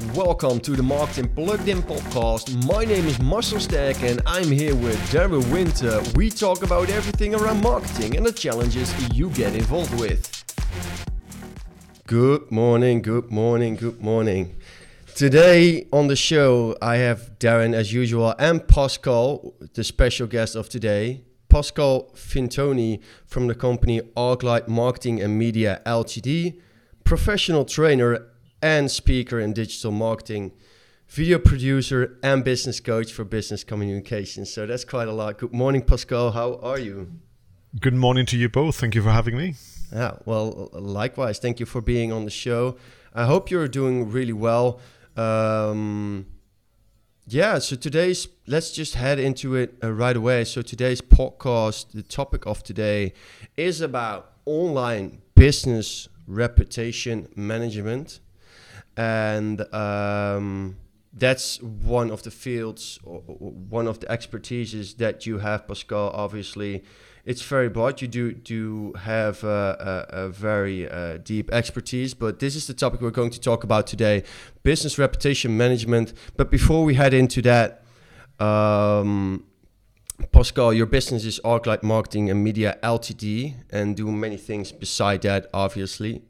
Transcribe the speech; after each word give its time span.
Welcome 0.00 0.60
to 0.60 0.70
the 0.70 0.82
Marketing 0.82 1.28
Plugged 1.28 1.68
In 1.68 1.82
podcast. 1.82 2.66
My 2.66 2.86
name 2.86 3.04
is 3.04 3.20
Marcel 3.20 3.58
Sterk 3.58 4.02
and 4.02 4.22
I'm 4.24 4.50
here 4.50 4.74
with 4.74 4.96
Darren 5.10 5.52
Winter. 5.52 6.00
We 6.14 6.30
talk 6.30 6.62
about 6.62 6.88
everything 6.88 7.34
around 7.34 7.60
marketing 7.60 8.16
and 8.16 8.24
the 8.24 8.32
challenges 8.32 8.94
you 9.14 9.28
get 9.30 9.54
involved 9.54 10.00
with. 10.00 10.26
Good 12.06 12.50
morning, 12.50 13.02
good 13.02 13.30
morning, 13.30 13.76
good 13.76 14.00
morning. 14.00 14.56
Today 15.14 15.86
on 15.92 16.06
the 16.06 16.16
show, 16.16 16.78
I 16.80 16.96
have 16.96 17.38
Darren 17.38 17.74
as 17.74 17.92
usual 17.92 18.34
and 18.38 18.66
Pascal, 18.66 19.52
the 19.74 19.84
special 19.84 20.26
guest 20.26 20.56
of 20.56 20.70
today. 20.70 21.24
Pascal 21.50 22.10
Fintoni 22.14 23.02
from 23.26 23.48
the 23.48 23.54
company 23.54 24.00
Arclight 24.16 24.66
Marketing 24.66 25.20
and 25.20 25.38
Media 25.38 25.82
Ltd, 25.84 26.58
professional 27.04 27.66
trainer 27.66 28.29
and 28.62 28.90
speaker 28.90 29.40
in 29.40 29.52
digital 29.52 29.90
marketing, 29.90 30.52
video 31.08 31.38
producer 31.38 32.18
and 32.22 32.44
business 32.44 32.80
coach 32.80 33.12
for 33.12 33.24
business 33.24 33.64
communications. 33.64 34.52
So 34.52 34.66
that's 34.66 34.84
quite 34.84 35.08
a 35.08 35.12
lot. 35.12 35.38
Good 35.38 35.52
morning, 35.52 35.82
Pascal. 35.82 36.32
How 36.32 36.54
are 36.62 36.78
you? 36.78 37.10
Good 37.78 37.94
morning 37.94 38.26
to 38.26 38.36
you 38.36 38.48
both. 38.48 38.76
Thank 38.76 38.94
you 38.94 39.02
for 39.02 39.10
having 39.10 39.36
me. 39.36 39.54
Yeah, 39.92 40.16
well, 40.24 40.70
likewise. 40.72 41.38
Thank 41.38 41.60
you 41.60 41.66
for 41.66 41.80
being 41.80 42.12
on 42.12 42.24
the 42.24 42.30
show. 42.30 42.76
I 43.14 43.26
hope 43.26 43.50
you're 43.50 43.68
doing 43.68 44.10
really 44.10 44.32
well. 44.32 44.80
Um, 45.16 46.26
yeah, 47.26 47.58
so 47.58 47.76
today's, 47.76 48.28
let's 48.46 48.72
just 48.72 48.94
head 48.94 49.18
into 49.18 49.54
it 49.54 49.76
uh, 49.82 49.92
right 49.92 50.16
away. 50.16 50.44
So 50.44 50.62
today's 50.62 51.00
podcast, 51.00 51.92
the 51.92 52.02
topic 52.02 52.46
of 52.46 52.62
today 52.62 53.12
is 53.56 53.80
about 53.80 54.32
online 54.46 55.22
business 55.34 56.08
reputation 56.26 57.28
management 57.36 58.20
and 59.00 59.62
um, 59.74 60.76
that's 61.14 61.62
one 61.62 62.10
of 62.10 62.22
the 62.22 62.30
fields, 62.30 62.98
one 63.02 63.86
of 63.86 64.00
the 64.00 64.06
expertises 64.06 64.98
that 64.98 65.24
you 65.24 65.38
have, 65.38 65.66
Pascal. 65.66 66.10
Obviously, 66.12 66.84
it's 67.24 67.40
very 67.40 67.70
broad. 67.70 68.02
You 68.02 68.08
do 68.08 68.32
do 68.34 68.92
have 68.98 69.42
a, 69.42 70.06
a, 70.12 70.24
a 70.24 70.28
very 70.28 70.86
uh, 70.86 71.16
deep 71.16 71.50
expertise, 71.50 72.12
but 72.12 72.40
this 72.40 72.54
is 72.54 72.66
the 72.66 72.74
topic 72.74 73.00
we're 73.00 73.10
going 73.10 73.30
to 73.30 73.40
talk 73.40 73.64
about 73.64 73.86
today: 73.86 74.22
business 74.64 74.98
reputation 74.98 75.56
management. 75.56 76.12
But 76.36 76.50
before 76.50 76.84
we 76.84 76.94
head 76.94 77.14
into 77.14 77.40
that. 77.42 77.82
Um, 78.38 79.44
Pascal, 80.32 80.74
your 80.74 80.84
business 80.84 81.24
is 81.24 81.40
Arclight 81.44 81.82
Marketing 81.82 82.28
and 82.28 82.44
Media 82.44 82.78
Ltd, 82.82 83.54
and 83.70 83.96
do 83.96 84.10
many 84.12 84.36
things 84.36 84.70
beside 84.70 85.22
that, 85.22 85.48
obviously. 85.54 86.22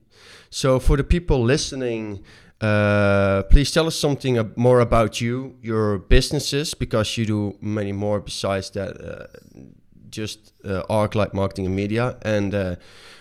So, 0.49 0.79
for 0.79 0.97
the 0.97 1.03
people 1.03 1.43
listening 1.43 2.23
uh, 2.61 3.43
please 3.45 3.71
tell 3.71 3.87
us 3.87 3.97
something 3.97 4.53
more 4.57 4.81
about 4.81 5.21
you, 5.21 5.57
your 5.63 5.99
businesses, 5.99 6.75
because 6.75 7.17
you 7.17 7.27
do 7.27 7.57
many 7.61 7.93
more 7.93 8.21
besides 8.21 8.71
that, 8.71 9.01
uh, 9.01 9.27
just 10.11 10.53
uh, 10.65 10.83
Arclight 10.91 11.33
Marketing 11.33 11.67
and 11.67 11.77
Media, 11.77 12.17
and 12.23 12.55
uh, 12.55 12.77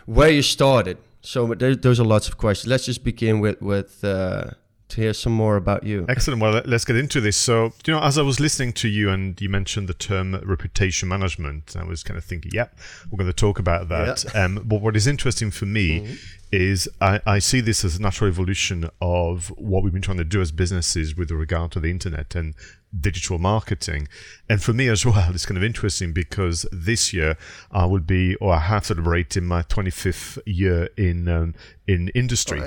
where 0.05 0.29
you 0.29 0.41
started. 0.41 0.97
So 1.21 1.53
there, 1.53 1.75
those 1.75 1.99
are 1.99 2.05
lots 2.05 2.27
of 2.27 2.37
questions. 2.37 2.67
Let's 2.67 2.85
just 2.85 3.03
begin 3.03 3.39
with 3.39 3.61
with 3.61 4.03
uh, 4.03 4.51
to 4.89 5.01
hear 5.01 5.13
some 5.13 5.33
more 5.33 5.55
about 5.55 5.83
you. 5.83 6.05
Excellent. 6.09 6.41
Well, 6.41 6.61
let's 6.65 6.83
get 6.83 6.95
into 6.95 7.21
this. 7.21 7.37
So, 7.37 7.73
you 7.85 7.93
know, 7.93 8.01
as 8.01 8.17
I 8.17 8.23
was 8.23 8.39
listening 8.39 8.73
to 8.73 8.87
you 8.87 9.09
and 9.09 9.39
you 9.39 9.47
mentioned 9.47 9.87
the 9.87 9.93
term 9.93 10.35
reputation 10.43 11.07
management, 11.07 11.75
I 11.77 11.83
was 11.83 12.03
kind 12.03 12.17
of 12.17 12.23
thinking, 12.23 12.51
yeah, 12.53 12.67
we're 13.09 13.17
going 13.17 13.29
to 13.29 13.33
talk 13.33 13.59
about 13.59 13.89
that. 13.89 14.25
Yeah. 14.33 14.45
Um, 14.45 14.61
but 14.65 14.81
what 14.81 14.95
is 14.95 15.05
interesting 15.05 15.51
for 15.51 15.65
me 15.65 15.99
mm-hmm. 15.99 16.13
Is 16.51 16.89
I, 16.99 17.21
I, 17.25 17.39
see 17.39 17.61
this 17.61 17.85
as 17.85 17.97
a 17.97 18.01
natural 18.01 18.29
evolution 18.29 18.89
of 19.01 19.49
what 19.49 19.83
we've 19.83 19.93
been 19.93 20.01
trying 20.01 20.17
to 20.17 20.23
do 20.23 20.41
as 20.41 20.51
businesses 20.51 21.15
with 21.15 21.29
regard 21.31 21.71
to 21.73 21.79
the 21.79 21.91
internet 21.91 22.33
and 22.35 22.55
digital 22.99 23.37
marketing. 23.37 24.07
And 24.49 24.61
for 24.61 24.73
me 24.73 24.87
as 24.87 25.05
well, 25.05 25.29
it's 25.33 25.45
kind 25.45 25.57
of 25.57 25.63
interesting 25.63 26.11
because 26.11 26.65
this 26.71 27.13
year 27.13 27.37
I 27.71 27.85
will 27.85 27.99
be, 27.99 28.35
or 28.35 28.53
I 28.53 28.59
have 28.59 28.85
celebrated 28.85 29.43
my 29.43 29.61
25th 29.63 30.39
year 30.45 30.89
in 30.97 31.27
um, 31.27 31.53
in 31.87 32.09
industry 32.09 32.61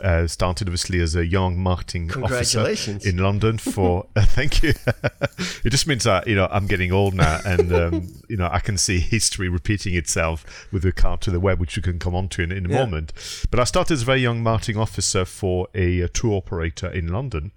uh, 0.00 0.26
started 0.26 0.68
obviously 0.68 1.00
as 1.00 1.14
a 1.14 1.26
young 1.26 1.58
marketing 1.58 2.10
officer 2.22 2.74
in 3.06 3.18
London 3.18 3.58
for. 3.58 4.06
uh, 4.16 4.24
thank 4.24 4.62
you. 4.62 4.72
it 5.64 5.70
just 5.70 5.86
means 5.86 6.04
that 6.04 6.26
you 6.26 6.34
know 6.34 6.48
I'm 6.50 6.66
getting 6.66 6.92
old 6.92 7.14
now, 7.14 7.40
and 7.44 7.72
um, 7.72 8.08
you 8.28 8.36
know 8.36 8.48
I 8.50 8.60
can 8.60 8.78
see 8.78 9.00
history 9.00 9.48
repeating 9.48 9.94
itself 9.94 10.68
with 10.72 10.84
regard 10.84 11.20
to 11.22 11.30
the 11.30 11.40
web, 11.40 11.60
which 11.60 11.76
we 11.76 11.82
can 11.82 11.98
come 11.98 12.14
on 12.14 12.28
to 12.30 12.42
in, 12.42 12.52
in 12.52 12.66
a 12.66 12.68
yeah. 12.68 12.84
moment. 12.84 13.12
But 13.50 13.60
I 13.60 13.64
started 13.64 13.94
as 13.94 14.02
a 14.02 14.06
very 14.06 14.20
young 14.20 14.42
marketing 14.42 14.76
officer 14.76 15.24
for 15.24 15.68
a, 15.74 16.00
a 16.00 16.08
tour 16.08 16.36
operator 16.36 16.88
in 16.88 17.08
London 17.08 17.52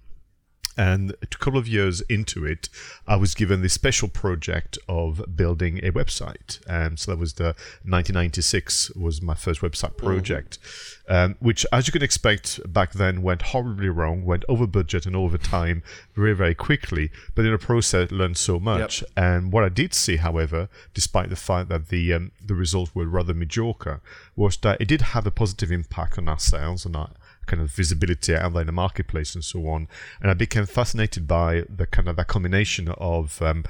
and 0.76 1.14
a 1.22 1.26
couple 1.26 1.58
of 1.58 1.68
years 1.68 2.00
into 2.02 2.44
it, 2.46 2.68
I 3.06 3.16
was 3.16 3.34
given 3.34 3.62
the 3.62 3.68
special 3.68 4.08
project 4.08 4.78
of 4.88 5.36
building 5.36 5.78
a 5.78 5.90
website. 5.90 6.60
Um, 6.68 6.96
so 6.96 7.10
that 7.12 7.18
was 7.18 7.34
the 7.34 7.54
1996 7.84 8.90
was 8.94 9.20
my 9.20 9.34
first 9.34 9.60
website 9.60 9.94
mm-hmm. 9.94 10.06
project, 10.06 10.58
mm-hmm. 10.62 11.14
um, 11.14 11.36
which, 11.40 11.66
as 11.72 11.86
you 11.86 11.92
can 11.92 12.02
expect, 12.02 12.60
back 12.72 12.92
then 12.92 13.22
went 13.22 13.42
horribly 13.42 13.88
wrong, 13.88 14.24
went 14.24 14.44
over 14.48 14.66
budget 14.66 15.06
and 15.06 15.16
over 15.16 15.38
time 15.38 15.82
very, 16.14 16.34
very 16.34 16.54
quickly. 16.54 17.10
But 17.34 17.44
in 17.44 17.52
the 17.52 17.58
process, 17.58 18.10
learned 18.10 18.36
so 18.36 18.58
much. 18.58 19.02
Yep. 19.02 19.10
And 19.16 19.52
what 19.52 19.64
I 19.64 19.68
did 19.68 19.94
see, 19.94 20.16
however, 20.16 20.68
despite 20.94 21.30
the 21.30 21.36
fact 21.36 21.68
that 21.68 21.88
the 21.88 22.12
um, 22.12 22.32
the 22.44 22.54
results 22.54 22.94
were 22.94 23.06
rather 23.06 23.34
mediocre, 23.34 24.00
was 24.36 24.56
that 24.58 24.80
it 24.80 24.88
did 24.88 25.02
have 25.02 25.26
a 25.26 25.30
positive 25.30 25.70
impact 25.70 26.18
on 26.18 26.28
our 26.28 26.38
sales 26.38 26.84
and 26.84 26.96
our 26.96 27.10
kind 27.52 27.62
of 27.62 27.70
visibility 27.70 28.34
out 28.34 28.54
there 28.54 28.62
in 28.62 28.66
the 28.66 28.72
marketplace 28.72 29.34
and 29.34 29.44
so 29.44 29.68
on. 29.68 29.86
And 30.22 30.30
I 30.30 30.34
became 30.34 30.64
fascinated 30.64 31.28
by 31.28 31.64
the 31.68 31.86
kind 31.86 32.08
of 32.08 32.16
that 32.16 32.28
combination 32.28 32.88
of 32.96 33.42
um, 33.42 33.64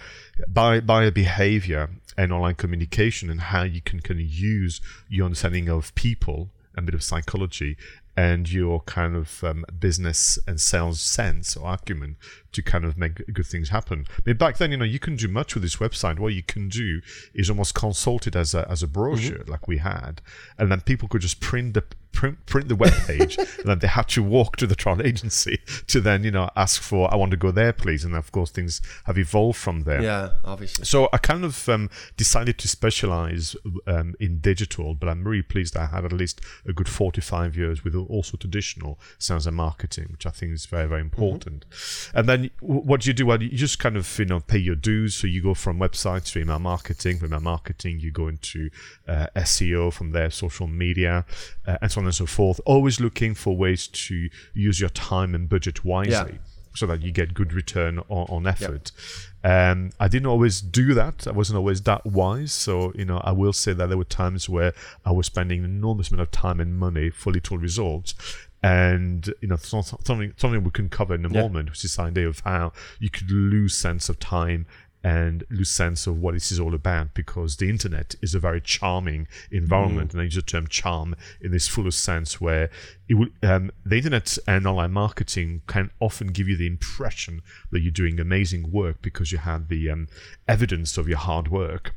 buyer, 0.47 0.81
buyer 0.81 1.10
behavior 1.10 1.91
and 2.16 2.32
online 2.32 2.54
communication 2.54 3.28
and 3.28 3.41
how 3.41 3.65
you 3.65 3.81
can 3.81 3.98
kind 3.98 4.20
of 4.20 4.26
use 4.26 4.81
your 5.09 5.25
understanding 5.25 5.69
of 5.69 5.93
people, 5.97 6.50
a 6.76 6.82
bit 6.82 6.94
of 6.94 7.03
psychology, 7.03 7.76
and 8.16 8.53
your 8.53 8.82
kind 8.82 9.16
of 9.16 9.43
um, 9.43 9.65
business 9.81 10.38
and 10.47 10.60
sales 10.60 11.00
sense 11.00 11.56
or 11.56 11.72
acumen 11.72 12.14
to 12.53 12.62
kind 12.62 12.84
of 12.84 12.97
make 12.97 13.26
good 13.32 13.47
things 13.47 13.70
happen. 13.70 14.06
I 14.10 14.22
mean, 14.26 14.37
back 14.37 14.59
then, 14.59 14.70
you 14.70 14.76
know, 14.76 14.84
you 14.84 15.00
can 15.00 15.16
do 15.16 15.26
much 15.26 15.54
with 15.54 15.64
this 15.64 15.76
website. 15.76 16.20
What 16.20 16.34
you 16.34 16.44
can 16.44 16.69
do 16.69 17.00
is 17.34 17.50
almost 17.50 17.75
consult 17.75 18.28
it 18.28 18.37
as 18.37 18.54
a, 18.54 18.70
as 18.70 18.81
a 18.84 18.87
brochure 18.87 19.38
mm-hmm. 19.38 19.50
like 19.50 19.66
we 19.66 19.78
had, 19.78 20.22
and 20.56 20.70
then 20.70 20.82
people 20.82 21.09
could 21.09 21.22
just 21.22 21.41
print 21.41 21.75
the 21.75 21.82
print, 22.12 22.45
print 22.47 22.69
the 22.69 22.77
web 22.77 22.93
page, 23.06 23.37
and 23.59 23.67
then 23.67 23.78
they 23.81 23.89
had 23.89 24.09
to 24.09 24.23
walk 24.23 24.56
to 24.56 24.67
the 24.67 24.75
trial 24.75 25.03
agency 25.03 25.61
to 25.89 26.00
then, 26.00 26.25
you 26.25 26.31
know, 26.31 26.49
ask 26.56 26.81
for, 26.81 27.12
I 27.12 27.17
want 27.17 27.31
to 27.33 27.37
go 27.37 27.50
there, 27.50 27.73
please. 27.73 28.05
And 28.05 28.15
of 28.15 28.31
course, 28.33 28.50
things 28.50 28.81
have 29.05 29.19
evolved 29.19 29.59
from 29.59 29.83
there. 29.83 30.03
Yeah, 30.03 30.31
obviously. 30.45 30.84
So 30.84 31.09
I 31.12 31.19
kind 31.19 31.45
of 31.45 31.69
um, 31.69 31.91
decided 32.17 32.59
to 32.59 32.69
specialize 32.69 33.56
um, 33.87 34.15
in 34.21 34.39
digital, 34.39 34.95
but 34.95 35.09
I'm 35.09 35.25
really 35.25 35.43
pleased 35.43 35.77
I 35.77 35.87
had 35.87 36.05
at 36.05 36.12
least 36.12 36.41
a 36.67 36.73
good 36.73 36.89
45 36.89 37.56
years 37.56 37.84
with 37.84 37.95
also 37.95 38.37
traditional 38.37 38.99
sales 39.19 39.47
and 39.47 39.56
marketing, 39.56 40.09
which 40.12 40.27
I 40.27 40.31
think 40.31 40.53
is 40.53 40.67
very, 40.67 40.89
very 40.89 41.00
important. 41.00 41.65
Mm-hmm. 41.71 42.19
And 42.19 42.29
then 42.29 42.50
what 42.61 43.03
do 43.03 43.11
you 43.11 43.15
do? 43.15 43.27
Well, 43.27 43.43
you 43.43 43.56
just 43.56 43.79
kind 43.79 43.97
of, 43.97 44.19
you 44.19 44.27
know, 44.27 44.41
pay 44.41 44.59
your 44.59 44.77
dues. 44.77 45.15
So 45.15 45.27
you 45.27 45.43
go 45.43 45.55
from 45.55 45.79
websites 45.79 46.33
to 46.33 46.41
email 46.41 46.59
marketing. 46.59 47.19
From 47.19 47.29
email 47.29 47.41
marketing, 47.41 48.00
you 48.00 48.11
go 48.11 48.29
into 48.29 48.71
uh, 49.09 49.27
SEO, 49.37 49.93
from 49.93 50.12
there, 50.12 50.31
social 50.31 50.67
media, 50.67 51.25
uh, 51.67 51.79
and 51.81 51.91
so 51.91 52.00
on 52.00 52.02
and 52.05 52.15
so 52.15 52.27
forth. 52.27 52.61
Always 52.65 53.01
looking 53.01 53.35
for 53.35 53.57
ways 53.57 53.87
to 53.89 54.29
use 54.55 54.81
your 54.81 54.91
time 54.91 55.35
and 55.35 55.49
budget 55.49 55.85
wisely. 55.85 56.13
Yeah. 56.13 56.39
So 56.75 56.87
that 56.87 57.03
you 57.03 57.13
get 57.13 57.35
good 57.35 57.53
return 57.53 57.99
on, 58.09 58.27
on 58.31 58.47
effort. 58.47 58.93
Um, 59.45 59.91
I 60.01 60.09
didn't 60.09 60.29
always 60.29 60.62
do 60.62 60.95
that. 60.95 61.27
I 61.27 61.33
wasn't 61.33 61.59
always 61.59 61.83
that 61.83 62.07
wise. 62.07 62.51
So, 62.53 62.93
you 62.95 63.05
know, 63.05 63.19
I 63.19 63.33
will 63.33 63.53
say 63.53 63.75
that 63.75 63.89
there 63.91 63.99
were 63.99 64.05
times 64.05 64.49
where 64.49 64.73
I 65.05 65.12
was 65.12 65.27
spending 65.27 65.59
an 65.59 65.65
enormous 65.67 66.11
amount 66.11 66.23
of 66.23 66.31
time 66.31 66.61
and 66.61 66.79
money 66.79 67.11
for 67.11 67.31
little 67.31 67.59
results 67.59 68.15
and 68.62 69.35
you 69.41 69.49
know 69.49 69.56
something 69.56 70.32
something 70.37 70.62
we 70.62 70.71
can 70.71 70.88
cover 70.88 71.15
in 71.15 71.25
a 71.25 71.29
moment, 71.29 71.69
which 71.71 71.85
is 71.85 71.97
the 71.97 72.03
idea 72.03 72.29
of 72.29 72.41
how 72.41 72.73
you 73.00 73.11
could 73.11 73.31
lose 73.31 73.76
sense 73.76 74.09
of 74.09 74.19
time 74.21 74.67
and 75.04 75.44
lose 75.50 75.70
sense 75.70 76.06
of 76.06 76.20
what 76.20 76.34
this 76.34 76.52
is 76.52 76.60
all 76.60 76.75
about 76.75 77.14
because 77.14 77.56
the 77.56 77.69
internet 77.69 78.14
is 78.22 78.34
a 78.34 78.38
very 78.38 78.60
charming 78.60 79.26
environment 79.50 80.10
mm. 80.10 80.12
and 80.14 80.20
I 80.20 80.25
use 80.25 80.37
the 80.37 80.43
term 80.43 80.66
charm 80.69 81.16
in 81.40 81.50
this 81.50 81.69
fullest 81.69 82.02
sense 82.02 82.40
where 82.40 82.70
it 83.08 83.14
will, 83.14 83.28
um, 83.43 83.70
the 83.84 83.96
internet 83.96 84.38
and 84.46 84.66
online 84.66 84.93
marketing 84.93 85.62
can 85.66 85.90
often 86.00 86.28
give 86.28 86.49
you 86.49 86.56
the 86.56 86.66
impression 86.66 87.43
that 87.70 87.81
you're 87.81 87.90
doing 87.90 88.20
amazing 88.20 88.70
work 88.70 89.02
because 89.02 89.32
you 89.32 89.38
have 89.38 89.69
the 89.69 89.90
um, 89.90 90.08
evidence 90.46 90.96
of 90.96 91.08
your 91.08 91.19
hard 91.19 91.49
work 91.49 91.94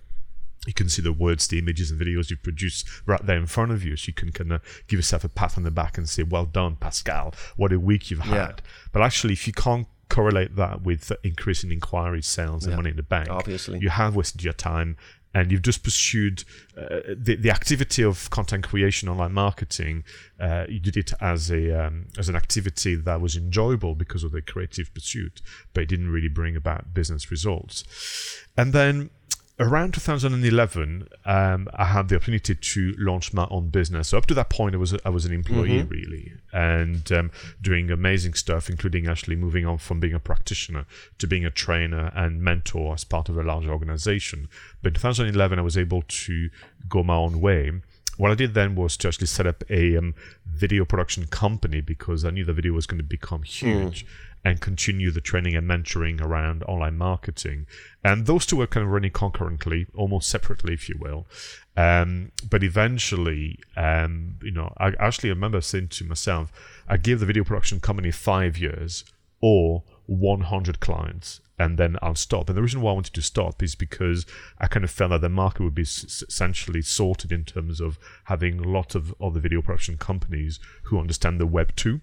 you 0.66 0.74
can 0.74 0.90
see 0.90 1.02
the 1.02 1.14
words, 1.14 1.48
the 1.48 1.60
images, 1.60 1.92
and 1.92 2.02
videos 2.02 2.30
you 2.30 2.38
produce 2.38 2.84
right 3.06 3.24
there 3.26 3.38
in 3.38 3.46
front 3.46 3.72
of 3.72 3.84
you. 3.84 3.96
So 3.96 4.08
you 4.08 4.14
can 4.14 4.32
kind 4.32 4.52
of 4.52 4.62
give 4.88 4.98
yourself 4.98 5.24
a 5.24 5.30
pat 5.30 5.58
on 5.58 5.64
the 5.64 5.72
back 5.72 5.98
and 5.98 6.10
say, 6.10 6.24
"Well 6.24 6.46
done, 6.46 6.76
Pascal. 6.76 7.34
What 7.56 7.72
a 7.72 7.80
week 7.80 8.10
you've 8.10 8.22
had." 8.22 8.62
Yeah. 8.64 8.72
But 8.92 9.02
actually, 9.04 9.34
if 9.34 9.48
you 9.48 9.54
can't 9.54 9.88
correlate 10.10 10.56
that 10.56 10.84
with 10.84 11.12
increasing 11.24 11.72
inquiry 11.72 12.22
sales 12.22 12.66
and 12.66 12.72
yeah. 12.72 12.78
money 12.78 12.90
in 12.92 12.96
the 12.96 13.04
bank. 13.04 13.30
Obviously, 13.30 13.80
you 13.80 13.90
have 13.90 14.16
wasted 14.16 14.44
your 14.44 14.54
time 14.54 14.98
and 15.36 15.52
you've 15.52 15.62
just 15.62 15.84
pursued 15.84 16.46
uh, 16.78 17.02
the, 17.14 17.36
the 17.36 17.52
activity 17.52 18.02
of 18.02 18.30
content 18.30 18.66
creation, 18.66 19.10
online 19.10 19.34
marketing, 19.34 20.06
uh, 20.40 20.66
you 20.70 20.80
did 20.80 20.96
it 20.96 21.12
as 21.20 21.52
a 21.52 21.88
um, 21.88 22.08
as 22.18 22.30
an 22.30 22.38
activity 22.38 22.96
that 22.96 23.20
was 23.20 23.36
enjoyable 23.36 23.96
because 23.96 24.24
of 24.24 24.32
the 24.32 24.42
creative 24.42 24.94
pursuit, 24.94 25.42
but 25.74 25.84
it 25.84 25.90
didn't 25.90 26.10
really 26.10 26.30
bring 26.30 26.56
about 26.56 26.94
business 26.94 27.30
results. 27.30 27.84
And 28.56 28.72
then 28.72 29.10
around 29.60 29.94
2011, 29.94 31.08
um, 31.26 31.68
I 31.74 31.86
had 31.86 32.10
the 32.10 32.16
opportunity 32.16 32.56
to 32.56 32.96
launch 32.98 33.34
my 33.34 33.48
own 33.50 33.70
business. 33.70 34.10
So 34.10 34.18
up 34.18 34.26
to 34.28 34.34
that 34.34 34.50
point, 34.50 34.76
I 34.76 34.78
was 34.78 34.94
I 35.06 35.10
was 35.10 35.26
an 35.26 35.34
employee 35.34 35.82
mm-hmm. 35.82 35.90
really, 35.90 36.34
and 36.52 37.10
um, 37.12 37.32
doing 37.62 37.90
amazing 37.90 38.34
stuff, 38.34 38.70
including 38.70 39.08
actually 39.08 39.36
moving 39.36 39.66
on 39.66 39.78
from 39.78 40.00
being 40.00 40.14
a 40.14 40.20
practitioner 40.20 40.86
to 41.20 41.28
being 41.28 41.46
a 41.46 41.52
trainer 41.52 42.12
and 42.16 42.42
mentor 42.42 42.94
as 42.94 43.04
part 43.04 43.30
of 43.30 43.38
a 43.38 43.44
large 43.44 43.68
organization. 43.68 44.50
But 44.82 44.90
in 44.90 44.94
2011, 44.96 45.58
I 45.58 45.62
was 45.62 45.78
able 45.78 46.04
to 46.08 46.50
go 46.90 47.04
my 47.04 47.16
own 47.16 47.40
way. 47.40 47.72
What 48.18 48.32
I 48.32 48.36
did 48.36 48.54
then 48.54 48.76
was 48.76 48.98
to 48.98 49.08
actually 49.08 49.28
set 49.28 49.46
up 49.46 49.64
a 49.70 49.98
um, 49.98 50.16
video 50.46 50.86
production 50.86 51.28
company 51.28 51.82
because 51.82 52.24
I 52.24 52.30
knew 52.30 52.46
the 52.46 52.54
video 52.54 52.74
was 52.74 52.88
going 52.88 53.00
to 53.00 53.04
become 53.04 53.44
huge. 53.44 54.06
Mm 54.06 54.10
and 54.46 54.62
continue 54.62 55.10
the 55.10 55.20
training 55.20 55.56
and 55.56 55.68
mentoring 55.68 56.22
around 56.22 56.64
online 56.64 56.96
marketing. 56.96 57.66
And 58.04 58.28
those 58.28 58.46
two 58.46 58.58
were 58.58 58.68
kind 58.68 58.86
of 58.86 58.92
running 58.92 59.10
concurrently, 59.10 59.88
almost 59.96 60.30
separately, 60.30 60.76
if 60.76 60.88
you 60.88 60.98
will. 61.00 61.26
Um, 61.76 62.32
but 62.48 62.64
eventually, 62.64 63.58
um, 63.76 64.38
you 64.44 64.52
know, 64.52 64.72
I 64.78 64.94
actually 65.00 65.30
remember 65.30 65.62
saying 65.62 65.88
to 65.90 66.06
myself, 66.06 66.52
I 66.88 66.98
give 66.98 67.20
the 67.20 67.26
video 67.26 67.44
production 67.44 67.80
company 67.80 68.12
five 68.12 68.56
years 68.56 69.04
or 69.42 69.82
100 70.08 70.80
clients 70.80 71.42
and 71.58 71.78
then 71.78 71.96
I'll 72.02 72.16
stop. 72.16 72.50
And 72.50 72.58
the 72.58 72.62
reason 72.62 72.82
why 72.82 72.92
I 72.92 72.96
wanted 72.96 73.14
to 73.14 73.22
stop 73.22 73.64
is 73.64 73.76
because 73.76 74.26
I 74.60 74.68
kind 74.68 74.84
of 74.84 74.92
felt 74.92 75.12
that 75.12 75.22
the 75.22 75.30
market 75.30 75.64
would 75.64 75.76
be 75.76 75.84
s- 75.84 76.24
essentially 76.28 76.82
sorted 76.82 77.32
in 77.32 77.46
terms 77.46 77.80
of 77.80 77.98
having 78.26 78.60
a 78.60 78.68
lot 78.68 78.96
of 78.96 79.16
other 79.22 79.40
video 79.40 79.62
production 79.62 79.98
companies 79.98 80.60
who 80.84 81.00
understand 81.00 81.40
the 81.40 81.48
web 81.48 81.76
too 81.76 82.02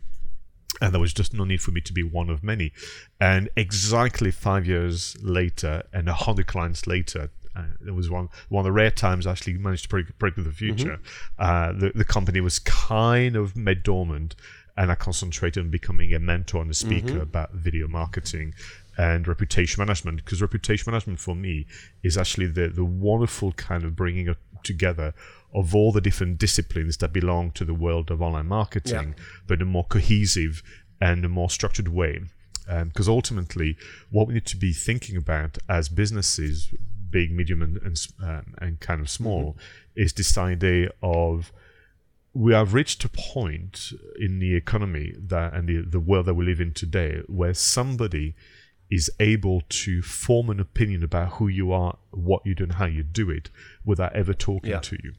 and 0.80 0.92
there 0.92 1.00
was 1.00 1.12
just 1.12 1.34
no 1.34 1.44
need 1.44 1.60
for 1.60 1.70
me 1.70 1.80
to 1.82 1.92
be 1.92 2.02
one 2.02 2.30
of 2.30 2.42
many. 2.42 2.72
And 3.20 3.48
exactly 3.56 4.30
five 4.30 4.66
years 4.66 5.16
later, 5.22 5.82
and 5.92 6.08
hundred 6.08 6.46
clients 6.46 6.86
later, 6.86 7.30
uh, 7.54 7.64
it 7.86 7.90
was 7.92 8.08
one 8.08 8.28
one 8.48 8.60
of 8.60 8.64
the 8.64 8.72
rare 8.72 8.90
times 8.90 9.26
I 9.26 9.32
actually 9.32 9.58
managed 9.58 9.84
to 9.84 9.88
break, 9.90 10.18
break 10.18 10.36
with 10.36 10.46
the 10.46 10.52
future. 10.52 10.98
Mm-hmm. 10.98 11.38
Uh, 11.38 11.72
the 11.78 11.92
the 11.94 12.04
company 12.04 12.40
was 12.40 12.58
kind 12.58 13.36
of 13.36 13.54
made 13.54 13.82
dormant, 13.82 14.34
and 14.76 14.90
I 14.90 14.94
concentrated 14.94 15.64
on 15.64 15.70
becoming 15.70 16.14
a 16.14 16.18
mentor 16.18 16.62
and 16.62 16.70
a 16.70 16.74
speaker 16.74 17.08
mm-hmm. 17.08 17.20
about 17.20 17.52
video 17.52 17.88
marketing 17.88 18.54
and 18.96 19.26
reputation 19.26 19.80
management. 19.80 20.24
Because 20.24 20.40
reputation 20.40 20.90
management 20.90 21.18
for 21.18 21.34
me 21.34 21.66
is 22.02 22.16
actually 22.16 22.46
the 22.46 22.68
the 22.68 22.84
wonderful 22.84 23.52
kind 23.52 23.84
of 23.84 23.94
bringing 23.96 24.34
together 24.62 25.14
of 25.54 25.74
all 25.74 25.92
the 25.92 26.00
different 26.00 26.38
disciplines 26.38 26.96
that 26.98 27.12
belong 27.12 27.50
to 27.50 27.64
the 27.64 27.74
world 27.74 28.10
of 28.10 28.22
online 28.22 28.46
marketing, 28.46 29.14
yeah. 29.16 29.24
but 29.46 29.54
in 29.60 29.62
a 29.62 29.70
more 29.70 29.84
cohesive 29.84 30.62
and 31.00 31.24
a 31.24 31.28
more 31.28 31.50
structured 31.50 31.88
way. 31.88 32.22
Because 32.66 33.08
um, 33.08 33.14
ultimately, 33.14 33.76
what 34.10 34.28
we 34.28 34.34
need 34.34 34.46
to 34.46 34.56
be 34.56 34.72
thinking 34.72 35.16
about 35.16 35.58
as 35.68 35.88
businesses, 35.88 36.72
big, 37.10 37.30
medium, 37.30 37.60
and 37.60 37.76
and, 37.82 38.06
um, 38.22 38.54
and 38.58 38.80
kind 38.80 39.00
of 39.00 39.10
small, 39.10 39.52
mm-hmm. 39.52 40.02
is 40.02 40.12
this 40.14 40.38
idea 40.38 40.90
of 41.02 41.52
we 42.34 42.52
have 42.52 42.72
reached 42.74 43.04
a 43.04 43.08
point 43.08 43.92
in 44.18 44.38
the 44.38 44.54
economy 44.54 45.14
that 45.18 45.52
and 45.54 45.68
the, 45.68 45.82
the 45.82 46.00
world 46.00 46.26
that 46.26 46.34
we 46.34 46.44
live 46.44 46.60
in 46.60 46.72
today 46.72 47.20
where 47.26 47.54
somebody 47.54 48.34
is 48.90 49.10
able 49.20 49.62
to 49.68 50.02
form 50.02 50.50
an 50.50 50.60
opinion 50.60 51.02
about 51.02 51.34
who 51.34 51.48
you 51.48 51.72
are, 51.72 51.96
what 52.10 52.44
you 52.44 52.54
do, 52.54 52.64
and 52.64 52.74
how 52.74 52.84
you 52.84 53.02
do 53.02 53.30
it 53.30 53.50
without 53.84 54.14
ever 54.14 54.34
talking 54.34 54.70
yeah. 54.70 54.80
to 54.80 54.96
you 55.02 55.12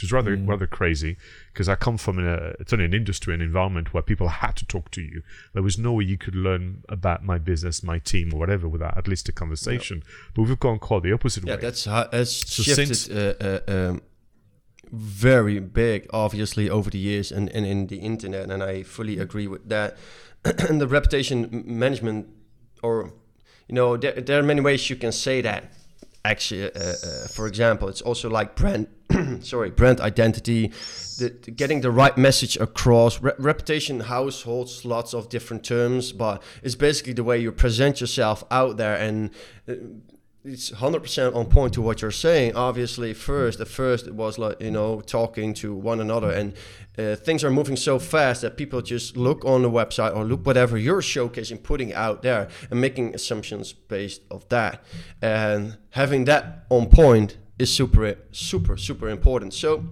which 0.00 0.08
is 0.08 0.12
rather 0.12 0.34
mm. 0.34 0.48
rather 0.48 0.66
crazy 0.66 1.18
because 1.52 1.68
I 1.68 1.74
come 1.74 1.98
from 1.98 2.18
a, 2.18 2.54
it's 2.58 2.72
only 2.72 2.86
an 2.86 2.94
industry, 2.94 3.34
an 3.34 3.42
environment 3.42 3.92
where 3.92 4.02
people 4.02 4.28
had 4.28 4.56
to 4.56 4.64
talk 4.64 4.90
to 4.92 5.02
you. 5.02 5.22
There 5.52 5.62
was 5.62 5.76
no 5.76 5.92
way 5.92 6.04
you 6.04 6.16
could 6.16 6.34
learn 6.34 6.84
about 6.88 7.22
my 7.22 7.36
business, 7.36 7.82
my 7.82 7.98
team, 7.98 8.32
or 8.32 8.38
whatever 8.38 8.66
without 8.66 8.96
at 8.96 9.06
least 9.06 9.28
a 9.28 9.32
conversation. 9.32 9.98
Yep. 9.98 10.06
But 10.34 10.42
we've 10.42 10.58
gone 10.58 10.78
quite 10.78 11.02
the 11.02 11.12
opposite 11.12 11.44
yeah, 11.44 11.54
way. 11.54 11.58
Yeah, 11.60 11.68
that's 11.68 11.84
how 11.84 12.08
it's 12.14 12.50
so 12.50 12.62
shifted 12.62 12.96
since, 12.96 13.10
uh, 13.10 13.60
uh, 13.68 13.72
um, 13.72 14.02
very 14.92 15.58
big, 15.60 16.08
obviously, 16.12 16.68
over 16.68 16.90
the 16.90 16.98
years 16.98 17.30
and, 17.32 17.48
and 17.50 17.66
in 17.66 17.86
the 17.86 17.98
internet, 17.98 18.50
and 18.50 18.62
I 18.62 18.82
fully 18.82 19.18
agree 19.18 19.46
with 19.46 19.68
that. 19.68 19.96
and 20.44 20.80
the 20.80 20.88
reputation 20.88 21.64
management, 21.66 22.28
or 22.82 23.12
you 23.68 23.74
know, 23.74 23.96
there, 23.96 24.12
there 24.12 24.40
are 24.40 24.42
many 24.42 24.60
ways 24.60 24.90
you 24.90 24.96
can 24.96 25.12
say 25.12 25.40
that 25.42 25.72
actually 26.24 26.64
uh, 26.64 26.78
uh, 26.78 27.26
for 27.28 27.46
example 27.46 27.88
it's 27.88 28.02
also 28.02 28.28
like 28.28 28.54
brand 28.54 28.86
sorry 29.40 29.70
brand 29.70 30.00
identity 30.00 30.68
the, 31.18 31.30
getting 31.30 31.80
the 31.80 31.90
right 31.90 32.18
message 32.18 32.56
across 32.58 33.20
Re- 33.22 33.32
reputation 33.38 34.00
households 34.00 34.84
lots 34.84 35.14
of 35.14 35.30
different 35.30 35.64
terms 35.64 36.12
but 36.12 36.42
it's 36.62 36.74
basically 36.74 37.14
the 37.14 37.24
way 37.24 37.38
you 37.38 37.50
present 37.52 38.00
yourself 38.00 38.44
out 38.50 38.76
there 38.76 38.96
and 38.96 39.30
uh, 39.66 39.74
it's 40.42 40.70
100% 40.70 41.34
on 41.34 41.46
point 41.46 41.74
to 41.74 41.82
what 41.82 42.00
you're 42.00 42.10
saying. 42.10 42.56
Obviously 42.56 43.12
first 43.12 43.60
at 43.60 43.68
first 43.68 44.06
it 44.06 44.14
was 44.14 44.38
like 44.38 44.60
you 44.60 44.70
know 44.70 45.00
talking 45.00 45.52
to 45.54 45.74
one 45.74 46.00
another 46.00 46.30
and 46.30 46.54
uh, 46.98 47.14
things 47.16 47.44
are 47.44 47.50
moving 47.50 47.76
so 47.76 47.98
fast 47.98 48.40
that 48.42 48.56
people 48.56 48.80
just 48.80 49.16
look 49.16 49.44
on 49.44 49.62
the 49.62 49.70
website 49.70 50.14
or 50.14 50.24
look 50.24 50.44
whatever 50.46 50.78
you're 50.78 51.02
showcasing 51.02 51.62
putting 51.62 51.92
out 51.92 52.22
there 52.22 52.48
and 52.70 52.80
making 52.80 53.14
assumptions 53.14 53.72
based 53.72 54.22
of 54.30 54.48
that. 54.48 54.82
And 55.20 55.76
having 55.90 56.24
that 56.24 56.64
on 56.70 56.88
point 56.88 57.36
is 57.58 57.72
super 57.72 58.16
super 58.32 58.78
super 58.78 59.10
important. 59.10 59.52
So 59.52 59.90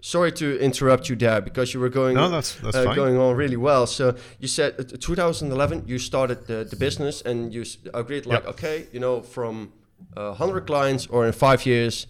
sorry 0.00 0.32
to 0.32 0.58
interrupt 0.60 1.08
you 1.08 1.16
there 1.16 1.40
because 1.40 1.74
you 1.74 1.80
were 1.80 1.88
going 1.88 2.14
no, 2.14 2.28
that's, 2.28 2.54
that's 2.56 2.76
uh, 2.76 2.94
going 2.94 3.18
on 3.18 3.36
really 3.36 3.56
well. 3.56 3.86
So 3.86 4.14
you 4.38 4.48
said 4.48 4.74
uh, 4.78 4.84
2011 4.98 5.84
you 5.86 5.98
started 5.98 6.46
the, 6.46 6.64
the 6.64 6.76
business 6.76 7.22
and 7.22 7.52
you 7.52 7.64
agreed 7.94 8.26
like 8.26 8.44
yep. 8.44 8.48
okay, 8.54 8.86
you 8.92 9.00
know, 9.00 9.20
from 9.22 9.72
uh, 10.16 10.28
100 10.28 10.66
clients 10.66 11.06
or 11.06 11.26
in 11.26 11.32
five 11.32 11.66
years, 11.66 12.06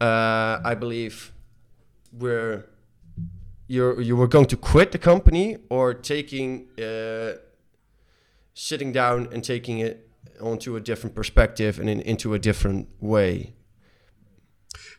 uh, 0.00 0.60
I 0.64 0.74
believe 0.74 1.32
we're 2.12 2.66
you 3.66 4.00
you 4.00 4.16
were 4.16 4.28
going 4.28 4.46
to 4.46 4.56
quit 4.56 4.92
the 4.92 4.98
company 4.98 5.56
or 5.68 5.94
taking 5.94 6.68
uh, 6.78 7.32
sitting 8.54 8.92
down 8.92 9.28
and 9.32 9.42
taking 9.42 9.78
it 9.78 10.08
onto 10.40 10.76
a 10.76 10.80
different 10.80 11.14
perspective 11.14 11.78
and 11.78 11.88
in, 11.88 12.00
into 12.00 12.34
a 12.34 12.38
different 12.38 12.88
way. 13.00 13.54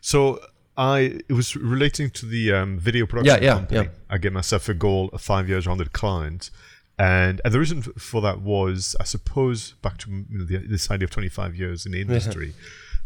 So 0.00 0.40
I 0.76 1.20
it 1.28 1.32
was 1.32 1.56
relating 1.56 2.10
to 2.10 2.26
the 2.26 2.52
um, 2.52 2.78
video 2.78 3.06
production 3.06 3.42
yeah, 3.42 3.48
yeah, 3.48 3.54
company. 3.54 3.80
Yeah. 3.86 3.90
I 4.10 4.18
gave 4.18 4.32
myself 4.32 4.68
a 4.68 4.74
goal 4.74 5.10
of 5.12 5.20
five 5.20 5.48
years, 5.48 5.66
hundred 5.66 5.92
clients, 5.92 6.50
and 6.98 7.40
and 7.44 7.54
the 7.54 7.58
reason 7.58 7.82
for 7.82 8.20
that 8.22 8.40
was, 8.40 8.96
I 8.98 9.04
suppose, 9.04 9.72
back 9.82 9.98
to 9.98 10.10
you 10.10 10.24
know, 10.30 10.44
the, 10.44 10.58
this 10.58 10.90
idea 10.90 11.04
of 11.04 11.10
twenty 11.10 11.28
five 11.28 11.54
years 11.54 11.86
in 11.86 11.92
the 11.92 12.00
industry. 12.00 12.54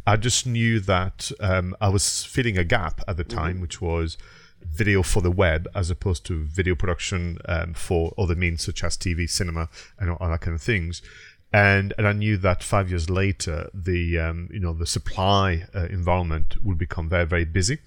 I 0.07 0.17
just 0.17 0.47
knew 0.47 0.81
that 0.81 1.31
um, 1.39 1.77
I 1.83 1.91
was 1.91 2.25
filling 2.25 2.57
a 2.57 2.65
gap 2.65 3.03
at 3.07 3.19
the 3.19 3.25
mm-hmm. 3.25 3.39
time, 3.39 3.53
mm-hmm. 3.55 3.63
which 3.63 3.83
was 3.83 4.17
video 4.65 5.03
for 5.03 5.21
the 5.21 5.31
web 5.31 5.69
as 5.75 5.91
opposed 5.91 6.25
to 6.27 6.45
video 6.45 6.75
production 6.75 7.39
um, 7.47 7.75
for 7.75 8.15
other 8.17 8.35
means 8.35 8.65
such 8.65 8.83
as 8.83 8.97
TV, 8.97 9.29
cinema, 9.29 9.69
and 9.99 10.11
all 10.11 10.31
that 10.31 10.41
kind 10.41 10.55
of 10.55 10.63
things 10.63 11.03
and 11.53 11.95
and 11.97 12.07
I 12.07 12.13
knew 12.13 12.37
that 12.39 12.63
five 12.63 12.91
years 12.91 13.09
later, 13.09 13.71
the 13.73 14.19
um, 14.19 14.49
you 14.53 14.61
know 14.61 14.75
the 14.75 14.87
supply 14.87 15.67
uh, 15.75 15.87
environment 15.87 16.63
would 16.63 16.77
become 16.77 17.09
very 17.09 17.25
very 17.25 17.47
busy, 17.47 17.79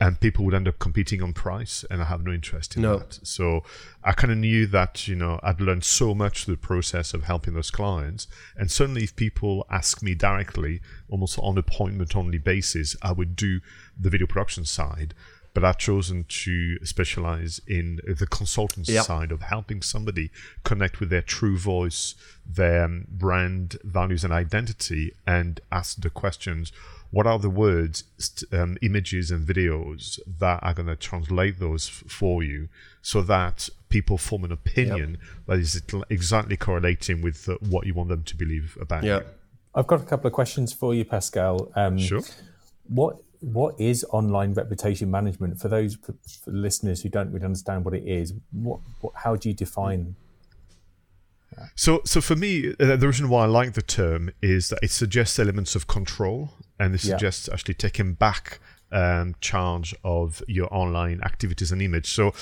and 0.00 0.18
people 0.18 0.44
would 0.44 0.54
end 0.54 0.66
up 0.66 0.80
competing 0.80 1.22
on 1.22 1.32
price, 1.32 1.84
and 1.90 2.02
I 2.02 2.06
have 2.06 2.24
no 2.24 2.32
interest 2.32 2.74
in 2.74 2.82
no. 2.82 2.98
that. 2.98 3.20
So 3.22 3.62
I 4.02 4.12
kind 4.12 4.32
of 4.32 4.38
knew 4.38 4.66
that 4.66 5.06
you 5.06 5.14
know 5.14 5.38
I'd 5.44 5.60
learned 5.60 5.84
so 5.84 6.12
much 6.12 6.44
through 6.44 6.56
the 6.56 6.60
process 6.60 7.14
of 7.14 7.22
helping 7.24 7.54
those 7.54 7.70
clients, 7.70 8.26
and 8.56 8.68
certainly 8.68 9.04
if 9.04 9.14
people 9.14 9.64
ask 9.70 10.02
me 10.02 10.16
directly, 10.16 10.80
almost 11.08 11.38
on 11.38 11.56
appointment 11.56 12.16
only 12.16 12.38
basis, 12.38 12.96
I 13.00 13.12
would 13.12 13.36
do 13.36 13.60
the 13.98 14.10
video 14.10 14.26
production 14.26 14.64
side 14.64 15.14
but 15.54 15.64
I've 15.64 15.78
chosen 15.78 16.24
to 16.24 16.84
specialize 16.84 17.60
in 17.66 18.00
the 18.06 18.26
consultancy 18.26 18.94
yep. 18.94 19.04
side 19.04 19.30
of 19.30 19.42
helping 19.42 19.82
somebody 19.82 20.30
connect 20.64 20.98
with 20.98 21.10
their 21.10 21.22
true 21.22 21.56
voice, 21.56 22.16
their 22.44 22.88
brand 23.08 23.78
values 23.84 24.24
and 24.24 24.32
identity, 24.32 25.14
and 25.26 25.60
ask 25.70 26.00
the 26.02 26.10
questions 26.10 26.72
what 27.12 27.28
are 27.28 27.38
the 27.38 27.48
words, 27.48 28.02
um, 28.52 28.76
images, 28.82 29.30
and 29.30 29.46
videos 29.46 30.18
that 30.40 30.58
are 30.64 30.74
going 30.74 30.88
to 30.88 30.96
translate 30.96 31.60
those 31.60 31.86
f- 31.88 32.10
for 32.10 32.42
you 32.42 32.68
so 33.02 33.22
that 33.22 33.68
people 33.88 34.18
form 34.18 34.42
an 34.42 34.50
opinion 34.50 35.10
yep. 35.10 35.20
that 35.46 35.58
is 35.60 35.80
exactly 36.10 36.56
correlating 36.56 37.22
with 37.22 37.48
uh, 37.48 37.56
what 37.60 37.86
you 37.86 37.94
want 37.94 38.08
them 38.08 38.24
to 38.24 38.36
believe 38.36 38.76
about 38.80 39.04
yep. 39.04 39.22
you. 39.22 39.28
I've 39.76 39.86
got 39.86 40.00
a 40.00 40.04
couple 40.04 40.26
of 40.26 40.32
questions 40.32 40.72
for 40.72 40.92
you, 40.92 41.04
Pascal. 41.04 41.70
Um, 41.76 41.98
sure. 41.98 42.22
What 42.88 43.22
what 43.52 43.78
is 43.80 44.04
online 44.10 44.54
reputation 44.54 45.10
management 45.10 45.60
for 45.60 45.68
those 45.68 45.96
for 45.96 46.14
listeners 46.46 47.02
who 47.02 47.08
don't 47.08 47.30
really 47.32 47.44
understand 47.44 47.84
what 47.84 47.94
it 47.94 48.04
is? 48.06 48.32
What, 48.52 48.80
what 49.00 49.12
how 49.16 49.36
do 49.36 49.48
you 49.48 49.54
define 49.54 50.16
So, 51.76 52.00
so 52.04 52.20
for 52.20 52.34
me, 52.36 52.74
uh, 52.80 52.96
the 52.96 53.06
reason 53.06 53.28
why 53.28 53.44
I 53.44 53.46
like 53.46 53.74
the 53.74 53.82
term 53.82 54.30
is 54.42 54.68
that 54.70 54.80
it 54.82 54.90
suggests 54.90 55.38
elements 55.38 55.74
of 55.76 55.86
control, 55.86 56.50
and 56.80 56.94
it 56.94 57.04
Yeah. 57.04 57.12
suggests 57.12 57.48
actually 57.48 57.74
taking 57.74 58.14
back 58.14 58.58
um, 58.92 59.34
charge 59.40 59.94
of 60.04 60.42
your 60.46 60.72
online 60.72 61.20
activities 61.22 61.72
and 61.72 61.82
image. 61.82 62.10
So, 62.10 62.32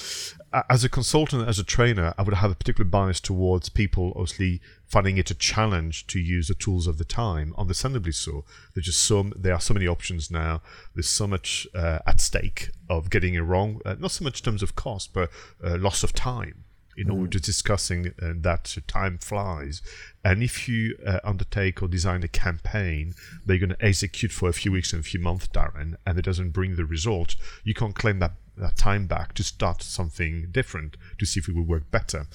uh, 0.53 0.63
as 0.69 0.85
a 0.85 0.89
consultant, 0.89 1.49
as 1.49 1.59
a 1.59 1.65
trainer, 1.65 2.15
I 2.19 2.23
would 2.23 2.35
have 2.35 2.51
a 2.51 2.55
particular 2.55 2.89
bias 2.89 3.21
towards 3.21 3.69
people, 3.69 4.13
obviously 4.17 4.61
finding 4.87 5.17
it 5.17 5.31
a 5.31 5.35
challenge 5.35 6.07
to 6.09 6.21
use 6.21 6.49
the 6.49 6.55
tools 6.55 6.87
of 6.87 6.99
the 6.99 7.05
time. 7.05 7.55
Understandably 7.57 8.13
so. 8.13 8.45
There's 8.75 8.87
just 8.87 9.03
so 9.03 9.31
there 9.35 9.55
are 9.55 9.61
so 9.61 9.75
many 9.75 9.87
options 9.87 10.31
now. 10.31 10.61
There's 10.95 11.09
so 11.09 11.27
much 11.27 11.67
uh, 11.75 12.01
at 12.07 12.21
stake 12.21 12.71
of 12.91 13.09
getting 13.09 13.35
it 13.35 13.41
wrong. 13.41 13.81
Uh, 13.85 13.97
not 13.99 14.11
so 14.11 14.25
much 14.25 14.41
in 14.41 14.45
terms 14.45 14.63
of 14.63 14.77
cost, 14.77 15.13
but 15.13 15.31
uh, 15.65 15.79
loss 15.79 16.03
of 16.03 16.13
time 16.13 16.65
you 16.97 17.05
know, 17.05 17.15
we're 17.15 17.27
just 17.27 17.45
discussing 17.45 18.09
uh, 18.21 18.33
that 18.37 18.77
time 18.87 19.19
flies. 19.19 19.83
And 20.25 20.43
if 20.43 20.69
you 20.69 20.97
uh, 21.07 21.21
undertake 21.25 21.83
or 21.83 21.89
design 21.89 22.23
a 22.23 22.29
campaign 22.29 23.15
that 23.45 23.57
you're 23.57 23.67
going 23.67 23.79
to 23.79 23.85
execute 23.85 24.33
for 24.33 24.49
a 24.49 24.53
few 24.53 24.73
weeks 24.73 24.93
and 24.93 25.01
a 25.01 25.03
few 25.03 25.21
months, 25.21 25.49
Darren, 25.49 25.97
and 26.07 26.19
it 26.19 26.25
doesn't 26.25 26.51
bring 26.51 26.77
the 26.77 26.85
result, 26.85 27.37
you 27.65 27.75
can't 27.75 27.95
claim 27.95 28.19
that, 28.19 28.33
that 28.57 28.77
time 28.77 29.07
back 29.07 29.35
to 29.35 29.43
start 29.43 29.83
something 29.83 30.49
different 30.51 30.97
to 31.19 31.27
see 31.27 31.41
if 31.41 31.49
it 31.49 31.55
will 31.55 31.65
work 31.65 31.91
better. 31.91 32.27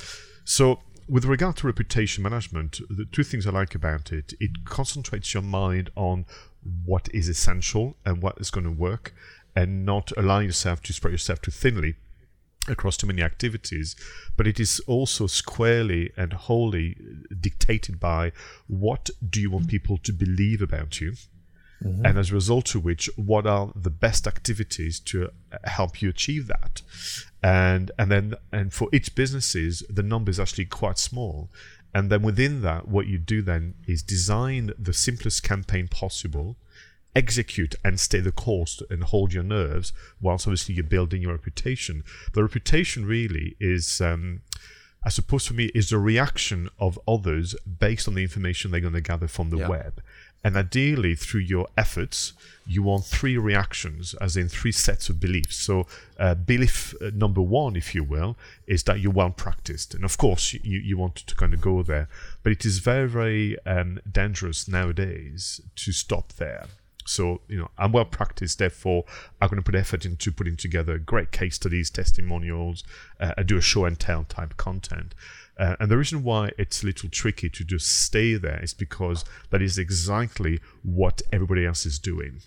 So, 0.43 0.81
with 1.09 1.23
regard 1.23 1.55
to 1.57 1.67
reputation 1.67 2.21
management, 2.23 2.81
the 2.89 3.05
two 3.05 3.23
things 3.23 3.47
I 3.47 3.51
like 3.51 3.75
about 3.75 4.11
it, 4.11 4.33
it 4.41 4.65
concentrates 4.65 5.33
your 5.33 5.43
mind 5.43 5.89
on 5.95 6.25
what 6.85 7.07
is 7.13 7.29
essential 7.29 7.95
and 8.05 8.21
what 8.21 8.37
is 8.39 8.51
going 8.51 8.65
to 8.65 8.71
work, 8.71 9.13
and 9.55 9.85
not 9.85 10.11
allow 10.17 10.39
yourself 10.39 10.81
to 10.83 10.93
spread 10.93 11.13
yourself 11.13 11.41
too 11.41 11.51
thinly 11.51 11.95
across 12.67 12.97
too 12.97 13.07
many 13.07 13.21
activities, 13.21 13.95
but 14.35 14.47
it 14.47 14.59
is 14.59 14.79
also 14.87 15.27
squarely 15.27 16.11
and 16.17 16.33
wholly 16.33 16.97
dictated 17.39 17.99
by 17.99 18.31
what 18.67 19.09
do 19.29 19.41
you 19.41 19.51
want 19.51 19.67
people 19.67 19.97
to 19.97 20.13
believe 20.13 20.61
about 20.61 20.99
you, 21.01 21.13
and 21.79 22.17
as 22.17 22.31
a 22.31 22.33
result 22.33 22.73
of 22.75 22.83
which, 22.83 23.09
what 23.15 23.45
are 23.45 23.71
the 23.75 23.91
best 23.91 24.25
activities 24.27 24.99
to 24.99 25.29
uh, 25.51 25.57
help 25.65 26.01
you 26.01 26.09
achieve 26.09 26.47
that, 26.47 26.81
and 27.43 27.91
and 27.99 28.11
then 28.11 28.33
and 28.51 28.73
for 28.73 28.89
each 28.91 29.13
businesses, 29.13 29.83
the 29.89 30.03
number 30.03 30.31
is 30.31 30.39
actually 30.39 30.65
quite 30.65 30.97
small. 30.97 31.49
And 31.93 32.11
then 32.11 32.21
within 32.21 32.61
that, 32.61 32.87
what 32.87 33.07
you 33.07 33.17
do 33.17 33.41
then 33.41 33.73
is 33.87 34.03
design 34.03 34.71
the 34.77 34.93
simplest 34.93 35.41
campaign 35.41 35.87
possible, 35.87 36.57
execute 37.17 37.73
and 37.83 37.99
stay 37.99 38.19
the 38.19 38.31
course 38.31 38.81
and 38.91 39.03
hold 39.03 39.33
your 39.33 39.43
nerves 39.43 39.91
whilst 40.21 40.47
obviously 40.47 40.75
you're 40.75 40.83
building 40.97 41.23
your 41.23 41.31
reputation. 41.31 42.03
The 42.33 42.43
reputation 42.43 43.05
really 43.05 43.55
is, 43.59 43.99
um, 43.99 44.41
I 45.03 45.09
suppose 45.09 45.47
for 45.47 45.55
me, 45.55 45.65
is 45.73 45.89
the 45.89 45.97
reaction 45.97 46.69
of 46.79 46.99
others 47.07 47.55
based 47.85 48.07
on 48.07 48.13
the 48.13 48.21
information 48.21 48.69
they're 48.69 48.87
going 48.89 48.93
to 48.93 49.01
gather 49.01 49.27
from 49.27 49.49
the 49.49 49.57
Yeah. 49.57 49.69
web. 49.69 49.95
And 50.43 50.55
ideally, 50.55 51.15
through 51.15 51.41
your 51.41 51.67
efforts, 51.75 52.33
you 52.67 52.83
want 52.83 53.05
three 53.05 53.37
reactions, 53.37 54.13
as 54.21 54.37
in 54.37 54.47
three 54.47 54.71
sets 54.71 55.09
of 55.09 55.19
beliefs. 55.19 55.55
So, 55.57 55.87
uh, 56.19 56.35
belief 56.35 56.93
uh, 57.01 57.09
number 57.13 57.41
one, 57.41 57.75
if 57.75 57.95
you 57.95 58.03
will, 58.03 58.37
is 58.67 58.83
that 58.83 58.99
you're 58.99 59.11
well 59.11 59.31
practiced. 59.31 59.95
And 59.95 60.03
of 60.05 60.15
course, 60.17 60.53
you, 60.53 60.79
you 60.89 60.95
want 60.95 61.15
to 61.15 61.35
kind 61.35 61.53
of 61.55 61.59
go 61.61 61.81
there. 61.81 62.07
But 62.43 62.51
it 62.51 62.63
is 62.65 62.77
very, 62.79 63.09
very 63.09 63.57
um, 63.65 63.99
dangerous 64.09 64.67
nowadays 64.67 65.59
to 65.77 65.91
stop 65.91 66.33
there. 66.33 66.67
So, 67.07 67.41
you 67.47 67.57
know, 67.57 67.69
I'm 67.77 67.91
well 67.91 68.05
practiced, 68.05 68.59
therefore, 68.59 69.05
I'm 69.41 69.49
going 69.49 69.61
to 69.61 69.63
put 69.63 69.75
effort 69.75 70.05
into 70.05 70.31
putting 70.31 70.57
together 70.57 70.97
great 70.97 71.31
case 71.31 71.55
studies, 71.55 71.89
testimonials, 71.89 72.83
uh, 73.19 73.33
I 73.37 73.43
do 73.43 73.57
a 73.57 73.61
show 73.61 73.85
and 73.85 73.99
tell 73.99 74.23
type 74.25 74.57
content. 74.57 75.15
Uh, 75.57 75.75
and 75.79 75.89
the 75.89 75.97
reason 75.97 76.23
why 76.23 76.51
it's 76.57 76.83
a 76.83 76.85
little 76.85 77.09
tricky 77.09 77.49
to 77.49 77.63
just 77.63 77.87
stay 77.87 78.35
there 78.35 78.61
is 78.61 78.73
because 78.73 79.25
that 79.49 79.61
is 79.61 79.77
exactly 79.77 80.59
what 80.83 81.21
everybody 81.31 81.65
else 81.65 81.85
is 81.85 81.97
doing. 81.97 82.41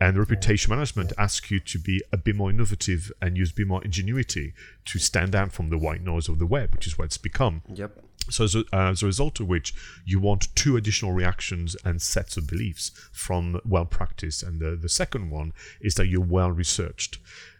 And 0.00 0.18
reputation 0.18 0.70
management 0.70 1.12
asks 1.16 1.50
you 1.50 1.58
to 1.60 1.78
be 1.78 2.02
a 2.12 2.16
bit 2.16 2.36
more 2.36 2.50
innovative 2.50 3.10
and 3.20 3.36
use 3.36 3.50
a 3.50 3.54
bit 3.54 3.66
more 3.66 3.82
ingenuity 3.82 4.52
to 4.86 4.98
stand 4.98 5.34
out 5.34 5.52
from 5.52 5.70
the 5.70 5.78
white 5.78 6.02
noise 6.02 6.28
of 6.28 6.38
the 6.38 6.46
web, 6.46 6.74
which 6.74 6.86
is 6.86 6.98
what 6.98 7.06
it's 7.06 7.18
become. 7.18 7.62
Yep. 7.72 8.04
So, 8.30 8.44
as 8.44 8.54
a, 8.54 8.60
uh, 8.72 8.90
as 8.90 9.02
a 9.02 9.06
result 9.06 9.40
of 9.40 9.48
which, 9.48 9.74
you 10.04 10.18
want 10.18 10.54
two 10.54 10.76
additional 10.76 11.12
reactions 11.12 11.76
and 11.84 12.00
sets 12.00 12.36
of 12.36 12.46
beliefs 12.46 12.90
from 13.12 13.60
well 13.64 13.86
practiced. 13.86 14.42
And 14.42 14.60
the, 14.60 14.76
the 14.76 14.88
second 14.88 15.30
one 15.30 15.52
is 15.80 15.94
that 15.94 16.06
you're 16.06 16.20
well 16.20 16.50
researched. 16.50 17.18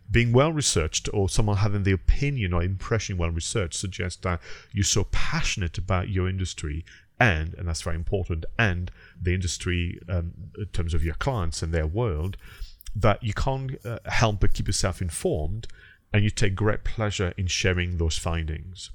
Being 0.08 0.32
well 0.32 0.52
researched, 0.52 1.08
or 1.12 1.28
someone 1.28 1.56
having 1.56 1.82
the 1.82 1.92
opinion 1.92 2.52
or 2.52 2.62
impression 2.62 3.18
well 3.18 3.30
researched, 3.30 3.78
suggests 3.78 4.20
that 4.22 4.40
you're 4.72 4.84
so 4.84 5.04
passionate 5.10 5.78
about 5.78 6.08
your 6.08 6.28
industry 6.28 6.84
and, 7.18 7.54
and 7.54 7.66
that's 7.66 7.82
very 7.82 7.96
important, 7.96 8.44
and 8.58 8.90
the 9.20 9.34
industry 9.34 9.98
um, 10.08 10.32
in 10.58 10.66
terms 10.66 10.92
of 10.94 11.02
your 11.02 11.14
clients 11.14 11.62
and 11.62 11.72
their 11.72 11.86
world, 11.86 12.36
that 12.94 13.22
you 13.22 13.32
can't 13.32 13.72
uh, 13.84 13.98
help 14.06 14.40
but 14.40 14.54
keep 14.54 14.66
yourself 14.66 15.00
informed 15.00 15.66
and 16.12 16.24
you 16.24 16.30
take 16.30 16.54
great 16.54 16.84
pleasure 16.84 17.32
in 17.36 17.46
sharing 17.46 17.98
those 17.98 18.16
findings. 18.16 18.90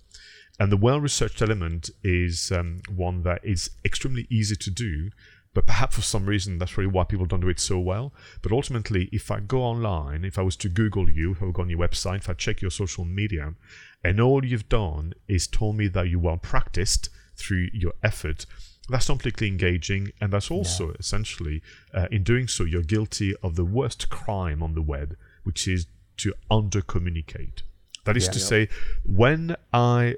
And 0.59 0.71
the 0.71 0.77
well 0.77 0.99
researched 0.99 1.41
element 1.41 1.89
is 2.03 2.51
um, 2.51 2.81
one 2.93 3.23
that 3.23 3.41
is 3.43 3.71
extremely 3.83 4.27
easy 4.29 4.55
to 4.55 4.69
do, 4.69 5.09
but 5.53 5.65
perhaps 5.65 5.95
for 5.95 6.01
some 6.01 6.25
reason 6.25 6.57
that's 6.57 6.77
really 6.77 6.91
why 6.91 7.03
people 7.03 7.25
don't 7.25 7.41
do 7.41 7.49
it 7.49 7.59
so 7.59 7.79
well. 7.79 8.13
But 8.41 8.51
ultimately, 8.51 9.09
if 9.11 9.31
I 9.31 9.39
go 9.39 9.61
online, 9.61 10.23
if 10.23 10.37
I 10.37 10.43
was 10.43 10.55
to 10.57 10.69
Google 10.69 11.09
you, 11.09 11.31
if 11.31 11.43
I 11.43 11.51
go 11.51 11.63
on 11.63 11.69
your 11.69 11.79
website, 11.79 12.17
if 12.17 12.29
I 12.29 12.33
check 12.33 12.61
your 12.61 12.71
social 12.71 13.05
media, 13.05 13.55
and 14.03 14.19
all 14.19 14.45
you've 14.45 14.69
done 14.69 15.13
is 15.27 15.47
told 15.47 15.77
me 15.77 15.87
that 15.89 16.09
you're 16.09 16.19
well 16.19 16.37
practiced 16.37 17.09
through 17.35 17.69
your 17.73 17.93
effort, 18.03 18.45
that's 18.89 19.09
not 19.09 19.19
particularly 19.19 19.51
engaging, 19.51 20.11
and 20.19 20.33
that's 20.33 20.51
also 20.51 20.91
essentially, 20.99 21.61
uh, 21.93 22.07
in 22.11 22.23
doing 22.23 22.47
so, 22.47 22.63
you're 22.63 22.81
guilty 22.81 23.35
of 23.43 23.55
the 23.55 23.65
worst 23.65 24.09
crime 24.09 24.61
on 24.61 24.73
the 24.73 24.81
web, 24.81 25.15
which 25.43 25.67
is 25.67 25.87
to 26.17 26.33
under 26.49 26.81
communicate. 26.81 27.63
That 28.05 28.17
is 28.17 28.25
Yeah. 28.25 28.31
to 28.31 28.39
Yeah. 28.39 28.45
say, 28.45 28.69
when 29.03 29.55
I, 29.73 30.15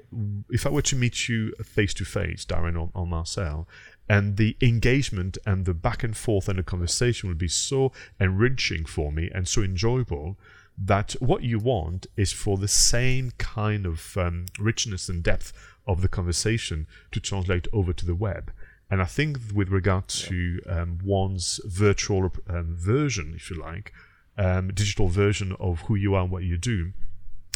if 0.50 0.66
I 0.66 0.70
were 0.70 0.82
to 0.82 0.96
meet 0.96 1.28
you 1.28 1.52
face 1.62 1.94
to 1.94 2.04
face, 2.04 2.44
Darren 2.44 2.80
or, 2.80 2.90
or 2.94 3.06
Marcel, 3.06 3.68
and 4.08 4.36
the 4.36 4.56
engagement 4.60 5.38
and 5.46 5.64
the 5.64 5.74
back 5.74 6.04
and 6.04 6.16
forth 6.16 6.48
and 6.48 6.58
the 6.58 6.62
conversation 6.62 7.28
would 7.28 7.38
be 7.38 7.48
so 7.48 7.92
enriching 8.20 8.84
for 8.84 9.10
me 9.10 9.30
and 9.34 9.48
so 9.48 9.62
enjoyable 9.62 10.38
that 10.76 11.12
what 11.20 11.42
you 11.42 11.58
want 11.58 12.06
is 12.16 12.32
for 12.32 12.58
the 12.58 12.68
same 12.68 13.30
kind 13.38 13.86
of 13.86 14.16
um, 14.16 14.46
richness 14.58 15.08
and 15.08 15.22
depth 15.22 15.52
of 15.86 16.00
the 16.02 16.08
conversation 16.08 16.86
to 17.12 17.20
translate 17.20 17.68
over 17.72 17.92
to 17.92 18.04
the 18.04 18.14
web. 18.14 18.52
And 18.90 19.00
I 19.00 19.06
think 19.06 19.38
with 19.54 19.70
regard 19.70 20.08
to 20.08 20.60
um, 20.68 20.98
one's 21.02 21.60
virtual 21.64 22.32
um, 22.48 22.74
version, 22.76 23.32
if 23.36 23.50
you 23.50 23.56
like, 23.60 23.92
um, 24.36 24.68
digital 24.74 25.08
version 25.08 25.56
of 25.60 25.80
who 25.82 25.94
you 25.94 26.14
are 26.14 26.22
and 26.24 26.30
what 26.30 26.42
you 26.42 26.56
do, 26.58 26.92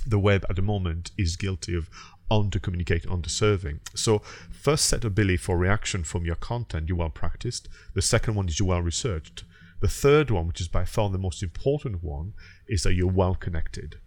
the 0.08 0.18
web 0.18 0.44
at 0.48 0.56
the 0.56 0.62
moment 0.62 1.10
is 1.18 1.36
guilty 1.36 1.76
of 1.76 1.90
under 2.30 2.58
communicating, 2.58 3.10
under 3.10 3.28
serving. 3.28 3.80
So, 3.94 4.18
first 4.50 4.86
set 4.86 5.04
of 5.04 5.14
belief 5.14 5.42
for 5.42 5.56
reaction 5.56 6.04
from 6.04 6.24
your 6.24 6.36
content, 6.36 6.88
you're 6.88 6.98
well 6.98 7.10
practiced. 7.10 7.68
The 7.94 8.02
second 8.02 8.34
one 8.34 8.48
is 8.48 8.58
you're 8.58 8.68
well 8.68 8.82
researched. 8.82 9.44
The 9.80 9.88
third 9.88 10.30
one, 10.30 10.46
which 10.46 10.60
is 10.60 10.68
by 10.68 10.84
far 10.84 11.08
the 11.08 11.18
most 11.18 11.42
important 11.42 12.02
one, 12.02 12.34
is 12.66 12.82
that 12.82 12.94
you're 12.94 13.06
well 13.06 13.34
connected. 13.34 13.98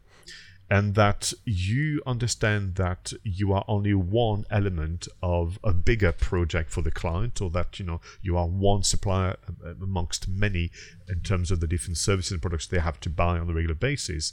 And 0.71 0.95
that 0.95 1.33
you 1.43 2.01
understand 2.07 2.75
that 2.75 3.11
you 3.23 3.51
are 3.51 3.65
only 3.67 3.93
one 3.93 4.45
element 4.49 5.09
of 5.21 5.59
a 5.65 5.73
bigger 5.73 6.13
project 6.13 6.71
for 6.71 6.81
the 6.81 6.91
client, 6.91 7.41
or 7.41 7.49
that 7.49 7.77
you 7.77 7.85
know 7.85 7.99
you 8.21 8.37
are 8.37 8.47
one 8.47 8.83
supplier 8.83 9.35
uh, 9.49 9.73
amongst 9.83 10.29
many 10.29 10.71
in 11.09 11.19
terms 11.19 11.51
of 11.51 11.59
the 11.59 11.67
different 11.67 11.97
services 11.97 12.31
and 12.31 12.41
products 12.41 12.67
they 12.67 12.79
have 12.79 13.01
to 13.01 13.09
buy 13.09 13.37
on 13.37 13.49
a 13.49 13.53
regular 13.53 13.75
basis. 13.75 14.31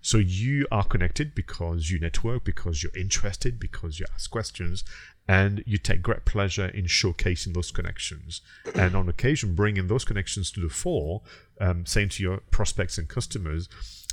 So 0.00 0.18
you 0.18 0.64
are 0.70 0.84
connected 0.84 1.34
because 1.34 1.90
you 1.90 1.98
network, 1.98 2.44
because 2.44 2.84
you're 2.84 2.96
interested, 2.96 3.58
because 3.58 3.98
you 3.98 4.06
ask 4.14 4.30
questions, 4.30 4.84
and 5.26 5.62
you 5.66 5.76
take 5.76 6.02
great 6.02 6.24
pleasure 6.24 6.68
in 6.68 6.84
showcasing 6.84 7.52
those 7.52 7.72
connections. 7.72 8.42
And 8.76 8.94
on 8.94 9.08
occasion, 9.08 9.56
bringing 9.56 9.88
those 9.88 10.04
connections 10.04 10.52
to 10.52 10.60
the 10.60 10.68
fore, 10.68 11.22
um, 11.60 11.84
saying 11.84 12.10
to 12.10 12.22
your 12.22 12.38
prospects 12.52 12.96
and 12.96 13.08
customers, 13.08 13.68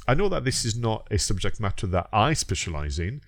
I 0.08 0.14
know 0.14 0.30
that 0.30 0.46
this 0.46 0.64
is 0.64 0.78
not 0.78 1.08
a 1.12 1.20
subject 1.20 1.60
matter 1.60 1.86
that 1.88 2.08
I 2.14 2.34
specialize 2.34 2.98
in, 2.98 3.22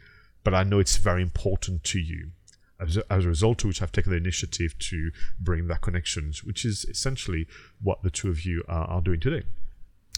but 0.43 0.53
I 0.53 0.63
know 0.63 0.79
it's 0.79 0.97
very 0.97 1.21
important 1.21 1.83
to 1.85 1.99
you. 1.99 2.31
As 2.79 2.95
a, 2.95 3.03
as 3.11 3.25
a 3.25 3.27
result 3.27 3.63
of 3.63 3.67
which, 3.67 3.81
I've 3.81 3.91
taken 3.91 4.11
the 4.11 4.17
initiative 4.17 4.79
to 4.79 5.11
bring 5.39 5.67
that 5.67 5.81
connections, 5.81 6.43
which 6.43 6.63
is 6.63 6.85
essentially 6.85 7.47
what 7.81 8.03
the 8.03 8.09
two 8.09 8.29
of 8.29 8.45
you 8.45 8.63
are, 8.69 8.85
are 8.85 9.01
doing 9.01 9.19
today 9.19 9.43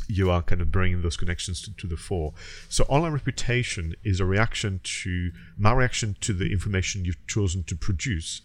you 0.08 0.30
are 0.30 0.42
kind 0.42 0.62
of 0.62 0.72
bringing 0.72 1.02
those 1.02 1.16
connections 1.16 1.62
to, 1.62 1.74
to, 1.78 1.88
the 1.88 1.96
fore. 1.96 2.34
So 2.68 2.84
online 2.90 3.14
reputation 3.14 3.96
is 4.04 4.20
a 4.20 4.26
reaction 4.26 4.82
to 4.84 5.32
my 5.58 5.72
reaction 5.72 6.18
to 6.22 6.34
the 6.34 6.52
information 6.52 7.06
you've 7.06 7.26
chosen 7.28 7.64
to 7.64 7.76
produce, 7.76 8.42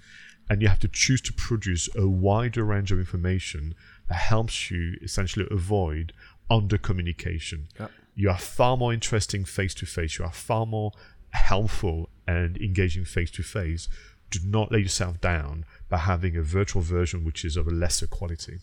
and 0.49 0.63
you 0.63 0.69
have 0.69 0.79
to 0.81 0.89
choose 0.89 1.21
to 1.23 1.33
produce 1.33 1.89
a 1.97 2.07
wider 2.07 2.65
range 2.65 2.93
of 2.93 2.99
information 2.99 3.75
that 4.09 4.15
helps 4.15 4.71
you 4.71 4.97
essentially 5.03 5.47
avoid 5.51 6.13
under 6.49 6.79
communication. 6.79 7.67
Yep. 7.81 7.91
You 8.17 8.31
are 8.31 8.39
far 8.39 8.77
more 8.77 8.93
interesting 8.93 9.45
face 9.45 9.75
to 9.75 9.87
face. 9.87 10.19
You 10.19 10.25
are 10.25 10.33
far 10.33 10.67
more 10.67 10.91
helpful 11.31 12.09
and 12.27 12.57
engaging 12.57 13.05
face 13.05 13.31
to 13.31 13.43
face 13.43 13.89
do 14.31 14.41
not 14.45 14.73
let 14.73 14.83
yourself 14.83 15.21
down 15.21 15.65
by 15.89 15.99
having 15.99 16.37
a 16.37 16.43
virtual 16.43 16.83
version 16.83 17.25
which 17.25 17.45
is 17.45 17.57
of 17.57 17.67
a 17.67 17.71
lesser 17.71 18.07
quality. 18.07 18.59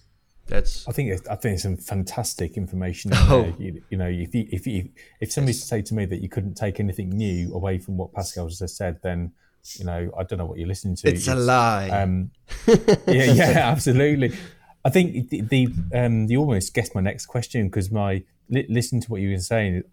That's 0.45 0.85
I 0.89 0.91
think 0.91 1.25
I 1.29 1.35
think 1.35 1.53
it's 1.53 1.63
some 1.63 1.77
fantastic 1.77 2.57
information. 2.57 3.11
Oh. 3.15 3.53
You, 3.57 3.81
you, 3.89 3.97
know, 3.97 4.07
if 4.07 4.35
you, 4.35 4.47
if 4.51 4.67
you, 4.67 4.89
if 5.21 5.31
somebody 5.31 5.53
to 5.53 5.59
say 5.59 5.81
to 5.81 5.93
me 5.93 6.05
that 6.05 6.21
you 6.21 6.27
couldn't 6.27 6.55
take 6.55 6.81
anything 6.81 7.09
new 7.09 7.53
away 7.53 7.77
from 7.77 7.97
what 7.97 8.11
Pascal 8.11 8.49
just 8.49 8.75
said, 8.75 8.99
then 9.01 9.31
you 9.75 9.85
know 9.85 10.11
I 10.17 10.23
don't 10.23 10.39
know 10.39 10.45
what 10.45 10.57
you're 10.57 10.67
listening 10.67 10.97
to. 10.97 11.07
It's, 11.07 11.21
it's 11.21 11.27
a 11.29 11.35
lie. 11.35 11.87
Um, 11.89 12.31
yeah, 12.67 13.31
yeah, 13.31 13.51
absolutely. 13.71 14.35
I 14.83 14.89
think 14.89 15.29
the, 15.29 15.41
the 15.41 15.67
um, 15.93 16.25
you 16.25 16.39
almost 16.39 16.73
guessed 16.73 16.93
my 16.93 16.99
next 16.99 17.27
question 17.27 17.69
because 17.69 17.89
my 17.89 18.21
li- 18.53 18.81
to 18.81 19.07
what 19.07 19.21
you 19.21 19.31
were 19.31 19.37
saying, 19.39 19.83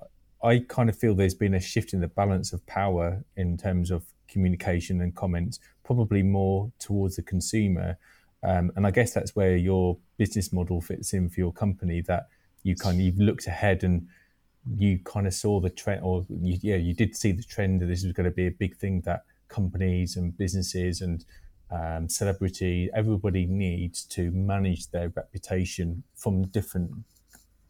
I 0.42 0.64
kind 0.68 0.88
of 0.88 0.96
feel 0.96 1.14
there's 1.14 1.34
been 1.34 1.54
a 1.54 1.60
shift 1.60 1.92
in 1.92 2.00
the 2.00 2.08
balance 2.08 2.52
of 2.52 2.64
power 2.66 3.24
in 3.36 3.56
terms 3.56 3.90
of 3.90 4.04
communication 4.28 5.00
and 5.00 5.14
comments, 5.14 5.60
probably 5.84 6.22
more 6.22 6.70
towards 6.78 7.16
the 7.16 7.22
consumer. 7.22 7.98
Um, 8.42 8.72
and 8.76 8.86
I 8.86 8.90
guess 8.90 9.12
that's 9.12 9.36
where 9.36 9.56
your 9.56 9.98
business 10.16 10.52
model 10.52 10.80
fits 10.80 11.12
in 11.12 11.28
for 11.28 11.40
your 11.40 11.52
company. 11.52 12.00
That 12.00 12.28
you 12.62 12.74
kind 12.74 12.98
of 12.98 13.04
you've 13.04 13.18
looked 13.18 13.46
ahead 13.46 13.84
and 13.84 14.08
you 14.76 14.98
kind 15.04 15.26
of 15.26 15.34
saw 15.34 15.60
the 15.60 15.70
trend, 15.70 16.02
or 16.02 16.24
you, 16.28 16.58
yeah, 16.62 16.76
you 16.76 16.94
did 16.94 17.16
see 17.16 17.32
the 17.32 17.42
trend 17.42 17.80
that 17.80 17.86
this 17.86 18.04
was 18.04 18.12
going 18.12 18.24
to 18.24 18.30
be 18.30 18.46
a 18.46 18.50
big 18.50 18.76
thing 18.76 19.02
that 19.02 19.24
companies 19.48 20.16
and 20.16 20.36
businesses 20.38 21.00
and 21.00 21.24
um, 21.70 22.08
celebrity, 22.08 22.88
everybody 22.94 23.46
needs 23.46 24.04
to 24.04 24.30
manage 24.30 24.90
their 24.90 25.08
reputation 25.10 26.02
from 26.16 26.46
different 26.48 26.90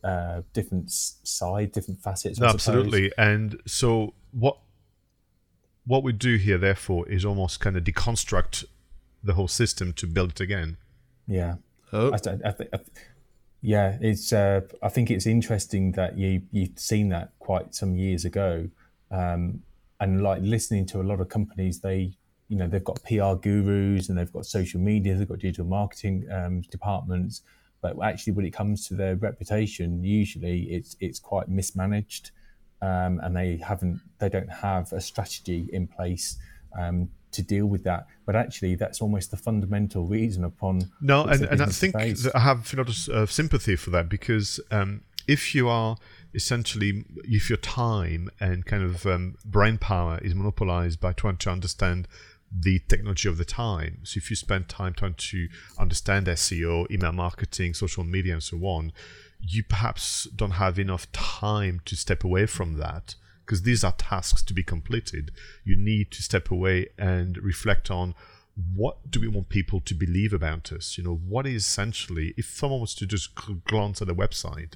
uh, 0.02 0.42
different 0.52 0.90
side, 0.90 1.72
different 1.72 2.00
facets. 2.02 2.38
No, 2.38 2.46
absolutely. 2.46 3.12
And 3.18 3.60
so 3.66 4.14
what 4.32 4.58
what 5.86 6.02
we 6.02 6.12
do 6.12 6.36
here, 6.36 6.58
therefore, 6.58 7.08
is 7.08 7.24
almost 7.24 7.60
kind 7.60 7.76
of 7.76 7.84
deconstruct 7.84 8.64
the 9.22 9.34
whole 9.34 9.48
system 9.48 9.92
to 9.94 10.06
build 10.06 10.30
it 10.30 10.40
again. 10.40 10.76
Yeah. 11.26 11.56
Oh. 11.92 12.12
I, 12.12 12.48
I, 12.48 12.54
I, 12.72 12.78
yeah, 13.62 13.98
it's. 14.00 14.32
Uh, 14.32 14.62
I 14.82 14.88
think 14.88 15.10
it's 15.10 15.26
interesting 15.26 15.92
that 15.92 16.16
you 16.16 16.42
you've 16.50 16.78
seen 16.78 17.10
that 17.10 17.32
quite 17.40 17.74
some 17.74 17.94
years 17.96 18.24
ago, 18.24 18.68
um, 19.10 19.62
and 20.00 20.22
like 20.22 20.40
listening 20.42 20.86
to 20.86 21.00
a 21.00 21.04
lot 21.04 21.20
of 21.20 21.28
companies, 21.28 21.80
they 21.80 22.16
you 22.48 22.56
know 22.56 22.68
they've 22.68 22.84
got 22.84 23.02
PR 23.04 23.34
gurus 23.34 24.08
and 24.08 24.16
they've 24.16 24.32
got 24.32 24.46
social 24.46 24.80
media, 24.80 25.14
they've 25.14 25.28
got 25.28 25.40
digital 25.40 25.66
marketing 25.66 26.26
um, 26.32 26.62
departments, 26.70 27.42
but 27.82 28.00
actually 28.02 28.34
when 28.34 28.44
it 28.44 28.52
comes 28.52 28.86
to 28.88 28.94
their 28.94 29.16
reputation, 29.16 30.02
usually 30.04 30.62
it's 30.64 30.96
it's 31.00 31.18
quite 31.18 31.48
mismanaged, 31.48 32.30
um, 32.82 33.20
and 33.22 33.36
they 33.36 33.56
haven't 33.56 34.00
they 34.18 34.28
don't 34.28 34.50
have 34.50 34.92
a 34.92 35.00
strategy 35.00 35.68
in 35.72 35.86
place 35.86 36.38
um, 36.78 37.08
to 37.32 37.42
deal 37.42 37.66
with 37.66 37.84
that. 37.84 38.06
But 38.26 38.36
actually, 38.36 38.74
that's 38.74 39.00
almost 39.00 39.30
the 39.30 39.36
fundamental 39.36 40.06
reason 40.06 40.44
upon 40.44 40.90
no, 41.00 41.24
and, 41.24 41.44
and 41.44 41.62
I 41.62 41.66
think 41.66 41.96
I 41.96 42.38
have 42.38 42.72
a 42.72 42.76
lot 42.76 43.08
of 43.08 43.32
sympathy 43.32 43.76
for 43.76 43.90
that 43.90 44.08
because 44.08 44.60
um, 44.70 45.02
if 45.26 45.54
you 45.54 45.68
are 45.68 45.96
essentially 46.34 47.04
if 47.24 47.48
your 47.48 47.56
time 47.56 48.30
and 48.40 48.64
kind 48.66 48.82
of 48.82 49.06
um, 49.06 49.36
brain 49.44 49.78
power 49.78 50.18
is 50.22 50.34
monopolized 50.34 51.00
by 51.00 51.12
trying 51.12 51.36
to 51.38 51.50
understand 51.50 52.06
the 52.52 52.80
technology 52.88 53.28
of 53.28 53.38
the 53.38 53.44
time. 53.44 54.00
So 54.02 54.18
if 54.18 54.30
you 54.30 54.36
spend 54.36 54.68
time 54.68 54.94
trying 54.94 55.14
to 55.14 55.48
understand 55.78 56.26
SEO, 56.26 56.90
email 56.90 57.12
marketing, 57.12 57.74
social 57.74 58.04
media, 58.04 58.34
and 58.34 58.42
so 58.42 58.58
on, 58.58 58.92
you 59.40 59.62
perhaps 59.62 60.24
don't 60.34 60.52
have 60.52 60.78
enough 60.78 61.10
time 61.12 61.80
to 61.84 61.96
step 61.96 62.24
away 62.24 62.46
from 62.46 62.74
that 62.78 63.14
because 63.44 63.62
these 63.62 63.82
are 63.82 63.92
tasks 63.92 64.42
to 64.42 64.54
be 64.54 64.62
completed. 64.62 65.30
You 65.64 65.76
need 65.76 66.10
to 66.12 66.22
step 66.22 66.50
away 66.50 66.88
and 66.98 67.38
reflect 67.38 67.90
on 67.90 68.14
what 68.74 69.10
do 69.10 69.20
we 69.20 69.28
want 69.28 69.48
people 69.48 69.80
to 69.80 69.94
believe 69.94 70.32
about 70.32 70.72
us? 70.72 70.98
You 70.98 71.04
know, 71.04 71.14
what 71.14 71.46
is 71.46 71.64
essentially, 71.64 72.34
if 72.36 72.46
someone 72.46 72.80
was 72.80 72.94
to 72.96 73.06
just 73.06 73.30
glance 73.64 74.02
at 74.02 74.08
the 74.08 74.14
website, 74.14 74.74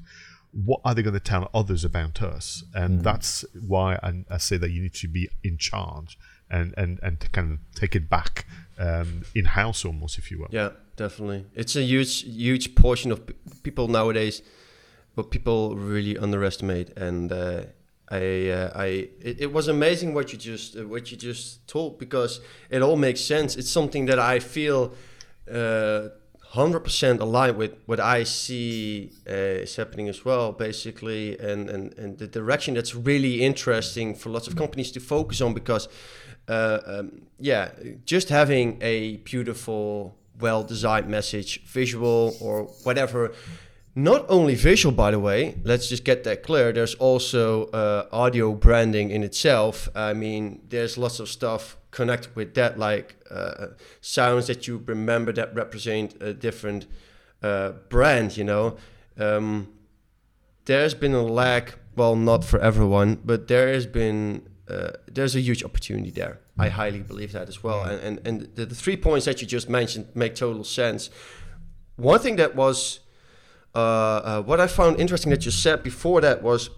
what 0.53 0.81
are 0.85 0.95
they 0.95 1.03
going 1.03 1.15
to 1.15 1.21
tell 1.21 1.51
others 1.53 1.85
about 1.85 2.23
us? 2.23 2.65
And 2.75 3.01
mm. 3.01 3.03
that's 3.03 3.45
why 3.67 3.97
I, 4.03 4.25
I 4.31 4.39
say 4.39 4.57
that 4.57 4.71
you 4.71 4.83
need 4.83 4.95
to 4.95 5.09
be 5.09 5.29
in 5.43 5.59
charge 5.59 6.17
and 6.51 6.75
and 6.77 7.01
and 7.03 7.21
to 7.21 7.29
kind 7.31 7.53
of 7.53 7.59
take 7.75 7.95
it 7.97 8.09
back 8.09 8.47
um, 8.79 9.23
in 9.35 9.47
house 9.47 9.85
almost, 9.85 10.19
if 10.19 10.31
you 10.31 10.39
will. 10.39 10.49
Yeah, 10.51 10.71
definitely. 10.97 11.47
It's 11.55 11.77
a 11.77 11.83
huge 11.83 12.23
huge 12.23 12.75
portion 12.75 13.13
of 13.13 13.23
people 13.63 13.89
nowadays, 13.89 14.43
but 15.15 15.31
people 15.31 15.77
really 15.77 16.19
underestimate, 16.19 16.97
and 16.97 17.33
uh, 17.33 17.65
I 18.11 18.49
uh, 18.51 18.71
I 18.75 18.87
it, 19.21 19.41
it, 19.41 19.53
was 19.53 19.69
amazing 19.69 20.15
what 20.15 20.33
you 20.33 20.39
just 20.39 20.77
uh, 20.77 20.87
what 20.87 21.11
you 21.11 21.17
just 21.17 21.67
told 21.67 21.99
because 21.99 22.41
it 22.71 22.83
all 22.83 22.97
makes 22.97 23.21
sense. 23.21 23.57
It's 23.57 23.71
something 23.71 24.07
that 24.07 24.19
I 24.19 24.41
feel. 24.41 24.95
Uh, 25.51 26.09
100% 26.55 27.19
aligned 27.19 27.57
with 27.57 27.75
what 27.87 27.99
I 27.99 28.23
see 28.23 29.11
uh, 29.29 29.33
is 29.65 29.75
happening 29.75 30.09
as 30.09 30.25
well, 30.25 30.53
basically, 30.53 31.37
and, 31.37 31.69
and, 31.69 31.93
and 31.99 32.17
the 32.17 32.29
direction 32.29 32.75
that's 32.75 32.95
really 32.95 33.43
interesting 33.43 34.15
for 34.15 34.31
lots 34.31 34.47
of 34.47 34.55
companies 34.55 34.93
to 34.93 35.01
focus 35.01 35.41
on 35.41 35.53
because 35.53 35.89
uh, 36.49 36.79
um, 36.87 37.23
yeah, 37.39 37.71
just 38.05 38.29
having 38.29 38.79
a 38.81 39.17
beautiful, 39.19 40.17
well 40.41 40.63
designed 40.63 41.09
message, 41.09 41.65
visual 41.65 42.37
or 42.41 42.65
whatever. 42.85 43.33
Not 43.97 44.27
only 44.29 44.57
visual, 44.57 44.93
by 44.93 45.13
the 45.13 45.21
way, 45.21 45.57
let's 45.63 45.89
just 45.89 46.05
get 46.05 46.25
that 46.25 46.43
clear. 46.43 46.73
There's 46.73 46.97
also 46.97 47.67
uh, 47.67 48.09
audio 48.11 48.53
branding 48.53 49.11
in 49.11 49.23
itself. 49.23 49.89
I 49.95 50.15
mean, 50.15 50.63
there's 50.69 50.99
lots 50.99 51.21
of 51.21 51.29
stuff 51.29 51.77
connected 51.93 52.35
with 52.35 52.55
that, 52.55 52.77
like 52.77 53.15
uh, 53.31 53.69
sounds 54.01 54.49
that 54.49 54.67
you 54.67 54.83
remember 54.85 55.33
that 55.35 55.55
represent 55.55 56.21
a 56.21 56.35
different 56.35 56.87
uh, 57.41 57.73
brand, 57.89 58.37
you 58.37 58.43
know. 58.43 58.77
Um, 59.17 59.69
there's 60.65 60.95
been 60.95 61.15
a 61.15 61.23
lack, 61.23 61.79
well, 61.95 62.17
not 62.17 62.45
for 62.45 62.59
everyone, 62.59 63.21
but 63.25 63.47
there 63.47 63.73
has 63.73 63.87
been 63.87 64.49
uh, 64.69 64.91
there's 65.07 65.37
a 65.37 65.41
huge 65.41 65.63
opportunity 65.63 66.11
there. 66.11 66.41
I 66.59 66.69
highly 66.69 67.01
believe 67.01 67.33
that 67.33 67.49
as 67.49 67.63
well. 67.63 67.83
And 67.83 68.01
and, 68.01 68.27
and 68.27 68.41
the, 68.55 68.67
the, 68.67 68.75
three 68.75 68.97
points 68.97 69.27
that 69.27 69.41
you 69.41 69.47
just 69.47 69.69
mentioned 69.69 70.07
make 70.15 70.35
total 70.35 70.65
sense. 70.65 71.11
One 71.97 72.19
thing 72.19 72.37
that 72.37 72.55
was 72.55 73.01
uh, 73.75 73.79
uh, 73.79 74.43
what 74.43 74.61
I 74.61 74.67
found 74.67 75.01
interesting 75.01 75.31
that 75.31 75.45
you 75.45 75.51
said 75.51 75.83
before 75.83 76.21
that 76.21 76.43
was 76.43 76.71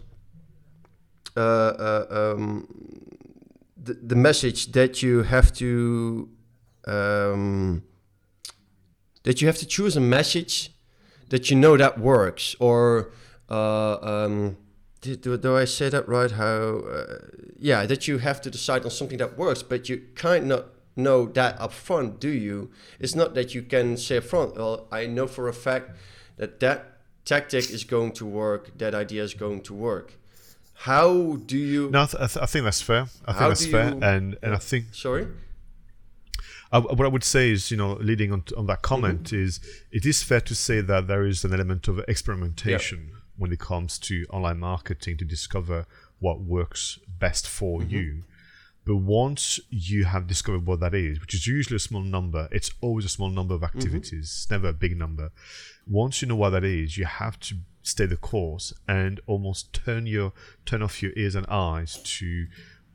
uh, 1.37 1.41
uh, 1.41 2.07
um, 2.11 2.67
the, 3.77 3.95
the 3.95 4.17
message 4.17 4.73
that 4.73 5.03
you 5.03 5.23
have 5.23 5.53
to 5.55 6.29
um, 6.87 7.83
that 9.25 9.41
you 9.41 9.47
have 9.47 9.59
to 9.59 9.67
choose 9.67 9.97
a 9.97 10.01
message 10.01 10.71
that 11.29 11.51
you 11.51 11.57
know 11.57 11.77
that 11.77 11.99
works 11.99 12.57
or 12.59 13.13
uh, 13.51 13.97
um, 14.01 14.57
do, 15.15 15.37
do 15.37 15.57
I 15.57 15.65
say 15.65 15.89
that 15.89 16.09
right? 16.09 16.31
How, 16.33 16.81
uh, 16.81 17.19
yeah, 17.59 17.87
that 17.87 18.09
you 18.09 18.19
have 18.19 18.41
to 18.43 18.51
decide 18.51 18.85
on 18.85 18.91
something 18.91 19.19
that 19.19 19.39
works, 19.39 19.63
but 19.63 19.89
you 19.89 20.03
kind 20.15 20.51
of 20.51 20.65
know 20.97 21.27
that 21.27 21.61
up 21.61 21.73
front, 21.73 22.19
do 22.19 22.31
you? 22.31 22.71
It's 22.99 23.15
not 23.15 23.35
that 23.35 23.55
you 23.55 23.63
can 23.63 23.97
say 23.97 24.17
up 24.17 24.25
front, 24.25 24.57
well, 24.57 24.89
I 24.91 25.07
know 25.07 25.27
for 25.27 25.49
a 25.49 25.53
fact 25.53 25.91
that 26.39 26.59
that 26.61 26.99
tactic 27.25 27.71
is 27.71 27.85
going 27.85 28.13
to 28.13 28.27
work, 28.27 28.77
that 28.79 28.95
idea 28.95 29.23
is 29.23 29.35
going 29.35 29.61
to 29.63 29.75
work. 29.75 30.15
How 30.81 31.37
do 31.37 31.57
you? 31.57 31.91
No, 31.91 32.03
I, 32.03 32.07
th- 32.07 32.37
I 32.37 32.47
think 32.47 32.65
that's 32.65 32.83
fair. 32.83 33.07
I 33.27 33.33
think 33.33 33.49
that's 33.49 33.67
fair, 33.67 33.89
you, 33.91 34.01
and 34.03 34.37
and 34.43 34.55
I 34.55 34.59
think. 34.59 34.87
Sorry. 34.93 35.27
I, 36.71 36.79
what 36.81 37.01
I 37.01 37.09
would 37.09 37.25
say 37.25 37.51
is, 37.51 37.71
you 37.71 37.77
know, 37.77 37.95
leading 37.95 38.33
on, 38.33 38.43
on 38.57 38.67
that 38.67 38.83
comment 38.83 39.25
mm-hmm. 39.25 39.45
is, 39.45 39.61
it 39.93 40.05
is 40.05 40.23
fair 40.23 40.41
to 40.41 40.55
say 40.55 40.81
that 40.81 41.07
there 41.07 41.25
is 41.25 41.45
an 41.45 41.55
element 41.55 41.87
of 41.87 42.01
experimentation 42.09 43.13
when 43.39 43.53
it 43.53 43.59
comes 43.59 43.99
to 43.99 44.25
online 44.31 44.59
marketing 44.59 45.17
to 45.19 45.25
discover 45.25 45.87
what 46.19 46.41
works 46.41 46.99
best 47.19 47.47
for 47.49 47.81
mm-hmm. 47.81 47.91
you. 47.91 48.25
But 48.85 48.97
once 48.97 49.59
you 49.69 50.05
have 50.05 50.29
discovered 50.29 50.65
what 50.65 50.79
that 50.81 50.95
is, 50.95 51.21
which 51.21 51.35
is 51.35 51.47
usually 51.47 51.77
a 51.77 51.81
small 51.81 52.03
number, 52.03 52.49
it's 52.53 52.71
always 52.81 53.05
a 53.05 53.09
small 53.09 53.31
number 53.31 53.55
of 53.55 53.63
mm-hmm. 53.63 53.79
activities, 53.79 54.11
mm-hmm. 54.31 54.45
it's 54.45 54.51
never 54.51 54.69
a 54.69 54.73
big 54.73 54.97
number. 54.97 55.31
Once 55.87 56.23
you 56.23 56.29
know 56.29 56.37
what 56.37 56.51
that 56.51 56.65
is, 56.65 56.97
you 56.97 57.05
have 57.05 57.39
to 57.41 57.57
stay 57.83 58.07
the 58.07 58.17
course 58.17 58.73
and 58.89 59.21
almost 59.27 59.73
turn 59.73 60.07
your 60.07 60.33
turn 60.65 60.83
off 60.83 61.03
your 61.03 61.13
ears 61.17 61.37
and 61.37 61.47
eyes 61.47 62.01
to 62.03 62.47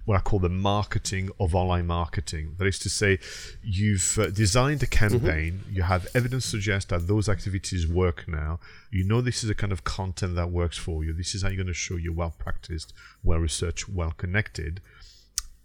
what 0.06 0.18
I 0.18 0.20
call 0.20 0.40
the 0.40 0.50
marketing 0.50 1.30
of 1.40 1.54
online 1.54 1.88
marketing. 1.88 2.56
That 2.58 2.68
is 2.68 2.80
to 2.80 2.90
say, 2.90 3.20
you've 3.64 4.18
uh, 4.18 4.30
designed 4.30 4.84
a 4.84 4.86
mm-hmm. 4.86 5.08
campaign, 5.08 5.54
mm-hmm. 5.64 5.76
you 5.76 5.84
have 5.84 6.08
evidence 6.16 6.46
suggest 6.46 6.90
that 6.90 7.08
those 7.08 7.30
activities 7.30 7.88
work 7.88 8.28
now. 8.28 8.60
You 8.90 9.04
know 9.04 9.22
this 9.22 9.44
is 9.44 9.48
the 9.48 9.56
kind 9.56 9.72
of 9.72 9.84
content 9.84 10.36
that 10.36 10.52
works 10.52 10.78
for 10.78 11.04
you. 11.04 11.14
This 11.14 11.36
is 11.36 11.44
how 11.44 11.50
you're 11.50 11.58
going 11.58 11.68
to 11.68 11.74
show 11.74 11.96
you're 11.96 12.14
well 12.14 12.34
practiced, 12.38 12.94
well 13.24 13.40
researched, 13.40 13.88
well 13.88 14.12
connected. 14.12 14.82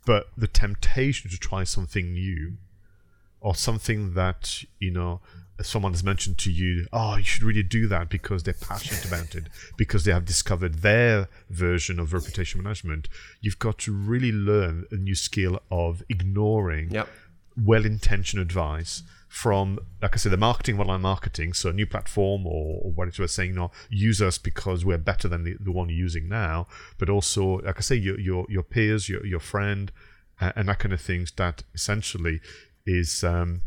But 0.05 0.29
the 0.37 0.47
temptation 0.47 1.31
to 1.31 1.39
try 1.39 1.65
something 1.65 2.13
new 2.13 2.59
or 3.41 3.55
something 3.55 4.15
that, 4.15 4.65
you 4.79 4.91
know, 4.91 5.21
someone 5.63 5.93
has 5.93 6.05
mentioned 6.05 6.39
to 6.39 6.53
you, 6.53 6.87
oh, 6.93 7.17
you 7.17 7.25
should 7.25 7.43
really 7.43 7.63
do 7.63 7.89
that 7.89 8.09
because 8.09 8.43
they're 8.43 8.55
passionate 8.55 9.05
about 9.05 9.35
it, 9.35 9.45
because 9.77 10.05
they 10.05 10.13
have 10.13 10.25
discovered 10.25 10.83
their 10.83 11.29
version 11.49 11.99
of 11.99 12.13
reputation 12.13 12.63
management. 12.63 13.09
You've 13.41 13.59
got 13.59 13.79
to 13.79 13.93
really 13.93 14.33
learn 14.33 14.87
a 14.91 14.97
new 14.97 15.15
skill 15.15 15.61
of 15.71 16.03
ignoring 16.09 16.91
yep. 16.91 17.09
well-intentioned 17.63 18.43
advice 18.43 19.03
from, 19.29 19.79
like 20.01 20.15
I 20.15 20.17
said, 20.19 20.33
the 20.33 20.37
marketing, 20.37 20.79
online 20.79 21.03
marketing, 21.03 21.53
so 21.53 21.71
a 21.71 21.73
new 21.73 21.87
platform 21.87 22.47
or, 22.47 22.81
or 22.83 22.93
what 22.93 23.19
we're 23.19 23.27
saying, 23.27 23.55
no, 23.55 23.71
use 23.91 24.23
us 24.23 24.39
because 24.39 24.85
we're 24.85 24.99
better 24.99 25.29
than 25.29 25.45
the, 25.45 25.57
the 25.61 25.73
one 25.73 25.89
you're 25.89 25.99
using 25.99 26.29
now, 26.29 26.67
but 26.97 27.11
also, 27.11 27.59
like 27.59 27.77
I 27.77 27.81
say, 27.81 27.97
your 27.97 28.19
your, 28.19 28.47
your 28.49 28.63
peers, 28.63 29.09
your, 29.09 29.27
your 29.27 29.41
friend, 29.41 29.91
uh, 30.41 30.53
and 30.55 30.69
that 30.69 30.79
kind 30.79 30.95
of 30.95 31.01
things 31.01 31.33
that 31.33 31.65
essentially 31.75 32.41
is 32.87 33.25
um, 33.25 33.63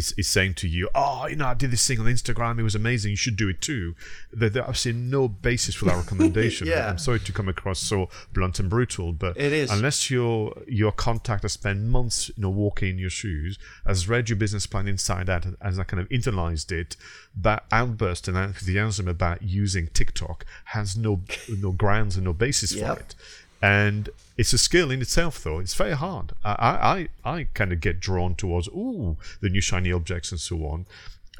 is, 0.00 0.14
is 0.16 0.28
saying 0.28 0.54
to 0.54 0.68
you, 0.68 0.88
oh, 0.94 1.26
you 1.28 1.36
know, 1.36 1.46
I 1.46 1.54
did 1.54 1.70
this 1.70 1.86
thing 1.86 2.00
on 2.00 2.06
Instagram, 2.06 2.58
it 2.58 2.62
was 2.62 2.74
amazing, 2.74 3.10
you 3.10 3.16
should 3.16 3.36
do 3.36 3.48
it 3.48 3.60
too. 3.60 3.94
There, 4.32 4.50
there 4.50 4.66
I've 4.66 4.78
seen 4.78 5.10
no 5.10 5.28
basis 5.28 5.74
for 5.74 5.84
that 5.84 5.96
recommendation. 6.04 6.66
yeah. 6.66 6.88
I'm 6.90 6.98
sorry 6.98 7.20
to 7.20 7.32
come 7.32 7.48
across 7.48 7.78
so 7.78 8.08
blunt 8.32 8.58
and 8.58 8.68
brutal, 8.68 9.12
but 9.12 9.36
it 9.36 9.52
is. 9.52 9.70
unless 9.70 10.10
your 10.10 10.54
your 10.66 10.92
contact 10.92 11.42
has 11.42 11.52
spent 11.52 11.80
months, 11.82 12.28
you 12.30 12.42
know, 12.42 12.50
walking 12.50 12.90
in 12.90 12.98
your 12.98 13.10
shoes, 13.10 13.58
has 13.86 14.08
read 14.08 14.28
your 14.28 14.36
business 14.36 14.66
plan 14.66 14.88
inside 14.88 15.28
out, 15.28 15.46
as 15.60 15.78
I 15.78 15.84
kind 15.84 16.00
of 16.00 16.08
internalized 16.08 16.72
it, 16.72 16.96
that 17.36 17.64
outburst 17.70 18.26
and 18.28 18.36
enthusiasm 18.36 19.06
about 19.06 19.42
using 19.42 19.88
TikTok 19.88 20.44
has 20.66 20.96
no 20.96 21.20
no 21.48 21.72
grounds 21.72 22.16
and 22.16 22.24
no 22.24 22.32
basis 22.32 22.72
yep. 22.72 22.96
for 22.96 23.00
it 23.00 23.14
and 23.62 24.08
it's 24.36 24.52
a 24.52 24.58
skill 24.58 24.90
in 24.90 25.00
itself 25.02 25.42
though 25.42 25.58
it's 25.58 25.74
very 25.74 25.92
hard 25.92 26.32
i 26.44 27.08
i, 27.24 27.30
I 27.36 27.44
kind 27.54 27.72
of 27.72 27.80
get 27.80 28.00
drawn 28.00 28.34
towards 28.34 28.68
ooh 28.68 29.16
the 29.40 29.50
new 29.50 29.60
shiny 29.60 29.92
objects 29.92 30.30
and 30.30 30.40
so 30.40 30.64
on 30.66 30.86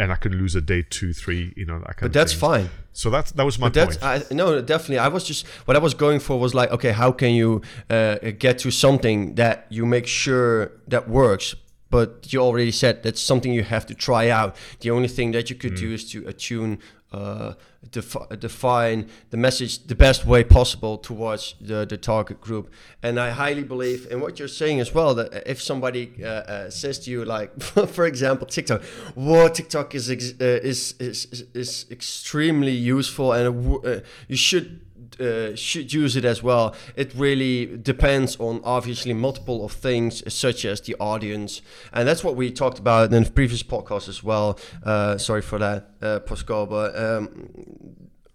and 0.01 0.11
I 0.11 0.17
can 0.17 0.33
lose 0.33 0.55
a 0.55 0.63
day 0.63 0.83
two, 0.89 1.13
three, 1.13 1.53
you 1.57 1.67
know, 1.67 1.79
that 1.81 1.97
kind 1.97 2.01
but 2.01 2.13
that's 2.15 2.33
thing. 2.33 2.41
fine. 2.41 2.71
So 2.95 3.11
that 3.11 3.27
that 3.37 3.45
was 3.45 3.59
my 3.59 3.67
but 3.67 3.75
that's, 3.75 3.97
point. 3.99 4.27
I, 4.31 4.35
no, 4.35 4.61
definitely. 4.63 4.99
I 4.99 5.09
was 5.09 5.25
just 5.25 5.47
what 5.67 5.77
I 5.77 5.81
was 5.81 5.93
going 5.93 6.21
for 6.21 6.41
was 6.41 6.55
like, 6.55 6.71
okay, 6.71 6.93
how 6.93 7.13
can 7.13 7.33
you 7.33 7.61
uh, 7.91 8.17
get 8.39 8.59
to 8.61 8.71
something 8.71 9.35
that 9.35 9.67
you 9.69 9.85
make 9.85 10.07
sure 10.07 10.73
that 10.89 11.09
works? 11.09 11.55
But 11.91 12.33
you 12.33 12.41
already 12.41 12.71
said 12.71 13.03
that's 13.03 13.21
something 13.21 13.53
you 13.53 13.65
have 13.65 13.85
to 13.87 13.95
try 13.95 14.31
out. 14.31 14.57
The 14.81 14.91
only 14.91 15.09
thing 15.09 15.33
that 15.33 15.51
you 15.51 15.57
could 15.57 15.73
mm. 15.73 15.81
do 15.81 15.93
is 15.93 16.11
to 16.13 16.27
attune 16.27 16.79
uh, 17.13 17.55
defi- 17.91 18.37
define 18.39 19.09
the 19.31 19.37
message 19.37 19.87
the 19.87 19.95
best 19.95 20.25
way 20.25 20.45
possible 20.45 20.97
towards 20.97 21.55
the, 21.61 21.85
the 21.85 21.97
target 21.97 22.41
group. 22.41 22.73
And 23.03 23.19
I 23.19 23.31
highly 23.31 23.65
believe 23.65 24.07
in 24.11 24.21
what 24.21 24.39
you're 24.39 24.49
saying 24.49 24.81
as 24.81 24.95
well 24.95 25.15
that 25.15 25.43
if 25.47 25.61
somebody 25.61 26.13
uh, 26.23 26.27
uh, 26.27 26.71
says 26.71 26.99
to 27.01 27.11
you, 27.11 27.25
like, 27.25 27.61
for 27.63 28.07
example, 28.07 28.47
TikTok, 28.47 28.83
whoa, 29.15 29.49
TikTok 29.49 29.95
is, 29.95 30.11
ex- 30.11 30.35
uh, 30.41 30.61
is, 30.63 30.95
is, 31.01 31.45
is 31.55 31.87
extremely 31.91 32.73
useful 32.73 33.33
and 33.33 33.85
uh, 33.85 34.01
you 34.29 34.37
should 34.37 34.81
uh, 35.21 35.55
should 35.55 35.93
use 35.93 36.17
it 36.17 36.25
as 36.25 36.43
well. 36.43 36.75
It 36.97 37.13
really 37.15 37.67
depends 37.67 38.37
on 38.39 38.61
obviously 38.65 39.13
multiple 39.13 39.65
of 39.65 39.73
things, 39.73 40.23
such 40.33 40.65
as 40.65 40.81
the 40.81 40.97
audience, 40.99 41.63
and 41.93 42.09
that's 42.09 42.25
what 42.25 42.37
we 42.37 42.51
talked 42.51 42.79
about 42.79 43.13
in 43.13 43.23
the 43.23 43.31
previous 43.31 43.63
podcast 43.63 44.09
as 44.09 44.23
well. 44.23 44.59
Uh, 44.83 45.19
sorry 45.19 45.43
for 45.43 45.59
that, 45.59 45.91
uh, 46.03 46.21
Pascal, 46.21 46.67
but 46.67 46.97
um, 46.97 47.51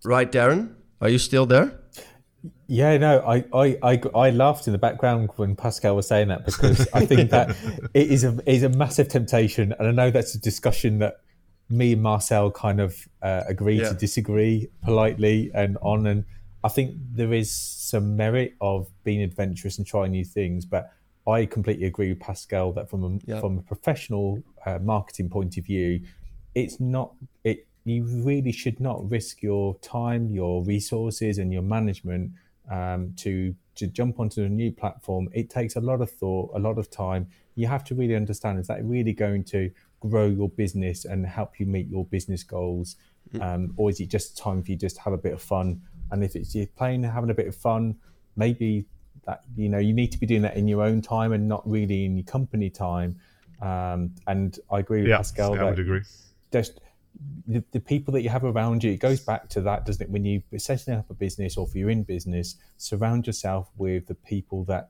right, 0.04 0.32
Darren, 0.32 0.76
are 1.02 1.10
you 1.10 1.18
still 1.20 1.46
there? 1.46 1.80
Yeah, 2.68 2.98
no, 2.98 3.20
I, 3.20 3.44
I, 3.54 3.78
I, 3.84 4.02
I, 4.16 4.30
laughed 4.32 4.68
in 4.68 4.74
the 4.74 4.80
background 4.80 5.30
when 5.36 5.56
Pascal 5.56 5.96
was 5.96 6.08
saying 6.08 6.30
that 6.30 6.46
because 6.46 6.88
I 6.94 7.06
think 7.06 7.30
that 7.32 7.56
it 7.94 8.12
is 8.12 8.24
a 8.24 8.38
is 8.50 8.64
a 8.64 8.70
massive 8.70 9.08
temptation, 9.08 9.74
and 9.78 9.88
I 9.88 9.92
know 9.92 10.12
that's 10.12 10.34
a 10.36 10.40
discussion 10.40 11.00
that 11.00 11.18
me 11.70 11.94
and 11.94 12.02
Marcel 12.02 12.52
kind 12.52 12.80
of 12.80 13.08
uh, 13.22 13.44
agree 13.48 13.80
yeah. 13.82 13.90
to 13.90 13.96
disagree 13.96 14.68
politely 14.84 15.52
and 15.54 15.78
on 15.82 16.06
and 16.08 16.26
I 16.66 16.68
think 16.68 16.96
there 17.12 17.32
is 17.32 17.52
some 17.52 18.18
merit 18.18 18.56
of 18.60 18.90
being 19.04 19.22
adventurous 19.22 19.78
and 19.78 19.86
trying 19.86 20.12
new 20.12 20.26
things, 20.26 20.66
but 20.66 20.92
I 21.28 21.46
completely 21.46 21.86
agree 21.86 22.10
with 22.10 22.20
Pascal 22.20 22.74
that 22.74 22.90
from 22.90 23.04
a, 23.04 23.20
yeah. 23.32 23.40
from 23.40 23.60
a 23.60 23.62
professional 23.62 24.42
uh, 24.66 24.80
marketing 24.80 25.30
point 25.30 25.58
of 25.58 25.66
view, 25.66 26.02
it's 26.56 26.80
not 26.80 27.14
it. 27.44 27.68
You 27.84 28.04
really 28.04 28.52
should 28.52 28.80
not 28.80 29.08
risk 29.12 29.44
your 29.44 29.76
time, 29.76 30.32
your 30.32 30.64
resources, 30.64 31.38
and 31.38 31.54
your 31.54 31.62
management 31.62 32.32
um, 32.72 33.14
to 33.18 33.54
to 33.76 33.86
jump 33.86 34.20
onto 34.20 34.44
a 34.44 34.50
new 34.50 34.72
platform. 34.72 35.30
It 35.34 35.52
takes 35.52 35.76
a 35.76 35.82
lot 35.82 36.02
of 36.02 36.10
thought, 36.10 36.50
a 36.56 36.60
lot 36.60 36.80
of 36.80 36.90
time. 36.90 37.28
You 37.54 37.68
have 37.68 37.84
to 37.84 37.96
really 37.96 38.16
understand: 38.16 38.58
is 38.58 38.66
that 38.68 38.84
really 38.84 39.14
going 39.14 39.44
to 39.46 39.70
grow 40.00 40.26
your 40.26 40.50
business 40.50 41.06
and 41.06 41.28
help 41.28 41.60
you 41.60 41.68
meet 41.68 41.88
your 41.90 42.06
business 42.06 42.42
goals, 42.42 42.96
mm. 43.34 43.40
um, 43.40 43.74
or 43.78 43.92
is 43.92 44.00
it 44.00 44.10
just 44.10 44.36
time 44.36 44.64
for 44.64 44.72
you 44.72 44.78
just 44.78 44.96
to 44.96 45.04
have 45.04 45.14
a 45.14 45.18
bit 45.18 45.34
of 45.34 45.44
fun? 45.44 45.80
And 46.12 46.24
if 46.24 46.36
it's 46.36 46.56
you're 46.56 46.68
playing, 46.68 47.04
having 47.04 47.30
a 47.30 47.34
bit 47.34 47.48
of 47.48 47.56
fun, 47.56 47.96
maybe 48.36 48.86
that 49.26 49.42
you 49.56 49.70
know 49.70 49.80
you 49.80 49.94
need 49.94 50.12
to 50.12 50.20
be 50.20 50.26
doing 50.26 50.42
that 50.44 50.56
in 50.56 50.68
your 50.68 50.82
own 50.82 51.02
time 51.02 51.34
and 51.34 51.48
not 51.48 51.68
really 51.70 52.06
in 52.06 52.16
your 52.16 52.26
company 52.26 52.70
time. 52.70 53.20
Um, 53.62 54.12
and 54.28 54.60
I 54.72 54.80
agree 54.80 55.02
with 55.02 55.10
yeah, 55.10 55.18
Pascal. 55.18 55.60
I 55.60 55.64
would 55.64 55.80
agree. 55.80 56.02
Just 56.52 56.80
the, 57.48 57.64
the, 57.72 57.80
people 57.80 58.14
that 58.14 58.22
you 58.22 58.30
have 58.30 58.44
around 58.44 58.84
you, 58.84 58.92
it 58.92 59.00
goes 59.00 59.22
back 59.22 59.50
to 59.50 59.62
that, 59.62 59.86
doesn't 59.86 60.02
it? 60.02 60.10
When 60.10 60.26
you 60.26 60.44
are 60.54 60.60
setting 60.60 60.94
up 60.94 61.10
a 61.10 61.14
business 61.14 61.58
or 61.58 61.66
if 61.68 61.76
you're 61.76 61.90
in 61.90 62.04
business, 62.04 62.56
surround 62.78 63.28
yourself 63.28 63.70
with 63.78 64.08
the 64.08 64.16
people 64.16 64.64
that 64.66 64.90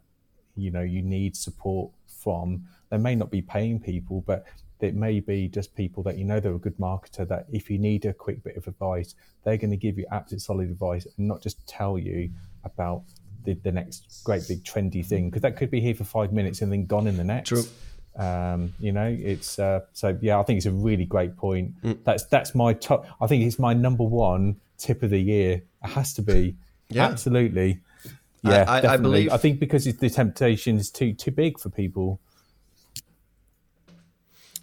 you 0.55 0.71
know 0.71 0.81
you 0.81 1.01
need 1.01 1.35
support 1.35 1.91
from. 2.07 2.65
They 2.89 2.97
may 2.97 3.15
not 3.15 3.31
be 3.31 3.41
paying 3.41 3.79
people, 3.79 4.21
but 4.25 4.45
it 4.85 4.95
may 4.95 5.19
be 5.19 5.47
just 5.47 5.75
people 5.75 6.01
that 6.03 6.17
you 6.17 6.25
know 6.25 6.39
they're 6.39 6.55
a 6.55 6.59
good 6.59 6.77
marketer 6.77 7.27
that 7.27 7.45
if 7.51 7.69
you 7.69 7.77
need 7.77 8.05
a 8.05 8.13
quick 8.13 8.43
bit 8.43 8.55
of 8.55 8.67
advice 8.67 9.15
they're 9.43 9.57
going 9.57 9.71
to 9.71 9.77
give 9.77 9.97
you 9.97 10.05
absolute 10.11 10.41
solid 10.41 10.69
advice 10.69 11.05
and 11.17 11.27
not 11.27 11.41
just 11.41 11.65
tell 11.67 11.97
you 11.97 12.29
about 12.63 13.03
the, 13.45 13.53
the 13.63 13.71
next 13.71 14.23
great 14.23 14.43
big 14.47 14.63
trendy 14.63 15.05
thing 15.05 15.29
because 15.29 15.41
that 15.41 15.55
could 15.55 15.71
be 15.71 15.79
here 15.79 15.95
for 15.95 16.03
five 16.03 16.33
minutes 16.33 16.61
and 16.61 16.71
then 16.71 16.85
gone 16.85 17.07
in 17.07 17.15
the 17.15 17.23
next. 17.23 17.49
True. 17.49 17.63
Um, 18.17 18.73
you 18.79 18.93
know 18.93 19.13
it's 19.19 19.59
uh, 19.59 19.81
so 19.91 20.17
yeah 20.21 20.39
i 20.39 20.43
think 20.43 20.55
it's 20.55 20.65
a 20.65 20.71
really 20.71 21.03
great 21.03 21.35
point. 21.35 21.81
Mm. 21.83 22.01
that's 22.05 22.23
that's 22.27 22.55
my 22.55 22.71
top 22.71 23.05
i 23.19 23.27
think 23.27 23.43
it's 23.43 23.59
my 23.59 23.73
number 23.73 24.05
one 24.05 24.55
tip 24.77 25.03
of 25.03 25.09
the 25.09 25.19
year. 25.19 25.63
It 25.83 25.87
has 25.89 26.13
to 26.15 26.21
be. 26.21 26.55
Yeah. 26.89 27.07
absolutely. 27.07 27.81
Yeah 28.43 28.65
I, 28.67 28.81
I, 28.81 28.93
I 28.93 28.97
believe 28.97 29.31
i 29.31 29.37
think 29.37 29.59
because 29.59 29.85
the 29.85 30.09
temptation 30.09 30.77
is 30.77 30.91
too 30.91 31.13
too 31.13 31.31
big 31.31 31.59
for 31.59 31.69
people 31.69 32.19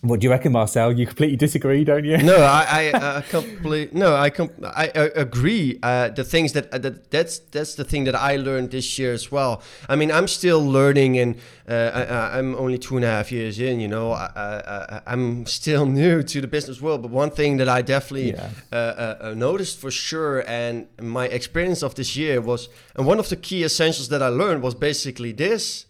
what 0.03 0.19
do 0.19 0.25
you 0.25 0.31
reckon, 0.33 0.51
Marcel? 0.51 0.91
You 0.91 1.07
completely 1.07 1.37
disagree, 1.37 1.85
don't 1.85 2.05
you? 2.05 2.19
No, 2.19 2.39
I, 2.39 2.91
I 2.93 2.99
uh, 2.99 3.21
completely 3.23 3.97
no, 3.97 4.17
I 4.17 4.31
com- 4.31 4.51
I 4.65 4.89
uh, 4.89 5.11
agree. 5.15 5.79
Uh, 5.81 6.09
the 6.09 6.25
things 6.25 6.53
that, 6.55 6.75
uh, 6.75 6.79
that 6.79 7.13
that's 7.13 7.39
that's 7.39 7.77
the 7.77 7.85
thing 7.85 8.03
that 8.05 8.17
I 8.17 8.35
learned 8.35 8.73
this 8.73 8.99
year 8.99 9.13
as 9.13 9.31
well. 9.31 9.63
I 9.89 9.95
mean, 9.95 10.11
I'm 10.11 10.27
still 10.27 10.61
learning, 10.61 11.19
and 11.19 11.37
uh, 11.69 12.33
I, 12.33 12.39
am 12.41 12.57
only 12.57 12.79
two 12.79 12.97
and 12.97 13.05
a 13.05 13.09
half 13.09 13.31
years 13.31 13.61
in. 13.61 13.79
You 13.79 13.87
know, 13.87 14.11
I, 14.11 15.03
am 15.07 15.47
still 15.47 15.87
new 16.03 16.25
to 16.25 16.41
the 16.41 16.49
business 16.49 16.81
world. 16.81 17.03
But 17.03 17.13
one 17.13 17.31
thing 17.31 17.59
that 17.59 17.69
I 17.69 17.81
definitely 17.83 18.33
yeah. 18.33 18.51
Uh, 18.73 19.35
noticed 19.37 19.79
for 19.79 19.93
sure, 19.93 20.43
and 20.49 20.89
my 21.01 21.27
experience 21.27 21.81
of 21.81 21.95
this 21.95 22.17
year 22.17 22.41
was, 22.41 22.69
and 22.97 23.07
one 23.07 23.21
of 23.21 23.29
the 23.29 23.37
key 23.37 23.63
essentials 23.63 24.09
that 24.09 24.21
I 24.21 24.29
learned 24.29 24.65
was 24.65 24.75
basically 24.75 25.31
this 25.31 25.87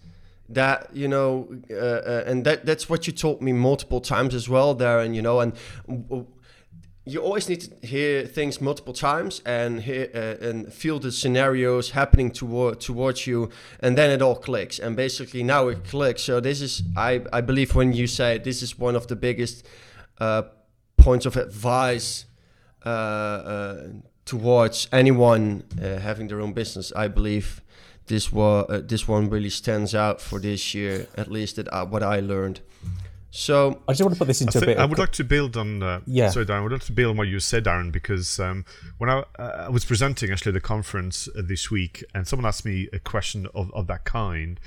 that 0.48 0.88
you 0.92 1.08
know 1.08 1.48
uh, 1.70 1.74
uh, 1.74 2.24
and 2.26 2.44
that 2.44 2.66
that's 2.66 2.88
what 2.88 3.06
you 3.06 3.12
taught 3.12 3.40
me 3.40 3.52
multiple 3.52 4.00
times 4.00 4.34
as 4.34 4.48
well 4.48 4.74
there 4.74 5.00
and 5.00 5.16
you 5.16 5.22
know 5.22 5.40
and 5.40 5.54
you 7.04 7.20
always 7.20 7.48
need 7.48 7.60
to 7.60 7.86
hear 7.86 8.24
things 8.26 8.60
multiple 8.60 8.92
times 8.92 9.42
and 9.44 9.82
hear 9.82 10.08
uh, 10.14 10.46
and 10.46 10.72
feel 10.72 11.00
the 11.00 11.10
scenarios 11.10 11.90
happening 11.90 12.30
toward 12.30 12.80
towards 12.80 13.26
you 13.26 13.50
and 13.80 13.98
then 13.98 14.10
it 14.10 14.22
all 14.22 14.36
clicks. 14.36 14.78
And 14.78 14.94
basically 14.94 15.42
now 15.42 15.66
it 15.68 15.84
clicks. 15.84 16.22
So 16.22 16.38
this 16.40 16.60
is 16.60 16.82
i 16.96 17.22
i 17.32 17.40
believe 17.40 17.74
when 17.74 17.92
you 17.92 18.06
say 18.06 18.38
this 18.38 18.62
is 18.62 18.78
one 18.78 18.94
of 18.94 19.08
the 19.08 19.16
biggest 19.16 19.66
uh, 20.18 20.42
points 20.96 21.26
of 21.26 21.36
advice 21.36 22.26
uh, 22.86 22.88
uh 22.88 23.88
towards 24.24 24.86
anyone 24.92 25.64
having 25.80 26.28
their 26.28 26.40
own 26.40 26.52
business 26.52 26.92
i 26.94 27.08
believe 27.08 27.60
this 28.06 28.32
one 28.32 28.64
uh, 28.68 28.80
this 28.82 29.06
one 29.08 29.30
really 29.30 29.50
stands 29.50 29.94
out 29.94 30.20
for 30.20 30.38
this 30.38 30.74
year, 30.74 31.06
at 31.16 31.30
least 31.30 31.56
that 31.56 31.68
uh, 31.72 31.86
what 31.86 32.02
I 32.02 32.20
learned. 32.20 32.60
So 33.34 33.80
I 33.88 33.92
just 33.92 34.02
want 34.02 34.12
to 34.12 34.18
put 34.18 34.28
this 34.28 34.42
into 34.42 34.58
a 34.58 34.60
bit. 34.60 34.76
I 34.76 34.84
would 34.84 34.98
like 34.98 35.12
to 35.12 35.24
build 35.24 35.56
on. 35.56 35.82
Uh, 35.82 36.00
yeah. 36.06 36.28
Sorry, 36.28 36.44
Darren. 36.44 36.58
I 36.58 36.60
would 36.60 36.72
like 36.72 36.84
to 36.84 36.92
build 36.92 37.12
on 37.12 37.16
what 37.16 37.28
you 37.28 37.40
said, 37.40 37.64
Darren, 37.64 37.90
because 37.90 38.38
um, 38.38 38.66
when 38.98 39.08
I, 39.08 39.24
uh, 39.38 39.64
I, 39.66 39.68
was 39.70 39.86
presenting 39.86 40.30
actually 40.30 40.52
the 40.52 40.60
conference 40.60 41.28
uh, 41.28 41.40
this 41.42 41.70
week, 41.70 42.04
and 42.14 42.28
someone 42.28 42.46
asked 42.46 42.66
me 42.66 42.90
a 42.92 42.98
question 42.98 43.48
of, 43.54 43.72
of 43.72 43.86
that 43.86 44.04
kind, 44.04 44.60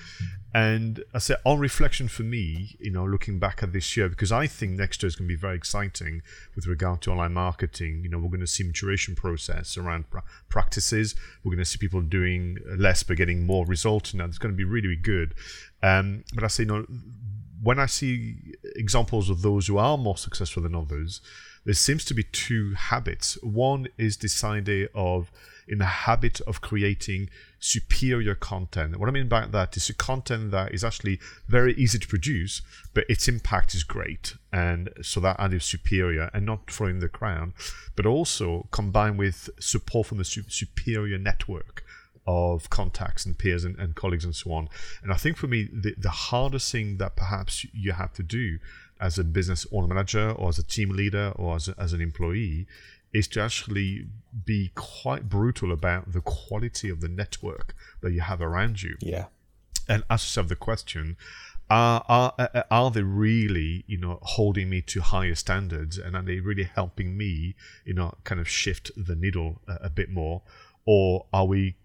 and 0.51 1.03
I 1.13 1.19
said, 1.19 1.37
on 1.45 1.59
reflection 1.59 2.07
for 2.07 2.23
me, 2.23 2.75
you 2.79 2.89
know, 2.89 3.05
looking 3.05 3.37
back 3.37 3.61
at 3.61 3.71
this 3.71 3.95
year, 3.95 4.09
because 4.09 4.31
I 4.31 4.47
think 4.47 4.71
next 4.71 5.03
year 5.03 5.09
is 5.09 5.15
going 5.15 5.27
to 5.27 5.35
be 5.35 5.39
very 5.39 5.55
exciting 5.55 6.23
with 6.55 6.65
regard 6.65 7.03
to 7.03 7.11
online 7.11 7.33
marketing. 7.33 8.01
You 8.03 8.09
know, 8.09 8.17
we're 8.17 8.29
going 8.29 8.39
to 8.39 8.47
see 8.47 8.63
maturation 8.63 9.13
process 9.13 9.77
around 9.77 10.09
pra- 10.09 10.23
practices. 10.49 11.13
We're 11.43 11.51
going 11.51 11.63
to 11.63 11.69
see 11.69 11.77
people 11.77 12.01
doing 12.01 12.57
less 12.65 13.03
but 13.03 13.17
getting 13.17 13.45
more 13.45 13.63
results. 13.67 14.15
Now, 14.15 14.25
it's 14.25 14.39
going 14.39 14.53
to 14.53 14.57
be 14.57 14.63
really, 14.63 14.87
really 14.87 15.01
good. 15.01 15.35
Um, 15.83 16.23
but 16.33 16.43
I 16.43 16.47
say, 16.47 16.63
you 16.63 16.67
know 16.67 16.85
when 17.65 17.79
I 17.79 17.87
see 17.87 18.35
examples 18.75 19.27
of 19.27 19.41
those 19.41 19.65
who 19.65 19.79
are 19.79 19.97
more 19.97 20.17
successful 20.17 20.61
than 20.61 20.75
others, 20.75 21.19
there 21.65 21.73
seems 21.73 22.05
to 22.05 22.13
be 22.13 22.21
two 22.21 22.75
habits. 22.75 23.39
One 23.41 23.87
is 23.97 24.17
this 24.17 24.43
idea 24.43 24.87
of 24.93 25.31
in 25.67 25.79
the 25.79 25.85
habit 25.85 26.41
of 26.41 26.61
creating 26.61 27.27
superior 27.57 28.35
content. 28.35 28.97
What 28.97 29.09
I 29.09 29.11
mean 29.11 29.27
by 29.27 29.47
that 29.47 29.75
is 29.75 29.89
content 29.97 30.51
that 30.51 30.75
is 30.75 30.83
actually 30.83 31.19
very 31.47 31.73
easy 31.73 31.97
to 31.97 32.07
produce, 32.07 32.61
but 32.93 33.03
its 33.09 33.27
impact 33.27 33.73
is 33.73 33.83
great. 33.83 34.35
And 34.53 34.91
so 35.01 35.19
that 35.21 35.39
added 35.39 35.63
superior 35.63 36.29
and 36.35 36.45
not 36.45 36.69
throwing 36.69 36.99
the 36.99 37.09
crown, 37.09 37.55
but 37.95 38.05
also 38.05 38.67
combined 38.69 39.17
with 39.17 39.49
support 39.59 40.05
from 40.05 40.19
the 40.19 40.23
su- 40.23 40.43
superior 40.49 41.17
network 41.17 41.83
of 42.27 42.69
contacts 42.69 43.25
and 43.25 43.37
peers 43.37 43.63
and, 43.63 43.77
and, 43.77 43.95
colleagues 43.95 44.25
and 44.25 44.35
so 44.35 44.51
on. 44.51 44.67
And 45.03 45.11
I 45.11 45.15
think 45.15 45.37
for 45.37 45.47
me, 45.47 45.69
the, 45.71 45.93
the 45.97 46.09
hardest 46.09 46.71
thing 46.71 46.97
that 46.97 47.15
perhaps 47.15 47.65
you 47.73 47.91
have 47.91 48.13
to 48.13 48.23
do 48.23 48.57
as 48.99 49.19
a 49.19 49.23
business 49.23 49.67
owner 49.71 49.87
manager 49.87 50.31
or 50.31 50.49
as 50.49 50.57
a 50.57 50.63
team 50.63 50.89
leader 50.89 51.33
or 51.35 51.55
as, 51.55 51.67
a, 51.67 51.75
as 51.77 51.93
an 51.93 52.01
employee 52.01 52.65
is 53.13 53.27
to 53.29 53.41
actually 53.41 54.07
be 54.43 54.71
quite 54.75 55.29
brutal 55.29 55.71
about 55.71 56.11
the 56.11 56.21
quality 56.21 56.89
of 56.89 56.99
the 57.01 57.07
network 57.07 57.75
that 58.01 58.11
you 58.11 58.21
have 58.21 58.41
around 58.41 58.81
you. 58.81 58.97
Yeah. 58.99 59.25
And 59.87 60.03
ask 60.09 60.25
yourself 60.25 60.47
the 60.47 60.55
question, 60.55 61.15
are, 61.69 62.03
are, 62.07 62.33
uh, 62.37 62.63
are 62.69 62.91
they 62.91 63.03
really, 63.03 63.83
you 63.87 63.97
know, 63.97 64.19
holding 64.21 64.69
me 64.69 64.81
to 64.81 65.01
higher 65.01 65.35
standards 65.35 65.97
and 65.97 66.15
are 66.15 66.21
they 66.21 66.39
really 66.39 66.63
helping 66.63 67.17
me, 67.17 67.55
you 67.85 67.93
know, 67.93 68.15
kind 68.23 68.41
of 68.41 68.49
shift 68.49 68.91
the 68.97 69.15
needle 69.15 69.61
a, 69.67 69.85
a 69.85 69.89
bit 69.89 70.09
more? 70.09 70.41
Or 70.85 71.25
are 71.31 71.45
we 71.45 71.75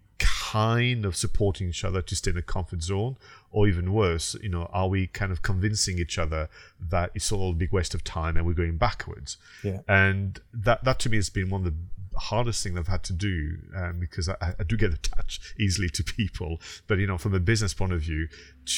kind 0.51 1.05
of 1.05 1.15
supporting 1.15 1.69
each 1.69 1.83
other 1.85 2.01
to 2.01 2.15
stay 2.15 2.31
in 2.31 2.37
a 2.37 2.41
comfort 2.41 2.81
zone 2.83 3.15
or 3.51 3.67
even 3.67 3.93
worse 3.93 4.35
you 4.41 4.49
know 4.49 4.69
are 4.73 4.89
we 4.89 5.07
kind 5.07 5.31
of 5.31 5.41
convincing 5.41 5.97
each 5.97 6.17
other 6.17 6.49
that 6.89 7.11
it's 7.15 7.31
all 7.31 7.51
a 7.51 7.53
big 7.53 7.71
waste 7.71 7.93
of 7.93 8.03
time 8.03 8.35
and 8.35 8.45
we're 8.45 8.53
going 8.53 8.77
backwards? 8.77 9.37
Yeah. 9.63 9.79
And 9.87 10.39
that 10.53 10.83
that 10.83 10.99
to 10.99 11.09
me 11.09 11.17
has 11.17 11.29
been 11.29 11.49
one 11.49 11.65
of 11.65 11.73
the 11.73 12.19
hardest 12.19 12.63
thing 12.63 12.77
I've 12.77 12.87
had 12.87 13.03
to 13.03 13.13
do 13.13 13.57
um, 13.75 13.99
because 13.99 14.27
I, 14.27 14.35
I 14.59 14.63
do 14.63 14.75
get 14.75 14.93
attached 14.93 15.53
easily 15.59 15.89
to 15.89 16.03
people. 16.03 16.59
But 16.87 16.97
you 16.99 17.07
know 17.07 17.17
from 17.17 17.33
a 17.33 17.39
business 17.39 17.73
point 17.73 17.93
of 17.93 18.01
view 18.01 18.27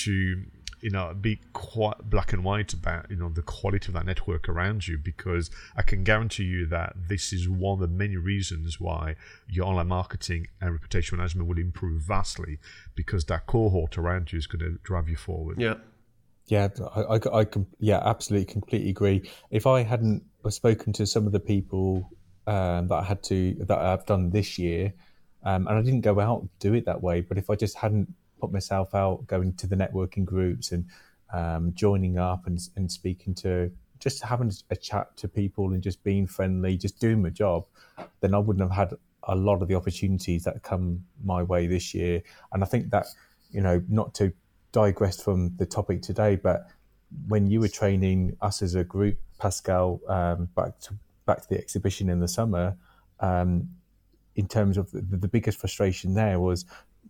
to 0.04 0.44
you 0.84 0.90
know 0.90 1.16
be 1.20 1.40
quite 1.54 1.98
black 2.10 2.34
and 2.34 2.44
white 2.44 2.74
about 2.74 3.10
you 3.10 3.16
know 3.16 3.30
the 3.30 3.42
quality 3.42 3.88
of 3.88 3.94
that 3.94 4.06
network 4.06 4.50
around 4.50 4.86
you 4.86 4.98
because 4.98 5.50
I 5.78 5.82
can 5.82 6.04
guarantee 6.04 6.44
you 6.44 6.66
that 6.68 6.94
this 7.08 7.32
is 7.32 7.48
one 7.48 7.76
of 7.76 7.80
the 7.80 7.88
many 7.88 8.18
reasons 8.18 8.80
why 8.80 9.16
your 9.48 9.66
online 9.66 9.88
marketing 9.88 10.48
and 10.60 10.74
reputation 10.74 11.18
management 11.18 11.48
will 11.48 11.58
improve 11.58 12.02
vastly 12.04 12.60
because 12.96 13.26
that 13.26 13.48
cohort 13.48 13.98
around 13.98 14.34
you 14.34 14.38
is 14.38 14.46
going 14.46 14.60
to 14.60 14.78
drive 14.84 15.08
you 15.08 15.16
forward. 15.16 15.60
Yeah. 15.60 15.76
Yeah, 16.48 16.68
I, 16.94 17.02
I, 17.02 17.42
I 17.42 17.46
yeah, 17.80 18.02
absolutely, 18.04 18.52
completely 18.52 18.90
agree. 18.90 19.30
If 19.50 19.66
I 19.66 19.82
hadn't 19.82 20.24
spoken 20.50 20.92
to 20.92 21.06
some 21.06 21.26
of 21.26 21.32
the 21.32 21.40
people 21.40 22.10
um, 22.48 22.90
that 22.90 22.96
I 22.96 23.04
had 23.04 23.24
to 23.24 23.56
that 23.62 23.78
I've 23.78 24.06
done 24.06 24.30
this 24.30 24.60
year, 24.60 24.94
um, 25.46 25.68
and 25.68 25.78
I 25.78 25.82
didn't 25.82 26.02
go 26.02 26.20
out 26.20 26.42
and 26.42 26.50
do 26.60 26.74
it 26.74 26.86
that 26.86 27.02
way, 27.02 27.22
but 27.22 27.38
if 27.38 27.50
I 27.50 27.56
just 27.56 27.78
hadn't 27.78 28.14
put 28.44 28.52
myself 28.52 28.94
out, 28.94 29.26
going 29.26 29.54
to 29.54 29.68
the 29.68 29.76
networking 29.76 30.26
groups 30.26 30.74
and 30.74 30.86
um, 31.32 31.72
joining 31.74 32.18
up 32.18 32.46
and, 32.46 32.60
and 32.76 32.92
speaking 32.92 33.34
to 33.34 33.72
just 34.00 34.22
having 34.22 34.52
a 34.70 34.76
chat 34.76 35.16
to 35.16 35.30
people 35.30 35.72
and 35.72 35.82
just 35.82 36.04
being 36.04 36.28
friendly, 36.28 36.76
just 36.76 37.00
doing 37.00 37.22
my 37.22 37.30
job, 37.30 37.66
then 38.20 38.34
I 38.34 38.38
wouldn't 38.38 38.70
have 38.70 38.90
had 38.90 38.98
a 39.24 39.36
lot 39.36 39.62
of 39.62 39.70
the 39.70 39.76
opportunities 39.76 40.44
that 40.44 40.62
come 40.62 41.06
my 41.24 41.42
way 41.42 41.68
this 41.68 41.94
year. 41.94 42.22
And 42.52 42.62
I 42.64 42.66
think 42.66 42.90
that, 42.90 43.06
you 43.50 43.62
know, 43.62 43.82
not 43.88 44.14
to 44.16 44.34
digress 44.74 45.22
from 45.22 45.56
the 45.56 45.66
topic 45.66 46.02
today, 46.02 46.36
but 46.36 46.68
when 47.30 47.50
you 47.50 47.62
were 47.62 47.70
training 47.70 48.36
us 48.42 48.62
as 48.62 48.76
a 48.76 48.84
group, 48.84 49.18
Pascal, 49.40 50.02
um, 50.10 50.50
back 50.54 50.80
to 50.82 50.96
back 51.26 51.42
to 51.42 51.48
the 51.48 51.58
exhibition 51.58 52.10
in 52.10 52.20
the 52.20 52.28
summer, 52.28 52.76
um, 53.22 53.70
in 54.36 54.48
terms 54.48 54.78
of 54.78 54.92
the, 54.92 55.00
the, 55.00 55.28
biggest 55.28 55.58
frustration 55.58 56.16
there 56.16 56.38
was 56.40 56.66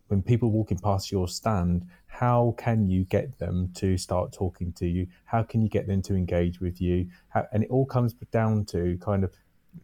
when 0.07 0.21
people 0.21 0.51
walking 0.51 0.77
past 0.77 1.11
your 1.11 1.27
stand, 1.27 1.87
how 2.07 2.53
can 2.57 2.87
you 2.87 3.03
get 3.05 3.37
them 3.39 3.71
to 3.75 3.97
start 3.97 4.31
talking 4.31 4.71
to 4.73 4.87
you? 4.87 5.07
How 5.25 5.43
can 5.43 5.61
you 5.61 5.69
get 5.69 5.87
them 5.87 6.01
to 6.03 6.15
engage 6.15 6.59
with 6.59 6.79
you? 6.79 7.07
How, 7.29 7.47
and 7.51 7.63
it 7.63 7.69
all 7.69 7.85
comes 7.85 8.13
down 8.31 8.65
to 8.65 8.97
kind 9.01 9.23
of 9.23 9.33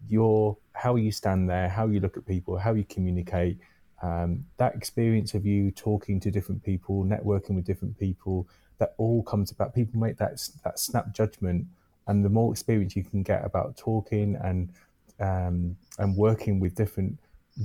your 0.07 0.57
how 0.73 0.95
you 0.95 1.11
stand 1.11 1.49
there, 1.49 1.67
how 1.67 1.87
you 1.87 1.99
look 1.99 2.17
at 2.17 2.25
people, 2.25 2.57
how 2.57 2.73
you 2.73 2.83
communicate. 2.83 3.57
Um, 4.01 4.45
that 4.57 4.75
experience 4.75 5.33
of 5.33 5.45
you 5.45 5.71
talking 5.71 6.19
to 6.21 6.31
different 6.31 6.63
people, 6.63 7.03
networking 7.03 7.55
with 7.55 7.65
different 7.65 7.97
people, 7.97 8.47
that 8.77 8.93
all 8.97 9.23
comes 9.23 9.51
about. 9.51 9.75
People 9.75 9.99
make 9.99 10.17
that 10.17 10.41
that 10.63 10.79
snap 10.79 11.11
judgment, 11.13 11.65
and 12.07 12.23
the 12.23 12.29
more 12.29 12.51
experience 12.51 12.95
you 12.95 13.03
can 13.03 13.23
get 13.23 13.43
about 13.43 13.75
talking 13.77 14.37
and 14.41 14.71
um, 15.19 15.75
and 15.97 16.15
working 16.15 16.59
with 16.59 16.75
different 16.75 17.17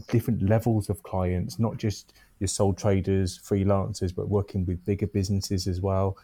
different 0.08 0.42
levels 0.42 0.88
of 0.88 1.02
clients, 1.02 1.58
not 1.58 1.76
just 1.76 2.14
your 2.38 2.48
sole 2.48 2.74
traders, 2.74 3.38
freelancers, 3.38 4.14
but 4.14 4.28
working 4.28 4.66
with 4.66 4.84
bigger 4.84 5.06
businesses 5.06 5.66
as 5.66 5.80
well. 5.80 6.16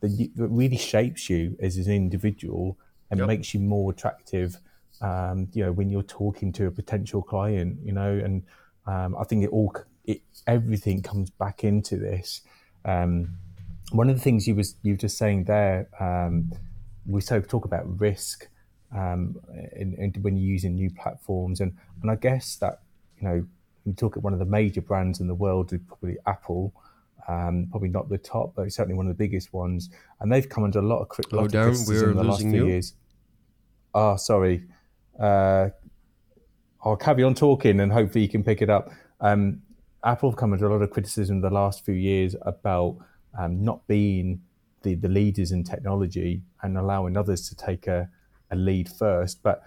That, 0.00 0.30
really 0.36 0.76
shapes 0.76 1.30
you 1.30 1.56
as 1.60 1.76
an 1.78 1.90
individual 1.90 2.78
and 3.10 3.18
yep. 3.18 3.28
makes 3.28 3.54
you 3.54 3.60
more 3.60 3.90
attractive. 3.90 4.58
Um, 5.00 5.48
you 5.52 5.64
know, 5.64 5.72
when 5.72 5.90
you're 5.90 6.02
talking 6.02 6.52
to 6.52 6.66
a 6.66 6.70
potential 6.70 7.22
client, 7.22 7.78
you 7.84 7.92
know, 7.92 8.10
and 8.10 8.42
um, 8.86 9.16
I 9.18 9.24
think 9.24 9.44
it 9.44 9.50
all, 9.50 9.74
it, 10.04 10.22
everything 10.46 11.02
comes 11.02 11.30
back 11.30 11.64
into 11.64 11.96
this. 11.96 12.42
Um, 12.84 13.36
one 13.92 14.10
of 14.10 14.16
the 14.16 14.22
things 14.22 14.46
you 14.46 14.54
was 14.54 14.76
you 14.82 14.94
were 14.94 14.98
just 14.98 15.16
saying 15.16 15.44
there, 15.44 15.88
um, 16.00 16.52
we 17.06 17.20
so 17.20 17.40
talk 17.40 17.64
about 17.64 18.00
risk 18.00 18.48
um, 18.94 19.36
in, 19.74 19.94
in, 19.94 20.12
when 20.22 20.36
you're 20.36 20.50
using 20.50 20.74
new 20.74 20.90
platforms, 20.90 21.60
and 21.60 21.76
and 22.02 22.10
I 22.10 22.16
guess 22.16 22.56
that 22.56 22.80
you 23.18 23.28
know 23.28 23.46
you 23.86 23.92
talk 23.92 24.16
at 24.16 24.22
one 24.22 24.32
of 24.32 24.38
the 24.38 24.44
major 24.44 24.80
brands 24.80 25.20
in 25.20 25.26
the 25.26 25.34
world, 25.34 25.72
probably 25.88 26.16
Apple, 26.26 26.74
um, 27.28 27.68
probably 27.70 27.88
not 27.88 28.08
the 28.08 28.18
top, 28.18 28.54
but 28.54 28.72
certainly 28.72 28.96
one 28.96 29.06
of 29.06 29.16
the 29.16 29.22
biggest 29.24 29.52
ones. 29.52 29.90
And 30.20 30.30
they've 30.30 30.48
come 30.48 30.64
under 30.64 30.78
a 30.78 30.82
lot 30.82 31.00
of, 31.00 31.08
cri- 31.08 31.24
lot 31.32 31.54
oh, 31.54 31.58
of 31.58 31.64
criticism 31.64 32.10
in 32.10 32.16
the 32.16 32.24
last 32.24 32.42
few 32.42 32.50
you. 32.50 32.66
years. 32.66 32.94
Oh, 33.94 34.16
sorry. 34.16 34.64
Uh, 35.18 35.70
I'll 36.84 36.96
carry 36.96 37.22
on 37.22 37.34
talking 37.34 37.80
and 37.80 37.92
hopefully 37.92 38.22
you 38.22 38.28
can 38.28 38.44
pick 38.44 38.62
it 38.62 38.70
up. 38.70 38.90
Um, 39.20 39.62
Apple 40.04 40.30
have 40.30 40.38
come 40.38 40.52
under 40.52 40.66
a 40.66 40.72
lot 40.72 40.82
of 40.82 40.90
criticism 40.90 41.36
in 41.36 41.42
the 41.42 41.50
last 41.50 41.84
few 41.84 41.94
years 41.94 42.36
about 42.42 42.96
um, 43.38 43.64
not 43.64 43.86
being 43.88 44.40
the, 44.82 44.94
the 44.94 45.08
leaders 45.08 45.50
in 45.50 45.64
technology 45.64 46.42
and 46.62 46.78
allowing 46.78 47.16
others 47.16 47.48
to 47.48 47.56
take 47.56 47.88
a, 47.88 48.08
a 48.50 48.56
lead 48.56 48.88
first. 48.88 49.42
But 49.42 49.64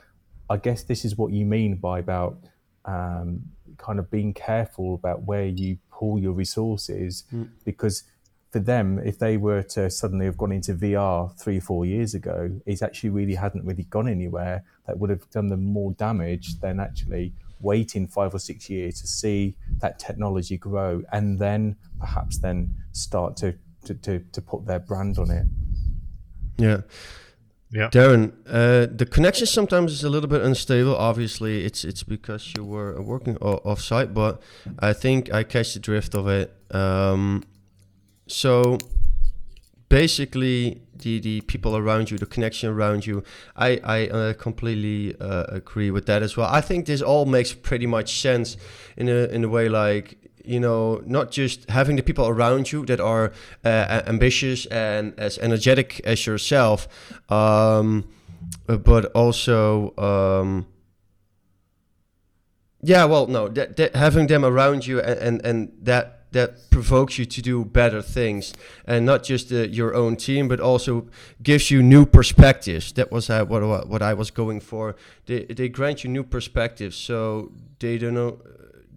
I 0.50 0.58
guess 0.58 0.84
this 0.84 1.04
is 1.04 1.18
what 1.18 1.34
you 1.34 1.46
mean 1.46 1.76
by 1.76 2.00
about 2.00 2.38
um, 2.86 3.42
kind 3.80 3.98
of 3.98 4.12
being 4.12 4.34
careful 4.34 4.94
about 4.94 5.24
where 5.24 5.46
you 5.46 5.78
pull 5.92 6.20
your 6.20 6.34
resources 6.34 7.24
mm. 7.34 7.50
because 7.66 8.04
for 8.52 8.60
them, 8.60 9.00
if 9.00 9.20
they 9.20 9.38
were 9.38 9.62
to 9.62 9.90
suddenly 9.90 10.26
have 10.26 10.38
gone 10.38 10.52
into 10.52 10.74
VR 10.74 11.38
three 11.38 11.58
or 11.58 11.62
four 11.62 11.86
years 11.86 12.16
ago, 12.16 12.50
it 12.66 12.82
actually 12.82 13.12
really 13.12 13.36
hadn't 13.36 13.64
really 13.64 13.84
gone 13.84 14.08
anywhere. 14.08 14.64
That 14.88 14.98
would 14.98 15.12
have 15.12 15.30
done 15.30 15.48
them 15.48 15.66
more 15.66 15.92
damage 15.94 16.60
than 16.60 16.80
actually 16.80 17.34
waiting 17.62 18.08
five 18.08 18.34
or 18.34 18.40
six 18.40 18.70
years 18.70 19.02
to 19.02 19.08
see 19.08 19.56
that 19.80 20.00
technology 20.00 20.58
grow 20.58 21.04
and 21.12 21.38
then 21.38 21.76
perhaps 22.00 22.40
then 22.40 22.74
start 22.92 23.38
to, 23.38 23.54
to, 23.86 23.94
to, 23.94 24.20
to 24.32 24.42
put 24.42 24.66
their 24.66 24.80
brand 24.80 25.20
on 25.20 25.30
it. 25.30 25.46
Yeah. 26.58 26.82
Yeah, 27.72 27.90
Darren, 27.90 28.34
uh, 28.48 28.88
the 28.92 29.06
connection 29.06 29.46
sometimes 29.46 29.92
is 29.92 30.04
a 30.04 30.10
little 30.10 30.30
bit 30.30 30.42
unstable. 30.42 30.96
Obviously, 30.96 31.64
it's 31.66 31.84
it's 31.84 32.02
because 32.02 32.54
you 32.58 32.66
were 32.66 33.00
working 33.00 33.38
off 33.38 33.80
site, 33.80 34.14
but 34.14 34.42
I 34.80 34.94
think 34.94 35.32
I 35.32 35.44
catch 35.44 35.76
the 35.76 35.80
drift 35.80 36.16
of 36.16 36.28
it. 36.28 36.56
Um, 36.72 37.44
so 38.28 38.80
basically, 39.88 40.82
the 40.96 41.20
the 41.20 41.42
people 41.42 41.78
around 41.78 42.10
you, 42.10 42.18
the 42.18 42.26
connection 42.26 42.70
around 42.70 43.06
you, 43.06 43.24
I 43.56 43.80
I 43.84 44.08
uh, 44.08 44.34
completely 44.34 45.16
uh, 45.20 45.44
agree 45.50 45.92
with 45.92 46.08
that 46.08 46.24
as 46.24 46.36
well. 46.36 46.50
I 46.52 46.62
think 46.62 46.88
this 46.88 47.04
all 47.04 47.26
makes 47.26 47.54
pretty 47.54 47.86
much 47.86 48.20
sense 48.20 48.58
in 48.98 49.10
a 49.10 49.28
in 49.28 49.44
a 49.44 49.50
way 49.50 49.70
like 49.70 50.29
you 50.50 50.60
know, 50.60 51.00
not 51.06 51.30
just 51.30 51.70
having 51.70 51.96
the 51.96 52.02
people 52.02 52.28
around 52.28 52.72
you 52.72 52.84
that 52.88 53.00
are 53.00 53.32
uh, 53.64 54.02
ambitious 54.08 54.66
and 54.66 55.14
as 55.20 55.38
energetic 55.38 56.02
as 56.04 56.26
yourself, 56.26 56.88
um, 57.30 58.10
but 58.66 59.06
also, 59.14 59.94
um, 59.98 60.66
yeah, 62.82 63.06
well, 63.06 63.28
no, 63.28 63.48
that, 63.48 63.78
that 63.78 63.96
having 63.96 64.26
them 64.26 64.44
around 64.44 64.88
you 64.88 65.00
and, 65.00 65.20
and, 65.20 65.46
and 65.46 65.72
that 65.84 66.16
that 66.32 66.70
provokes 66.70 67.18
you 67.18 67.26
to 67.26 67.42
do 67.42 67.66
better 67.66 68.04
things 68.04 68.54
and 68.86 69.04
not 69.04 69.24
just 69.24 69.52
uh, 69.52 69.62
your 69.62 69.96
own 69.96 70.16
team 70.16 70.48
but 70.48 70.60
also 70.60 71.08
gives 71.42 71.72
you 71.72 71.82
new 71.82 72.06
perspectives. 72.06 72.92
That 72.92 73.12
was 73.12 73.32
uh, 73.32 73.46
what, 73.46 73.88
what 73.88 74.04
I 74.04 74.14
was 74.14 74.30
going 74.30 74.60
for. 74.60 74.96
They, 75.26 75.46
they 75.46 75.70
grant 75.70 76.04
you 76.04 76.10
new 76.12 76.24
perspectives 76.24 76.96
so 76.96 77.52
they 77.80 77.98
don't 77.98 78.14
know 78.14 78.38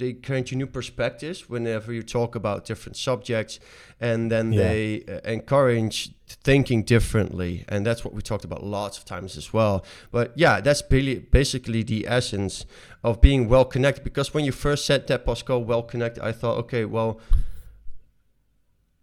they 0.03 0.12
grant 0.12 0.51
you 0.51 0.57
new 0.59 0.67
perspectives 0.67 1.49
whenever 1.49 1.93
you 1.93 2.03
talk 2.03 2.35
about 2.35 2.65
different 2.71 2.97
subjects, 2.97 3.61
and 4.01 4.31
then 4.33 4.53
Yeah. 4.53 4.62
they 4.69 5.05
uh, 5.09 5.21
encourage 5.38 5.97
thinking 6.45 6.83
differently, 6.85 7.65
and 7.69 7.87
that's 7.87 8.03
what 8.05 8.12
we 8.15 8.21
talked 8.23 8.45
about 8.45 8.62
lots 8.65 8.99
of 8.99 9.05
times 9.05 9.37
as 9.37 9.53
well. 9.53 9.85
But 10.11 10.33
yeah, 10.35 10.61
that's 10.61 10.83
basically 10.83 11.83
the 11.85 12.01
essence 12.09 12.67
of 13.03 13.21
being 13.21 13.49
well 13.49 13.65
connected. 13.65 14.03
Because 14.05 14.35
when 14.35 14.45
you 14.45 14.53
first 14.53 14.85
said 14.87 15.07
that 15.07 15.25
Pascal 15.25 15.62
well 15.65 15.83
connected, 15.83 16.23
I 16.31 16.33
thought, 16.33 16.57
okay, 16.65 16.85
well, 16.85 17.21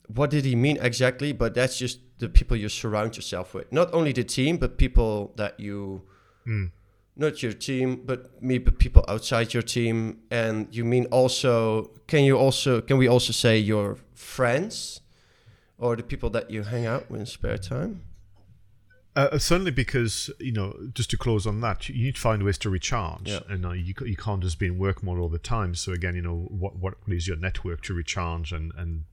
what 0.08 0.30
did 0.32 0.44
he 0.46 0.56
mean 0.56 0.78
exactly? 0.82 1.32
But 1.34 1.54
that's 1.54 1.78
just 1.78 2.00
the 2.18 2.28
people 2.28 2.58
you 2.58 2.68
surround 2.70 3.16
yourself 3.16 3.54
with. 3.54 3.72
Not 3.72 3.94
only 3.94 4.12
the 4.12 4.24
team, 4.24 4.58
but 4.58 4.78
people 4.78 5.34
that 5.38 5.60
you, 5.60 6.02
not 7.20 7.44
your 7.44 7.54
team, 7.54 8.02
but 8.06 8.42
me, 8.42 8.58
but 8.58 8.80
people 8.80 9.04
outside 9.08 9.54
your 9.54 9.64
team. 9.64 10.20
And 10.32 10.68
you 10.72 10.86
mean 10.86 11.06
also, 11.08 11.92
can 12.08 12.24
you 12.24 12.38
also, 12.38 12.82
can 12.82 12.98
we 12.98 13.08
also 13.08 13.34
say 13.34 13.58
your 13.60 13.98
friends 14.16 15.02
or 15.78 15.96
the 15.96 16.04
people 16.04 16.30
that 16.32 16.50
you 16.50 16.64
hang 16.64 16.86
out 16.86 17.10
with 17.12 17.20
in 17.22 17.26
spare 17.26 17.58
time? 17.58 18.02
Uh, 19.16 19.38
certainly, 19.38 19.72
because 19.72 20.30
you 20.40 20.52
know, 20.54 20.74
just 20.94 21.10
to 21.10 21.18
close 21.18 21.46
on 21.46 21.60
that, 21.62 21.90
you 21.90 22.06
need 22.06 22.16
to 22.16 22.22
find 22.22 22.44
ways 22.44 22.58
to 22.60 22.70
recharge, 22.70 23.28
Yeah. 23.30 23.40
and 23.50 23.66
uh, 23.66 23.72
you 23.72 23.94
you 24.06 24.16
can't 24.16 24.42
just 24.42 24.60
be 24.60 24.68
in 24.68 24.78
work 24.78 25.04
mode 25.04 25.20
all 25.20 25.30
the 25.30 25.40
time. 25.40 25.76
So 25.76 25.92
again, 25.92 26.16
you 26.16 26.22
know, 26.22 26.48
what 26.50 26.78
what 26.78 26.94
is 27.08 27.28
your 27.28 27.36
network 27.38 27.82
to 27.84 27.94
recharge 27.94 28.54
and 28.54 28.72
and 28.78 29.04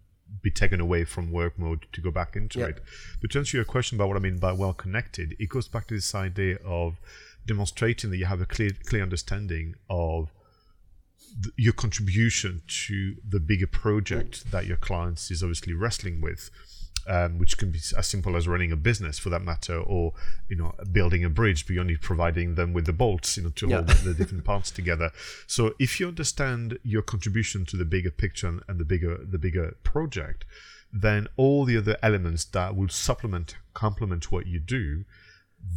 be 0.43 0.51
taken 0.51 0.81
away 0.81 1.05
from 1.05 1.33
work 1.33 1.59
mode 1.59 1.87
to 1.93 2.01
go 2.01 2.11
back 2.11 2.37
into 2.37 2.59
Yeah. 2.59 2.67
it. 2.67 2.83
But 3.21 3.31
to 3.31 3.39
answer 3.39 3.57
your 3.57 3.65
question 3.65 3.97
about 3.97 4.09
what 4.09 4.17
I 4.17 4.21
mean 4.21 4.39
by 4.39 4.53
well 4.53 4.75
connected, 4.75 5.35
it 5.39 5.49
goes 5.49 5.67
back 5.67 5.87
to 5.89 5.95
this 5.95 6.15
idea 6.15 6.57
of 6.65 7.01
demonstrating 7.47 8.11
that 8.11 8.17
you 8.19 8.27
have 8.27 8.41
a 8.41 8.47
clear 8.47 8.71
clear 8.85 9.03
understanding 9.03 9.75
of 9.89 10.31
your 11.57 11.73
contribution 11.73 12.63
to 12.67 13.17
the 13.29 13.41
bigger 13.41 13.67
project 13.67 14.51
that 14.51 14.67
your 14.67 14.77
clients 14.77 15.31
is 15.31 15.43
obviously 15.43 15.75
wrestling 15.75 16.21
with, 16.21 16.51
um, 17.07 17.39
which 17.39 17.59
can 17.59 17.71
be 17.71 17.79
as 17.97 18.07
simple 18.07 18.37
as 18.37 18.49
running 18.49 18.73
a 18.73 18.77
business 18.77 19.19
for 19.19 19.29
that 19.31 19.43
matter, 19.43 19.79
or 19.79 20.13
you 20.49 20.57
know 20.57 20.75
building 20.93 21.25
a 21.25 21.29
bridge, 21.31 21.67
but 21.67 21.77
only 21.79 21.97
providing 21.97 22.55
them 22.55 22.73
with 22.73 22.87
the 22.87 22.93
bolts, 22.93 23.37
you 23.37 23.43
know, 23.43 23.51
to 23.51 23.69
Yeah. 23.69 23.77
hold 23.77 23.89
the 23.89 24.15
different 24.15 24.45
parts 24.45 24.71
together. 24.71 25.11
So 25.47 25.75
if 25.79 26.01
you 26.01 26.09
understand 26.09 26.79
your 26.83 27.03
contribution 27.03 27.65
to 27.67 27.77
the 27.77 27.85
bigger 27.85 28.11
picture 28.11 28.49
and- 28.49 28.63
and 28.69 28.79
the 28.81 28.85
bigger 28.85 29.19
the 29.25 29.39
bigger 29.39 29.77
project, 29.83 30.45
then 30.93 31.29
all 31.37 31.65
the 31.65 31.77
other 31.77 31.97
elements 32.03 32.45
that 32.47 32.75
will 32.75 32.89
supplement, 32.89 33.57
complement 33.75 34.33
what 34.33 34.47
you 34.47 34.59
do. 34.59 35.05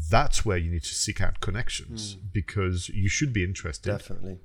That's 0.09 0.45
where 0.45 0.57
you 0.57 0.71
need 0.71 0.83
to 0.83 0.95
seek 0.95 1.21
out 1.21 1.39
connections 1.39 2.15
because 2.15 2.89
you 2.89 3.09
should 3.09 3.31
be 3.31 3.43
interested 3.43 3.91
Definitely. 3.91 4.39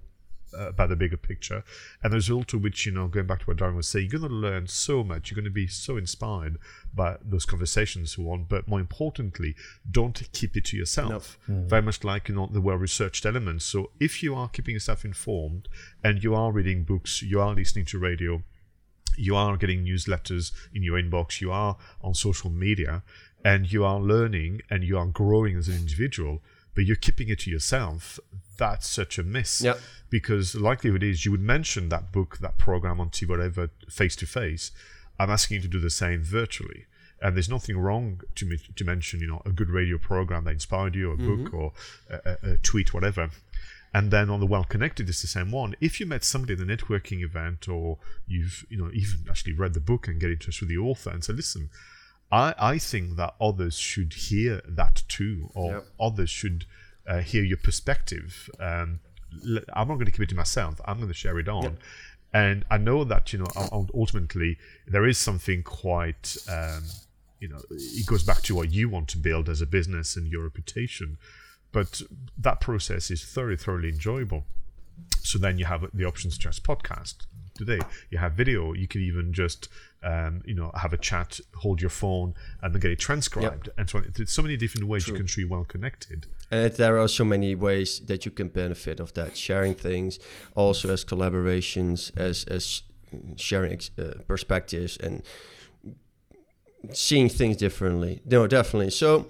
uh, 0.57 0.69
about 0.69 0.91
the 0.91 0.97
bigger 0.97 1.17
picture. 1.17 1.65
And 2.03 2.13
there's 2.13 2.29
a 2.29 2.35
result 2.35 2.55
of 2.55 2.63
which, 2.63 2.87
you 2.87 2.93
know, 2.93 3.09
going 3.09 3.27
back 3.27 3.41
to 3.41 3.47
what 3.47 3.57
Darren 3.57 3.77
was 3.77 3.89
saying, 3.89 4.09
you're 4.11 4.21
going 4.21 4.31
to 4.31 4.37
learn 4.37 4.67
so 4.67 5.03
much. 5.03 5.31
You're 5.31 5.37
going 5.37 5.45
to 5.45 5.51
be 5.51 5.67
so 5.67 5.97
inspired 5.97 6.59
by 6.95 7.17
those 7.25 7.45
conversations 7.47 8.17
and 8.19 8.27
so 8.27 8.31
on. 8.33 8.45
But 8.45 8.69
more 8.69 8.81
importantly, 8.81 9.55
don't 9.91 10.23
keep 10.33 10.57
it 10.57 10.67
to 10.67 10.77
yourself. 10.77 11.39
Very 11.69 11.83
much 11.83 12.05
like, 12.05 12.29
you 12.29 12.35
know, 12.35 12.47
the 12.47 12.61
well 12.61 12.77
researched 12.77 13.25
elements. 13.27 13.65
So 13.65 13.91
if 14.01 14.23
you 14.23 14.35
are 14.35 14.49
keeping 14.49 14.75
yourself 14.75 15.05
informed 15.05 15.69
and 16.03 16.23
you 16.23 16.35
are 16.35 16.53
reading 16.53 16.85
books, 16.85 17.23
you 17.23 17.41
are 17.41 17.55
listening 17.55 17.87
to 17.87 17.99
radio, 17.99 18.43
you 19.17 19.37
are 19.37 19.57
getting 19.57 19.85
newsletters 19.85 20.53
in 20.75 20.83
your 20.83 21.01
inbox, 21.01 21.41
you 21.41 21.53
are 21.53 21.77
on 22.03 22.15
social 22.15 22.51
media, 22.51 23.03
and 23.45 23.71
you 23.71 23.85
are 23.85 24.01
learning 24.01 24.63
and 24.71 24.83
you 24.83 24.97
are 24.97 25.07
growing 25.07 25.57
as 25.57 25.69
an 25.69 25.75
individual, 25.75 26.41
but 26.75 26.85
you're 26.85 26.97
keeping 26.97 27.29
it 27.29 27.41
to 27.41 27.51
yourself, 27.51 28.19
that's 28.57 28.89
such 28.89 29.19
a 29.19 29.23
miss. 29.23 29.61
Yeah. 29.61 29.75
Because 30.11 30.53
the 30.53 30.61
likelihood 30.61 31.03
is 31.03 31.25
you 31.25 31.31
would 31.31 31.43
mention 31.43 31.89
that 31.91 32.11
book, 32.11 32.39
that 32.39 32.57
program 32.57 33.01
on 33.01 33.11
TV, 33.11 33.29
whatever, 33.29 33.71
face 33.89 34.17
to 34.17 34.27
face. 34.27 34.71
I'm 35.19 35.31
asking 35.31 35.57
you 35.57 35.63
to 35.63 35.69
do 35.69 35.81
the 35.81 35.91
same 35.91 36.23
virtually. 36.23 36.87
And 37.21 37.37
there's 37.37 37.49
nothing 37.49 37.79
wrong 37.79 38.21
to, 38.35 38.47
me, 38.47 38.59
to 38.77 38.85
mention, 38.85 39.21
you 39.21 39.27
know, 39.27 39.43
a 39.45 39.51
good 39.51 39.71
radio 39.71 39.99
program 39.99 40.45
that 40.45 40.53
inspired 40.53 40.95
you, 40.95 41.11
or 41.11 41.15
a 41.15 41.17
book, 41.17 41.53
mm-hmm. 41.53 41.57
or 41.57 41.73
a, 42.11 42.37
a, 42.43 42.53
a 42.53 42.57
tweet, 42.59 42.93
whatever. 42.93 43.31
And 43.95 44.11
then 44.11 44.29
on 44.29 44.41
the 44.41 44.47
well 44.47 44.65
connected, 44.65 45.09
it's 45.09 45.23
the 45.23 45.29
same 45.29 45.53
one. 45.53 45.77
If 45.81 46.01
you 46.01 46.07
met 46.07 46.25
somebody 46.25 46.55
at 46.55 46.61
a 46.61 46.65
networking 46.65 47.23
event, 47.23 47.69
or 47.69 47.99
you've 48.27 48.67
you 48.69 48.77
know 48.77 48.91
even 48.93 49.21
actually 49.31 49.53
read 49.53 49.73
the 49.73 49.81
book 49.81 50.09
and 50.09 50.21
get 50.21 50.33
in 50.33 50.39
touch 50.39 50.61
with 50.61 50.69
the 50.69 50.79
author 50.79 51.11
and 51.11 51.23
say, 51.23 51.33
listen, 51.33 51.71
I 52.43 52.55
I 52.73 52.75
think 52.91 53.07
that 53.21 53.33
others 53.49 53.77
should 53.91 54.13
hear 54.29 54.55
that 54.81 54.97
too, 55.17 55.35
or 55.61 55.71
Yep. 55.75 55.85
others 56.09 56.31
should 56.41 56.59
uh, 57.11 57.21
hear 57.31 57.45
your 57.53 57.59
perspective. 57.69 58.31
Um, 58.69 58.89
I'm 59.79 59.89
not 59.89 59.97
going 59.99 60.07
to 60.11 60.17
keep 60.17 60.27
it 60.29 60.33
to 60.35 60.35
myself. 60.45 60.75
I'm 60.89 60.97
going 61.03 61.09
to 61.17 61.21
share 61.25 61.39
it 61.45 61.49
on. 61.49 61.73
And 62.43 62.65
I 62.71 62.79
know 62.89 63.05
that 63.13 63.25
you 63.33 63.39
know 63.41 63.51
ul- 63.61 63.69
ul- 63.77 63.91
ultimately 64.03 64.51
there 64.95 65.07
is 65.13 65.19
something 65.29 65.63
quite 65.63 66.37
um, 66.59 66.83
you 67.43 67.49
know 67.51 67.61
it 67.71 68.07
goes 68.13 68.25
back 68.31 68.41
to 68.49 68.53
what 68.59 68.69
you 68.79 68.85
want 68.95 69.07
to 69.15 69.19
build 69.29 69.49
as 69.55 69.61
a 69.61 69.67
business 69.79 70.17
and 70.17 70.25
your 70.33 70.43
reputation 70.51 71.09
but 71.77 71.91
that 72.47 72.59
process 72.69 73.11
is 73.15 73.21
thoroughly 73.33 73.57
thoroughly 73.65 73.89
enjoyable 73.97 74.43
so 75.31 75.35
then 75.45 75.59
you 75.61 75.67
have 75.73 75.83
the 75.93 76.05
options 76.11 76.33
to 76.39 76.43
just 76.49 76.61
podcast 76.73 77.17
today 77.55 77.79
you 78.11 78.19
have 78.19 78.33
video 78.33 78.73
you 78.75 78.89
can 78.89 79.01
even 79.01 79.33
just 79.33 79.69
um, 80.03 80.43
you 80.45 80.55
know 80.55 80.71
have 80.75 80.93
a 80.93 80.97
chat 80.99 81.41
hold 81.57 81.81
your 81.81 81.91
phone 81.91 82.35
and 82.61 82.73
then 82.75 82.81
get 82.81 82.91
it 82.91 82.99
transcribed 82.99 83.69
and 83.79 83.89
so 83.89 83.99
on 83.99 84.13
there's 84.15 84.33
so 84.33 84.43
many 84.43 84.57
different 84.57 84.87
ways 84.87 85.07
you 85.09 85.15
can 85.15 85.27
be 85.37 85.45
well 85.45 85.65
connected 85.65 86.27
And 86.51 86.73
there 86.75 86.99
are 86.99 87.09
so 87.09 87.25
many 87.25 87.55
ways 87.55 88.01
that 88.07 88.25
you 88.25 88.31
can 88.31 88.49
benefit 88.49 89.01
of 89.01 89.13
that. 89.15 89.37
Sharing 89.37 89.75
things, 89.75 90.19
also 90.55 90.93
as 90.93 91.05
collaborations, 91.05 92.11
as 92.17 92.45
as 92.57 92.83
sharing 93.37 93.73
ex- 93.73 93.91
uh, 93.99 94.21
perspectives 94.29 94.97
and 94.99 95.23
seeing 96.93 97.29
things 97.29 97.57
differently. 97.57 98.21
No, 98.25 98.47
definitely. 98.47 98.91
So, 98.91 99.27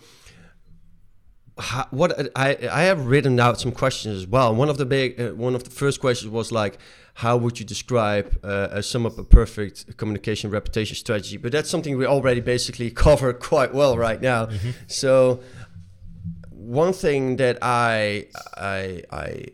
ho- 1.58 1.86
what 1.90 2.10
I 2.36 2.48
I 2.70 2.82
have 2.82 3.06
written 3.06 3.38
out 3.40 3.60
some 3.60 3.72
questions 3.72 4.16
as 4.16 4.26
well. 4.26 4.54
One 4.54 4.68
of 4.68 4.76
the 4.76 4.86
big 4.86 5.20
uh, 5.20 5.30
one 5.46 5.54
of 5.54 5.62
the 5.64 5.70
first 5.70 6.00
questions 6.00 6.30
was 6.30 6.50
like, 6.52 6.78
how 7.14 7.36
would 7.36 7.60
you 7.60 7.64
describe 7.64 8.38
uh, 8.42 8.68
a 8.72 8.82
sum 8.82 9.06
up 9.06 9.16
a 9.18 9.24
perfect 9.24 9.96
communication 9.96 10.50
reputation 10.50 10.96
strategy? 10.96 11.36
But 11.36 11.52
that's 11.52 11.70
something 11.70 11.96
we 11.96 12.06
already 12.06 12.40
basically 12.40 12.90
cover 13.06 13.32
quite 13.32 13.72
well 13.72 13.96
right 13.96 14.20
now. 14.20 14.48
So 14.88 15.40
one 16.50 16.92
thing 16.92 17.36
that 17.36 17.58
I 17.62 18.26
I 18.56 19.02
I 19.12 19.44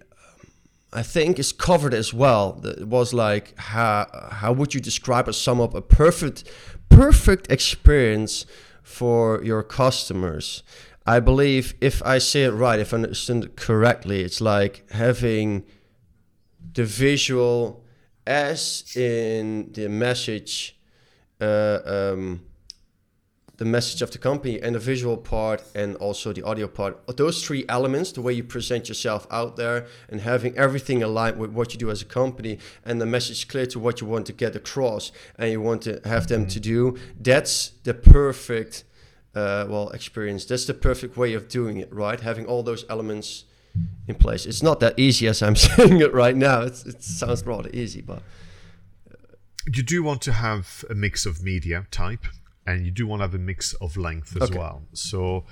I 0.92 1.02
think 1.02 1.38
is 1.38 1.52
covered 1.52 1.92
as 1.92 2.14
well 2.14 2.52
that 2.62 2.88
was 2.88 3.12
like 3.12 3.58
how 3.58 4.06
how 4.30 4.52
would 4.52 4.72
you 4.72 4.80
describe 4.80 5.28
or 5.28 5.32
sum 5.32 5.60
up 5.60 5.74
a 5.74 5.82
perfect 5.82 6.50
perfect 6.88 7.52
experience 7.52 8.46
for 8.82 9.42
your 9.44 9.62
customers? 9.62 10.62
I 11.06 11.20
believe 11.20 11.74
if 11.80 12.02
I 12.04 12.18
say 12.18 12.44
it 12.44 12.52
right, 12.52 12.78
if 12.78 12.94
I 12.94 12.96
understand 12.98 13.44
it 13.44 13.56
correctly, 13.56 14.22
it's 14.22 14.40
like 14.40 14.90
having 14.92 15.64
the 16.72 16.84
visual 16.84 17.84
as 18.26 18.96
in 18.96 19.72
the 19.72 19.88
message 19.88 20.78
uh, 21.40 21.78
um, 21.84 22.42
the 23.60 23.64
message 23.66 24.00
of 24.00 24.10
the 24.10 24.16
company 24.16 24.58
and 24.58 24.74
the 24.74 24.78
visual 24.78 25.18
part 25.18 25.62
and 25.74 25.94
also 25.96 26.32
the 26.32 26.42
audio 26.42 26.66
part. 26.66 26.96
Those 27.18 27.44
three 27.44 27.66
elements 27.68 28.10
the 28.10 28.22
way 28.22 28.32
you 28.32 28.42
present 28.42 28.88
yourself 28.88 29.26
out 29.30 29.56
there 29.56 29.86
and 30.08 30.22
having 30.22 30.56
everything 30.56 31.02
aligned 31.02 31.38
with 31.38 31.50
what 31.50 31.74
you 31.74 31.78
do 31.78 31.90
as 31.90 32.00
a 32.00 32.06
company 32.06 32.58
and 32.86 33.02
the 33.02 33.06
message 33.06 33.48
clear 33.48 33.66
to 33.66 33.78
what 33.78 34.00
you 34.00 34.06
want 34.06 34.24
to 34.26 34.32
get 34.32 34.56
across 34.56 35.12
and 35.38 35.50
you 35.50 35.60
want 35.60 35.82
to 35.82 36.00
have 36.06 36.26
them 36.28 36.46
to 36.46 36.58
do 36.58 36.96
that's 37.20 37.72
the 37.84 37.92
perfect 37.92 38.84
uh, 39.34 39.66
well 39.68 39.90
experience. 39.90 40.44
That's 40.44 40.64
the 40.64 40.74
perfect 40.74 41.16
way 41.16 41.34
of 41.34 41.48
doing 41.48 41.76
it 41.76 41.92
right? 41.92 42.20
Having 42.20 42.46
all 42.46 42.62
those 42.62 42.84
elements 42.88 43.44
in 44.08 44.14
place 44.14 44.46
it's 44.46 44.62
not 44.62 44.80
that 44.80 44.98
easy 44.98 45.26
as 45.28 45.42
i'm 45.42 45.56
saying 45.68 46.00
it 46.00 46.12
right 46.12 46.36
now 46.36 46.62
it's, 46.62 46.84
it 46.86 47.02
sounds 47.02 47.44
rather 47.46 47.70
easy 47.72 48.00
but 48.00 48.22
you 49.66 49.82
do 49.82 50.02
want 50.02 50.22
to 50.22 50.32
have 50.32 50.84
a 50.90 50.94
mix 50.94 51.26
of 51.26 51.42
media 51.42 51.86
type 51.90 52.24
and 52.66 52.84
you 52.84 52.90
do 52.90 53.06
want 53.06 53.20
to 53.20 53.24
have 53.24 53.34
a 53.34 53.38
mix 53.38 53.74
of 53.74 53.96
length 53.96 54.36
as 54.36 54.50
Okay. 54.50 54.58
well 54.58 54.82
so 54.92 55.44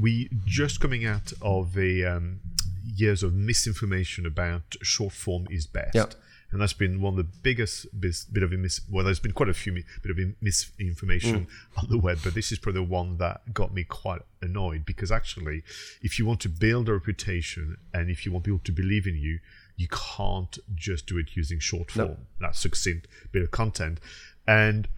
we 0.00 0.28
just 0.44 0.80
coming 0.80 1.04
out 1.06 1.32
of 1.42 1.76
a 1.78 2.04
um, 2.04 2.40
years 2.84 3.22
of 3.22 3.34
misinformation 3.34 4.26
about 4.26 4.76
short 4.82 5.12
form 5.12 5.46
is 5.50 5.66
best 5.66 5.94
Yeah. 5.94 6.06
And 6.54 6.62
that's 6.62 6.72
been 6.72 7.02
one 7.02 7.12
of 7.12 7.16
the 7.18 7.38
biggest 7.42 7.86
bis, 8.00 8.24
bit 8.24 8.42
of 8.42 8.50
mis 8.52 8.80
well 8.90 9.04
there's 9.04 9.20
been 9.20 9.32
quite 9.32 9.50
a 9.50 9.54
few 9.54 9.72
mi- 9.72 9.84
bit 10.02 10.10
of 10.10 10.34
misinformation 10.40 11.46
mm. 11.46 11.82
on 11.82 11.88
the 11.90 11.98
web 11.98 12.18
but 12.24 12.32
this 12.32 12.50
is 12.50 12.58
probably 12.58 12.80
the 12.80 12.88
one 12.88 13.18
that 13.18 13.52
got 13.52 13.74
me 13.74 13.84
quite 13.84 14.22
annoyed 14.40 14.86
because 14.86 15.12
actually 15.12 15.62
if 16.00 16.18
you 16.18 16.24
want 16.24 16.40
to 16.40 16.48
build 16.48 16.88
a 16.88 16.92
reputation 16.92 17.76
and 17.92 18.08
if 18.08 18.24
you 18.24 18.32
want 18.32 18.44
people 18.44 18.60
to 18.64 18.72
believe 18.72 19.06
in 19.06 19.16
you 19.16 19.38
you 19.76 19.88
can't 19.88 20.58
just 20.74 21.06
do 21.06 21.18
it 21.18 21.34
using 21.34 21.58
short 21.58 21.94
No. 21.96 22.06
form. 22.06 22.26
That 22.40 22.56
succinct 22.56 23.08
bit 23.32 23.42
of 23.42 23.50
content. 23.50 23.98
And 24.46 24.88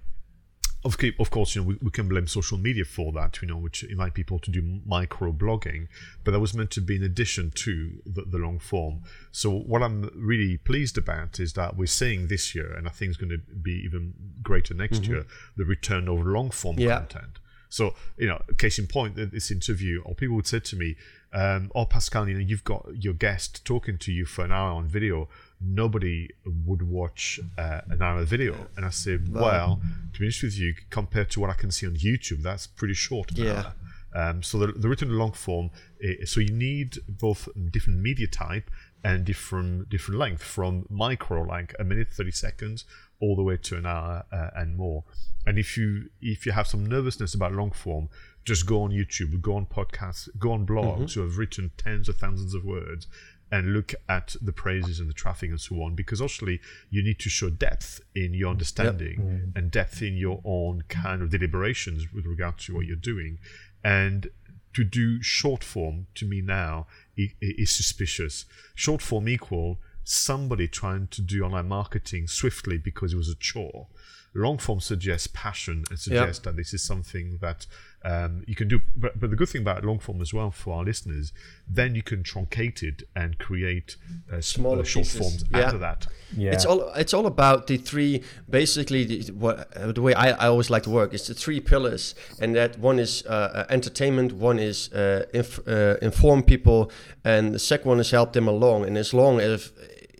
of, 0.87 0.97
of 1.19 1.31
course, 1.31 1.55
you 1.55 1.61
know, 1.63 1.69
we, 1.69 1.79
we, 1.83 1.91
can 1.91 2.09
blame 2.09 2.27
social 2.27 2.57
media 2.57 2.85
for 2.85 3.13
that, 3.13 3.43
you 3.43 3.49
know, 3.49 3.57
which 3.57 3.83
invite 3.83 4.15
people 4.15 4.39
to 4.39 4.51
do 4.51 4.81
micro 4.87 5.33
blogging, 5.33 5.89
but 6.25 6.31
that 6.31 6.41
was 6.41 6.55
meant 6.55 6.71
to 6.73 6.81
be 6.81 6.97
in 6.97 7.03
addition 7.03 7.51
to 7.57 8.03
the, 8.07 8.23
the, 8.23 8.39
long 8.39 8.59
form. 8.59 9.03
So 9.33 9.51
what 9.51 9.83
I'm 9.83 10.11
really 10.15 10.57
pleased 10.57 10.97
about 10.97 11.41
is 11.41 11.55
that 11.55 11.77
we're 11.77 11.87
seeing 11.87 12.29
this 12.29 12.55
year, 12.55 12.73
and 12.73 12.87
I 12.87 12.91
think 12.91 13.11
it's 13.11 13.19
going 13.19 13.31
to 13.31 13.55
be 13.57 13.83
even 13.85 14.15
greater 14.43 14.75
next 14.75 15.03
mm-hmm. 15.03 15.13
year, 15.13 15.27
the 15.57 15.65
return 15.65 16.09
of 16.09 16.25
long 16.25 16.51
form 16.51 16.79
yeah. 16.79 16.99
content. 16.99 17.41
So, 17.69 17.95
you 18.17 18.29
know, 18.29 18.41
case 18.59 18.79
in 18.79 18.87
point, 18.87 19.17
this 19.17 19.51
interview, 19.51 20.01
or 20.05 20.15
people 20.15 20.37
would 20.37 20.47
say 20.47 20.61
to 20.61 20.77
me, 20.77 20.97
um, 21.33 21.73
"Oh, 21.75 21.85
Pascal, 21.85 22.29
you 22.29 22.35
know, 22.35 22.41
you've 22.41 22.65
got 22.65 22.87
your 22.95 23.13
guest 23.13 23.65
talking 23.65 23.99
to 23.99 24.13
you 24.13 24.25
for 24.25 24.45
an 24.45 24.53
hour 24.53 24.71
on 24.71 24.87
video 24.87 25.29
nobody 25.61 26.29
would 26.65 26.83
watch 26.83 27.41
uh, 27.59 27.81
an 27.91 28.03
hour 28.03 28.25
video. 28.25 28.55
And 28.77 28.85
I 28.85 28.91
said, 28.91 29.33
well, 29.33 29.81
to 30.13 30.21
be 30.21 30.27
honest 30.27 30.43
with 30.43 30.59
you, 30.59 30.75
compared 30.91 31.31
to 31.31 31.41
what 31.41 31.51
I 31.51 31.55
can 31.55 31.71
see 31.71 31.87
on 31.87 31.95
YouTube, 31.95 32.43
that's 32.43 32.67
pretty 32.67 32.95
short. 32.95 33.33
Yeah. 33.33 33.73
Um, 34.15 34.43
so 34.43 34.59
the, 34.59 34.69
the 34.73 34.89
written 34.89 35.11
long 35.11 35.33
form, 35.33 35.71
eh, 36.03 36.25
so 36.25 36.41
you 36.41 36.53
need 36.53 36.99
both 37.07 37.49
different 37.71 38.01
media 38.01 38.27
type 38.27 38.71
and 39.05 39.25
different 39.25 39.91
different 39.91 40.19
length, 40.19 40.43
from 40.43 40.87
micro 40.89 41.43
like 41.43 41.75
a 41.79 41.85
minute, 41.85 42.09
thirty 42.13 42.31
seconds, 42.31 42.87
all 43.21 43.37
the 43.37 43.43
way 43.43 43.59
to 43.59 43.77
an 43.77 43.85
hour 43.85 44.25
uh, 44.33 44.51
and 44.57 44.77
more. 44.77 45.05
And 45.45 45.59
if 45.59 45.77
you 45.77 46.09
if 46.23 46.47
you 46.47 46.53
have 46.53 46.67
some 46.67 46.87
nervousness 46.87 47.35
about 47.35 47.53
long 47.53 47.73
form, 47.73 48.09
just 48.45 48.65
go 48.65 48.83
on 48.83 48.91
YouTube, 48.91 49.41
go 49.43 49.57
on 49.57 49.67
podcasts, 49.67 50.29
go 50.39 50.53
on 50.53 50.67
blogs 50.67 51.11
mm-hmm. 51.11 51.21
who 51.21 51.27
have 51.27 51.37
written 51.37 51.71
tens 51.77 52.09
of 52.09 52.17
thousands 52.17 52.55
of 52.55 52.65
words, 52.65 53.07
and 53.51 53.73
look 53.73 53.95
at 54.09 54.35
the 54.43 54.53
praises 54.53 54.99
and 54.99 55.09
the 55.09 55.15
traffic 55.15 55.51
and 55.51 55.61
so 55.61 55.77
on 55.77 55.95
because 55.95 56.21
actually 56.21 56.61
you 56.91 57.03
need 57.03 57.19
to 57.19 57.29
show 57.29 57.49
depth 57.49 58.01
in 58.15 58.35
your 58.35 58.51
understanding 58.51 59.19
yep. 59.19 59.41
mm. 59.41 59.57
and 59.57 59.71
depth 59.71 60.03
in 60.03 60.17
your 60.17 60.41
own 60.45 60.83
kind 60.89 61.23
of 61.23 61.31
deliberations 61.31 62.13
with 62.13 62.27
regard 62.27 62.59
to 62.59 62.75
what 62.75 62.87
you're 62.87 62.97
doing 62.97 63.39
and 63.85 64.29
to 64.75 64.85
do 64.85 65.23
short 65.23 65.63
form 65.65 66.07
to 66.15 66.27
me 66.27 66.41
now 66.41 66.87
is 67.17 67.71
suspicious 67.75 68.45
short 68.75 69.01
form 69.01 69.29
equal 69.29 69.79
somebody 70.05 70.69
trying 70.69 71.07
to 71.09 71.23
do 71.23 71.43
online 71.43 71.69
marketing 71.69 72.27
swiftly 72.27 72.79
because 72.79 73.13
it 73.13 73.17
was 73.17 73.29
a 73.29 73.35
chore 73.37 73.87
long 74.37 74.59
form 74.59 74.81
suggests 74.81 75.29
passion 75.33 75.85
and 75.91 75.99
suggests 75.99 76.39
yep. 76.39 76.45
that 76.45 76.57
this 76.57 76.75
is 76.75 76.83
something 76.83 77.39
that 77.41 77.67
um, 78.05 78.45
you 78.47 78.55
can 78.55 78.69
do. 78.69 78.81
But, 78.95 79.19
but 79.19 79.31
the 79.31 79.37
good 79.37 79.49
thing 79.49 79.63
about 79.63 79.85
long 79.85 79.99
form 79.99 80.21
as 80.21 80.33
well 80.33 80.51
for 80.51 80.77
our 80.77 80.85
listeners, 80.85 81.33
then 81.69 81.95
you 81.95 82.03
can 82.03 82.23
truncate 82.23 82.83
it 82.83 83.03
and 83.17 83.39
create 83.39 83.97
uh, 84.33 84.41
smaller 84.41 84.85
short 84.85 85.07
pieces. 85.07 85.21
forms 85.21 85.45
yeah. 85.51 85.59
after 85.59 85.79
that. 85.79 86.07
Yeah, 86.37 86.53
it's 86.53 86.65
all 86.65 86.93
it's 86.95 87.15
all 87.15 87.27
about 87.27 87.67
the 87.67 87.77
three. 87.77 88.23
Basically, 88.49 89.05
the, 89.05 89.33
what 89.33 89.77
uh, 89.77 89.93
the 89.93 90.03
way 90.03 90.15
I, 90.15 90.31
I 90.31 90.47
always 90.47 90.71
like 90.71 90.85
to 90.85 90.91
work 90.91 91.15
is 91.15 91.27
the 91.27 91.35
three 91.35 91.61
pillars, 91.61 92.15
and 92.41 92.55
that 92.55 92.79
one 92.79 92.99
is 92.99 93.25
uh, 93.27 93.67
uh 93.69 93.73
entertainment, 93.73 94.33
one 94.33 94.59
is 94.59 94.93
uh, 94.93 95.27
inf- 95.35 95.67
uh, 95.67 95.97
inform 96.01 96.43
people, 96.43 96.93
and 97.25 97.55
the 97.55 97.59
second 97.59 97.89
one 97.89 98.01
is 98.01 98.11
help 98.11 98.33
them 98.35 98.47
along. 98.47 98.85
And 98.85 98.97
as 98.97 99.13
long 99.13 99.41
as 99.41 99.73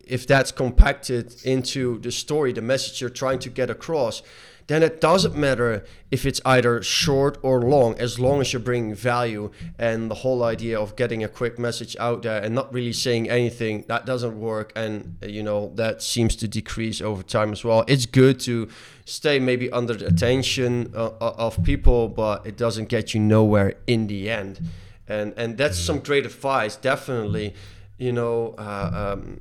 if 0.07 0.27
that's 0.27 0.53
compacted 0.53 1.35
into 1.45 1.99
the 1.99 2.13
story, 2.13 2.53
the 2.53 2.63
message 2.63 3.01
you're 3.01 3.11
trying 3.11 3.41
to 3.41 3.51
get 3.51 3.71
across, 3.71 4.23
then 4.69 4.83
it 4.83 5.01
doesn't 5.01 5.37
matter 5.37 5.85
if 6.11 6.27
it's 6.27 6.41
either 6.45 6.83
short 6.83 7.39
or 7.43 7.63
long, 7.63 7.95
as 7.99 8.19
long 8.19 8.41
as 8.41 8.53
you're 8.53 8.61
bringing 8.61 8.95
value. 8.95 9.51
And 9.79 10.11
the 10.11 10.17
whole 10.17 10.43
idea 10.43 10.79
of 10.79 10.97
getting 10.97 11.23
a 11.23 11.29
quick 11.29 11.59
message 11.59 11.97
out 12.01 12.23
there 12.23 12.43
and 12.43 12.55
not 12.55 12.73
really 12.73 12.93
saying 12.93 13.31
anything, 13.31 13.85
that 13.87 14.07
doesn't 14.07 14.39
work. 14.41 14.73
And, 14.75 15.19
you 15.23 15.43
know, 15.43 15.73
that 15.77 16.03
seems 16.03 16.35
to 16.37 16.49
decrease 16.49 17.01
over 17.01 17.23
time 17.23 17.53
as 17.53 17.65
well. 17.65 17.85
It's 17.87 18.07
good 18.07 18.41
to 18.41 18.69
stay 19.05 19.39
maybe 19.39 19.71
under 19.71 19.95
the 19.95 20.07
attention 20.07 20.93
uh, 20.97 21.11
uh 21.21 21.35
of 21.39 21.63
people, 21.63 22.09
but 22.09 22.45
it 22.45 22.57
doesn't 22.57 22.89
get 22.89 23.15
you 23.15 23.21
nowhere 23.21 23.75
in 23.87 24.09
the 24.09 24.29
end. 24.31 24.61
And, 25.07 25.33
and 25.37 25.57
that's 25.57 25.79
some 25.79 26.01
great 26.01 26.27
advice, 26.27 26.75
definitely. 26.75 27.55
You 27.99 28.13
know, 28.13 28.57
uh, 28.59 29.15
um, 29.15 29.41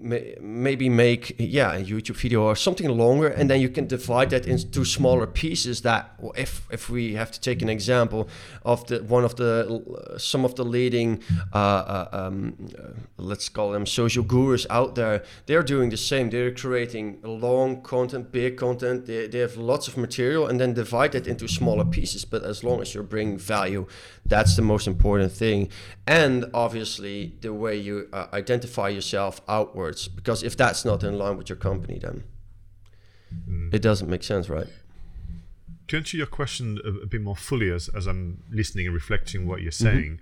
maybe 0.00 0.88
make 0.88 1.34
yeah 1.38 1.74
a 1.74 1.84
youtube 1.84 2.16
video 2.16 2.42
or 2.42 2.56
something 2.56 2.88
longer 2.88 3.28
and 3.28 3.50
then 3.50 3.60
you 3.60 3.68
can 3.68 3.86
divide 3.86 4.30
that 4.30 4.46
into 4.46 4.84
smaller 4.84 5.26
pieces 5.26 5.82
that 5.82 6.14
if 6.36 6.66
if 6.70 6.88
we 6.88 7.14
have 7.14 7.30
to 7.30 7.40
take 7.40 7.62
an 7.62 7.68
example 7.68 8.28
of 8.64 8.86
the 8.86 9.02
one 9.04 9.24
of 9.24 9.36
the 9.36 10.14
some 10.18 10.44
of 10.44 10.54
the 10.54 10.64
leading 10.64 11.22
uh, 11.52 11.56
uh, 11.56 12.08
um, 12.12 12.56
uh, 12.78 12.88
let's 13.18 13.48
call 13.48 13.72
them 13.72 13.86
social 13.86 14.22
gurus 14.22 14.66
out 14.70 14.94
there 14.94 15.22
they're 15.46 15.62
doing 15.62 15.90
the 15.90 15.96
same. 15.96 16.30
They're 16.30 16.52
creating 16.52 17.20
long 17.22 17.82
content 17.82 18.32
big 18.32 18.56
content. 18.56 19.06
They, 19.06 19.26
they 19.26 19.38
have 19.38 19.56
lots 19.56 19.88
of 19.88 19.96
material 19.96 20.46
and 20.46 20.60
then 20.60 20.74
divide 20.74 21.14
it 21.14 21.26
into 21.26 21.48
smaller 21.48 21.84
pieces 21.84 22.24
but 22.24 22.42
as 22.44 22.62
long 22.64 22.80
as 22.80 22.94
you're 22.94 23.02
bringing 23.02 23.38
value 23.38 23.86
that's 24.26 24.56
the 24.56 24.62
most 24.62 24.86
important 24.86 25.32
thing 25.32 25.68
and 26.10 26.44
obviously 26.52 27.34
the 27.40 27.54
way 27.54 27.76
you 27.76 28.08
uh, 28.12 28.26
identify 28.32 28.88
yourself 28.88 29.40
outwards 29.46 30.08
because 30.08 30.42
if 30.42 30.56
that's 30.56 30.84
not 30.84 31.04
in 31.04 31.16
line 31.16 31.36
with 31.36 31.48
your 31.48 31.56
company 31.56 32.00
then 32.00 32.24
mm. 33.48 33.72
it 33.72 33.80
doesn't 33.80 34.10
make 34.10 34.24
sense 34.24 34.48
right 34.50 34.66
to 35.86 35.96
answer 35.96 36.16
your 36.16 36.26
question 36.26 36.80
a, 36.84 36.88
a, 37.04 37.06
bit 37.06 37.22
more 37.22 37.36
fully 37.36 37.70
as, 37.70 37.88
as 37.90 38.08
i'm 38.08 38.42
listening 38.50 38.86
and 38.86 38.94
reflecting 38.94 39.46
what 39.46 39.62
you're 39.62 39.70
mm-hmm. 39.70 39.84
saying 39.84 40.20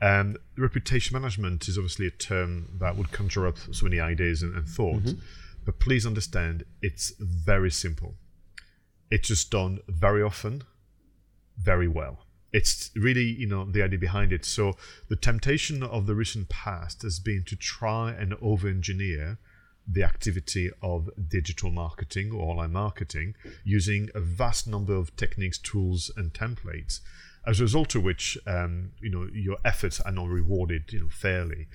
mm-hmm. 0.00 0.30
um, 0.30 0.36
reputation 0.56 1.12
management 1.12 1.68
is 1.68 1.76
obviously 1.76 2.06
a 2.06 2.10
term 2.10 2.70
that 2.80 2.96
would 2.96 3.12
conjure 3.12 3.46
up 3.46 3.58
so 3.72 3.84
many 3.84 4.00
ideas 4.00 4.42
and, 4.42 4.56
and 4.56 4.66
thoughts 4.66 5.12
mm-hmm. 5.12 5.20
but 5.66 5.78
please 5.78 6.06
understand 6.06 6.64
it's 6.80 7.12
very 7.20 7.70
simple 7.70 8.14
it's 9.10 9.28
just 9.28 9.50
done 9.50 9.80
very 9.86 10.22
often 10.22 10.62
very 11.58 11.88
well 11.88 12.25
it's 12.56 12.90
really 12.96 13.24
you 13.42 13.46
know 13.46 13.66
the 13.66 13.82
idea 13.82 13.98
behind 13.98 14.32
it. 14.32 14.44
So 14.46 14.76
the 15.10 15.16
temptation 15.16 15.82
of 15.82 16.06
the 16.06 16.14
recent 16.14 16.48
past 16.48 17.02
has 17.02 17.18
been 17.18 17.44
to 17.44 17.54
try 17.54 18.12
and 18.12 18.34
over 18.40 18.66
engineer 18.66 19.38
the 19.86 20.02
activity 20.02 20.70
of 20.82 21.10
digital 21.28 21.70
marketing 21.70 22.32
or 22.32 22.50
online 22.50 22.72
marketing 22.72 23.34
using 23.62 24.08
a 24.14 24.20
vast 24.20 24.66
number 24.66 24.94
of 24.94 25.14
techniques 25.16 25.58
tools 25.58 26.10
and 26.16 26.32
templates 26.32 27.00
as 27.46 27.60
a 27.60 27.62
result 27.62 27.94
of 27.94 28.02
which 28.02 28.38
um, 28.46 28.92
you 29.02 29.10
know 29.10 29.28
your 29.34 29.58
efforts 29.62 30.00
are 30.00 30.12
not 30.12 30.28
rewarded 30.28 30.84
you 30.94 31.00
know 31.00 31.10
fairly. 31.10 31.68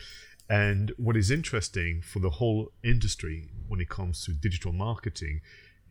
And 0.50 0.92
what 0.98 1.16
is 1.16 1.30
interesting 1.30 2.02
for 2.02 2.20
the 2.20 2.32
whole 2.40 2.72
industry 2.84 3.52
when 3.68 3.80
it 3.80 3.90
comes 3.90 4.26
to 4.26 4.32
digital 4.34 4.74
marketing 4.74 5.42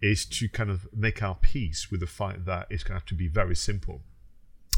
is 0.02 0.26
to 0.26 0.48
kind 0.48 0.68
of 0.68 0.88
make 0.92 1.22
our 1.22 1.36
peace 1.36 1.92
with 1.92 2.00
the 2.00 2.08
fact 2.08 2.44
that 2.46 2.66
it's 2.70 2.82
going 2.82 2.96
to 2.96 3.00
have 3.00 3.06
to 3.06 3.14
be 3.14 3.28
very 3.28 3.54
simple 3.54 4.02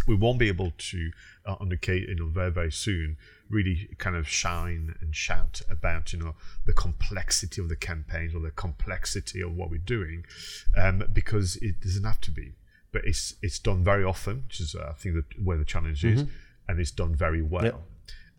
we 0.07 0.15
won't 0.15 0.39
be 0.39 0.49
able 0.49 0.73
to 0.77 1.11
uh, 1.47 1.57
undertake 1.61 2.09
you 2.09 2.15
know 2.15 2.27
very 2.27 2.51
very 2.51 2.73
soon 2.73 3.17
really 3.49 3.89
kind 3.99 4.17
of 4.17 4.29
shine 4.29 4.95
and 5.01 5.15
shout 5.15 5.61
about 5.71 6.13
you 6.13 6.19
know 6.19 6.35
the 6.65 6.73
complexity 6.73 7.61
of 7.61 7.69
the 7.69 7.77
campaigns 7.77 8.35
or 8.35 8.41
the 8.41 8.51
complexity 8.51 9.41
of 9.43 9.55
what 9.55 9.71
we're 9.71 9.79
doing 9.79 10.25
um, 10.77 11.05
because 11.13 11.57
it 11.57 11.81
doesn't 11.81 12.05
have 12.05 12.21
to 12.21 12.31
be 12.31 12.53
but 12.93 13.05
it's 13.05 13.35
it's 13.43 13.59
done 13.59 13.85
very 13.85 14.05
often 14.05 14.45
which 14.47 14.61
is 14.61 14.75
uh, 14.75 14.89
I 14.91 14.93
think 14.95 15.15
that 15.17 15.45
where 15.45 15.59
the 15.59 15.65
challenge 15.65 16.03
mm-hmm. 16.03 16.21
is 16.21 16.27
and 16.69 16.81
it's 16.81 16.91
done 16.91 17.15
very 17.15 17.43
well 17.43 17.65
yep. 17.65 17.81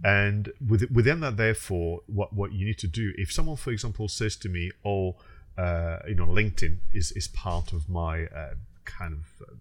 and 0.03 0.51
with, 0.65 0.89
within 0.91 1.19
that 1.21 1.37
therefore 1.37 2.01
what 2.07 2.33
what 2.33 2.51
you 2.53 2.65
need 2.65 2.79
to 2.79 2.87
do 2.87 3.13
if 3.17 3.31
someone 3.31 3.57
for 3.57 3.71
example 3.71 4.07
says 4.07 4.35
to 4.37 4.49
me 4.49 4.71
oh 4.83 5.15
uh, 5.57 5.99
you 6.07 6.15
know 6.15 6.25
LinkedIn 6.25 6.77
is 6.93 7.11
is 7.11 7.27
part 7.27 7.73
of 7.73 7.87
my 7.87 8.25
uh, 8.25 8.55
kind 8.85 9.13
of 9.13 9.47
uh, 9.47 9.53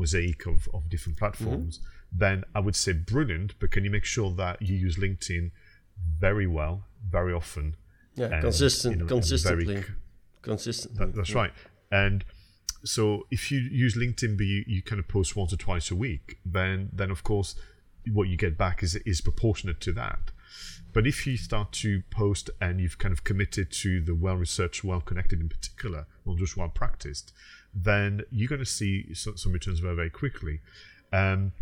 mosaic 0.00 0.46
of, 0.46 0.68
of 0.72 0.88
different 0.88 1.18
platforms, 1.18 1.78
mm-hmm. 1.78 2.18
then 2.22 2.44
I 2.54 2.60
would 2.60 2.76
say 2.76 2.92
brilliant. 2.92 3.54
But 3.60 3.70
can 3.70 3.84
you 3.84 3.90
make 3.90 4.04
sure 4.04 4.30
that 4.42 4.60
you 4.60 4.76
use 4.76 4.96
LinkedIn 4.96 5.50
very 6.18 6.46
well, 6.46 6.84
very 7.08 7.32
often? 7.32 7.76
Yeah, 8.14 8.26
and, 8.26 8.42
consistent, 8.42 8.96
you 8.96 9.00
know, 9.02 9.06
consistently, 9.06 9.74
very, 9.74 9.86
consistently. 10.42 10.98
That, 10.98 11.14
that's 11.14 11.30
yeah. 11.30 11.42
right. 11.42 11.52
And 11.92 12.24
so 12.84 13.26
if 13.30 13.50
you 13.50 13.60
use 13.60 13.96
LinkedIn, 13.96 14.36
but 14.36 14.46
you, 14.46 14.64
you 14.66 14.82
kind 14.82 14.98
of 14.98 15.08
post 15.08 15.36
once 15.36 15.52
or 15.52 15.56
twice 15.56 15.90
a 15.90 15.96
week, 15.96 16.38
then 16.44 16.90
then 16.92 17.10
of 17.10 17.22
course 17.22 17.54
what 18.12 18.28
you 18.28 18.36
get 18.36 18.56
back 18.56 18.82
is 18.82 18.96
is 19.12 19.20
proportionate 19.20 19.80
to 19.82 19.92
that. 19.92 20.32
But 20.92 21.06
if 21.06 21.26
you 21.26 21.36
start 21.36 21.72
to 21.84 22.02
post 22.10 22.50
and 22.60 22.80
you've 22.80 22.98
kind 22.98 23.12
of 23.12 23.22
committed 23.22 23.70
to 23.72 24.00
the 24.00 24.14
well 24.14 24.36
researched, 24.36 24.82
well 24.82 25.00
connected 25.00 25.40
in 25.40 25.48
particular, 25.48 26.06
not 26.26 26.36
just 26.38 26.56
well 26.56 26.68
practiced, 26.68 27.32
then 27.74 28.22
you're 28.30 28.48
going 28.48 28.60
to 28.60 28.66
see 28.66 29.14
some, 29.14 29.36
some 29.36 29.52
returns 29.52 29.80
very, 29.80 29.94
very 29.94 30.10
quickly. 30.10 30.60
Um, 31.12 31.52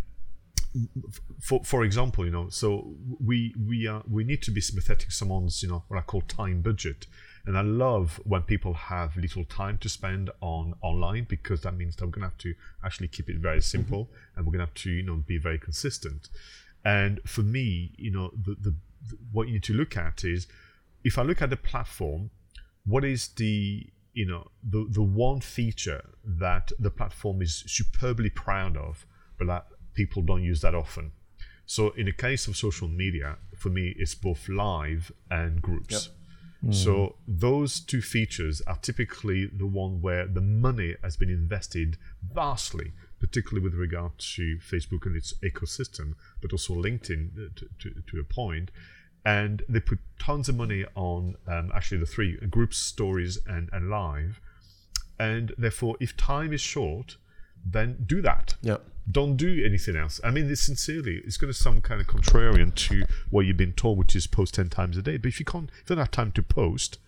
for 1.40 1.64
for 1.64 1.82
example, 1.84 2.24
you 2.24 2.30
know, 2.30 2.48
so 2.50 2.94
we 3.24 3.54
we 3.66 3.86
are 3.86 4.02
we 4.08 4.24
need 4.24 4.42
to 4.42 4.50
be 4.50 4.60
sympathetic 4.60 5.08
to 5.08 5.14
someone's 5.14 5.62
you 5.62 5.68
know 5.68 5.84
what 5.88 5.98
I 5.98 6.02
call 6.02 6.20
time 6.22 6.60
budget, 6.60 7.06
and 7.46 7.56
I 7.56 7.62
love 7.62 8.20
when 8.24 8.42
people 8.42 8.74
have 8.74 9.16
little 9.16 9.44
time 9.44 9.78
to 9.78 9.88
spend 9.88 10.30
on 10.40 10.74
online 10.82 11.26
because 11.28 11.62
that 11.62 11.74
means 11.74 11.96
that 11.96 12.04
we're 12.04 12.12
gonna 12.12 12.26
have 12.26 12.38
to 12.38 12.54
actually 12.84 13.08
keep 13.08 13.30
it 13.30 13.38
very 13.38 13.62
simple, 13.62 14.04
mm-hmm. 14.04 14.38
and 14.38 14.46
we're 14.46 14.52
gonna 14.52 14.66
have 14.66 14.74
to 14.74 14.90
you 14.90 15.02
know 15.02 15.16
be 15.16 15.38
very 15.38 15.58
consistent. 15.58 16.28
And 16.84 17.20
for 17.26 17.42
me, 17.42 17.92
you 17.96 18.10
know, 18.10 18.30
the, 18.30 18.54
the, 18.54 18.74
the 19.08 19.18
what 19.32 19.48
you 19.48 19.54
need 19.54 19.64
to 19.64 19.74
look 19.74 19.96
at 19.96 20.24
is 20.24 20.46
if 21.02 21.18
I 21.18 21.22
look 21.22 21.42
at 21.42 21.50
the 21.50 21.56
platform, 21.56 22.30
what 22.84 23.04
is 23.04 23.28
the 23.28 23.86
you 24.18 24.26
know 24.26 24.44
the 24.74 24.80
the 24.90 25.06
one 25.28 25.40
feature 25.40 26.04
that 26.24 26.72
the 26.84 26.90
platform 26.90 27.40
is 27.40 27.62
superbly 27.66 28.30
proud 28.30 28.76
of, 28.76 29.06
but 29.38 29.46
that 29.46 29.66
people 29.94 30.22
don't 30.22 30.42
use 30.42 30.60
that 30.62 30.74
often. 30.74 31.12
So 31.66 31.90
in 31.90 32.06
the 32.06 32.12
case 32.26 32.48
of 32.48 32.56
social 32.56 32.88
media, 32.88 33.36
for 33.56 33.68
me, 33.68 33.94
it's 33.96 34.16
both 34.16 34.48
live 34.48 35.12
and 35.30 35.62
groups. 35.62 35.94
Yep. 35.94 36.02
Mm. 36.66 36.74
So 36.74 37.14
those 37.28 37.78
two 37.78 38.02
features 38.02 38.60
are 38.66 38.78
typically 38.88 39.46
the 39.46 39.66
one 39.66 40.00
where 40.00 40.26
the 40.26 40.40
money 40.40 40.96
has 41.04 41.16
been 41.16 41.30
invested 41.30 41.96
vastly, 42.34 42.92
particularly 43.20 43.62
with 43.62 43.74
regard 43.74 44.18
to 44.36 44.58
Facebook 44.58 45.06
and 45.06 45.14
its 45.14 45.32
ecosystem, 45.50 46.14
but 46.40 46.50
also 46.52 46.74
LinkedIn 46.74 47.22
uh, 47.38 47.50
to, 47.54 47.68
to, 47.80 48.02
to 48.08 48.18
a 48.18 48.24
point. 48.24 48.72
And 49.28 49.62
they 49.68 49.80
put 49.80 49.98
tons 50.18 50.48
of 50.48 50.56
money 50.56 50.84
on 50.94 51.36
um, 51.46 51.70
actually 51.74 51.98
the 51.98 52.06
three 52.06 52.36
groups, 52.48 52.78
stories, 52.78 53.38
and, 53.46 53.68
and 53.72 53.90
live. 53.90 54.40
And 55.18 55.52
therefore, 55.58 55.96
if 56.00 56.16
time 56.16 56.52
is 56.52 56.62
short, 56.62 57.16
then 57.64 58.04
do 58.06 58.22
that. 58.22 58.54
Yeah. 58.62 58.78
Don't 59.10 59.36
do 59.36 59.62
anything 59.64 59.96
else. 59.96 60.20
I 60.24 60.30
mean 60.30 60.48
this 60.48 60.62
sincerely. 60.62 61.20
It's 61.24 61.36
going 61.36 61.52
to 61.52 61.58
sound 61.58 61.82
kind 61.82 62.00
of 62.00 62.06
contrarian 62.06 62.74
to 62.74 63.04
what 63.30 63.46
you've 63.46 63.56
been 63.56 63.72
told, 63.72 63.98
which 63.98 64.14
is 64.16 64.26
post 64.26 64.54
ten 64.54 64.68
times 64.68 64.96
a 64.96 65.02
day. 65.02 65.16
But 65.16 65.28
if 65.28 65.40
you 65.40 65.46
can't, 65.46 65.70
if 65.70 65.90
you 65.90 65.96
don't 65.96 65.98
have 65.98 66.10
time 66.10 66.32
to 66.32 66.42
post, 66.42 66.98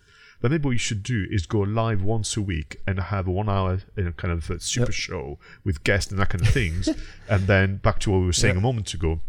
then 0.41 0.51
maybe 0.51 0.65
what 0.65 0.71
you 0.71 0.77
should 0.79 1.03
do 1.03 1.27
is 1.29 1.45
go 1.45 1.59
live 1.59 2.03
once 2.03 2.35
a 2.35 2.41
week 2.41 2.81
and 2.87 2.99
have 2.99 3.27
a 3.27 3.31
one 3.31 3.49
hour 3.49 3.81
you 3.95 4.03
know, 4.03 4.11
kind 4.11 4.33
of 4.33 4.49
a 4.49 4.59
super 4.59 4.87
yep. 4.87 4.93
show 4.93 5.39
with 5.63 5.83
guests 5.83 6.11
and 6.11 6.19
that 6.19 6.29
kind 6.29 6.45
of 6.45 6.51
things. 6.51 6.89
and 7.29 7.47
then 7.47 7.77
back 7.77 7.99
to 7.99 8.11
what 8.11 8.19
we 8.19 8.25
were 8.25 8.33
saying 8.33 8.55
yep. 8.55 8.61
a 8.61 8.63
moment 8.63 8.93
ago, 8.93 9.21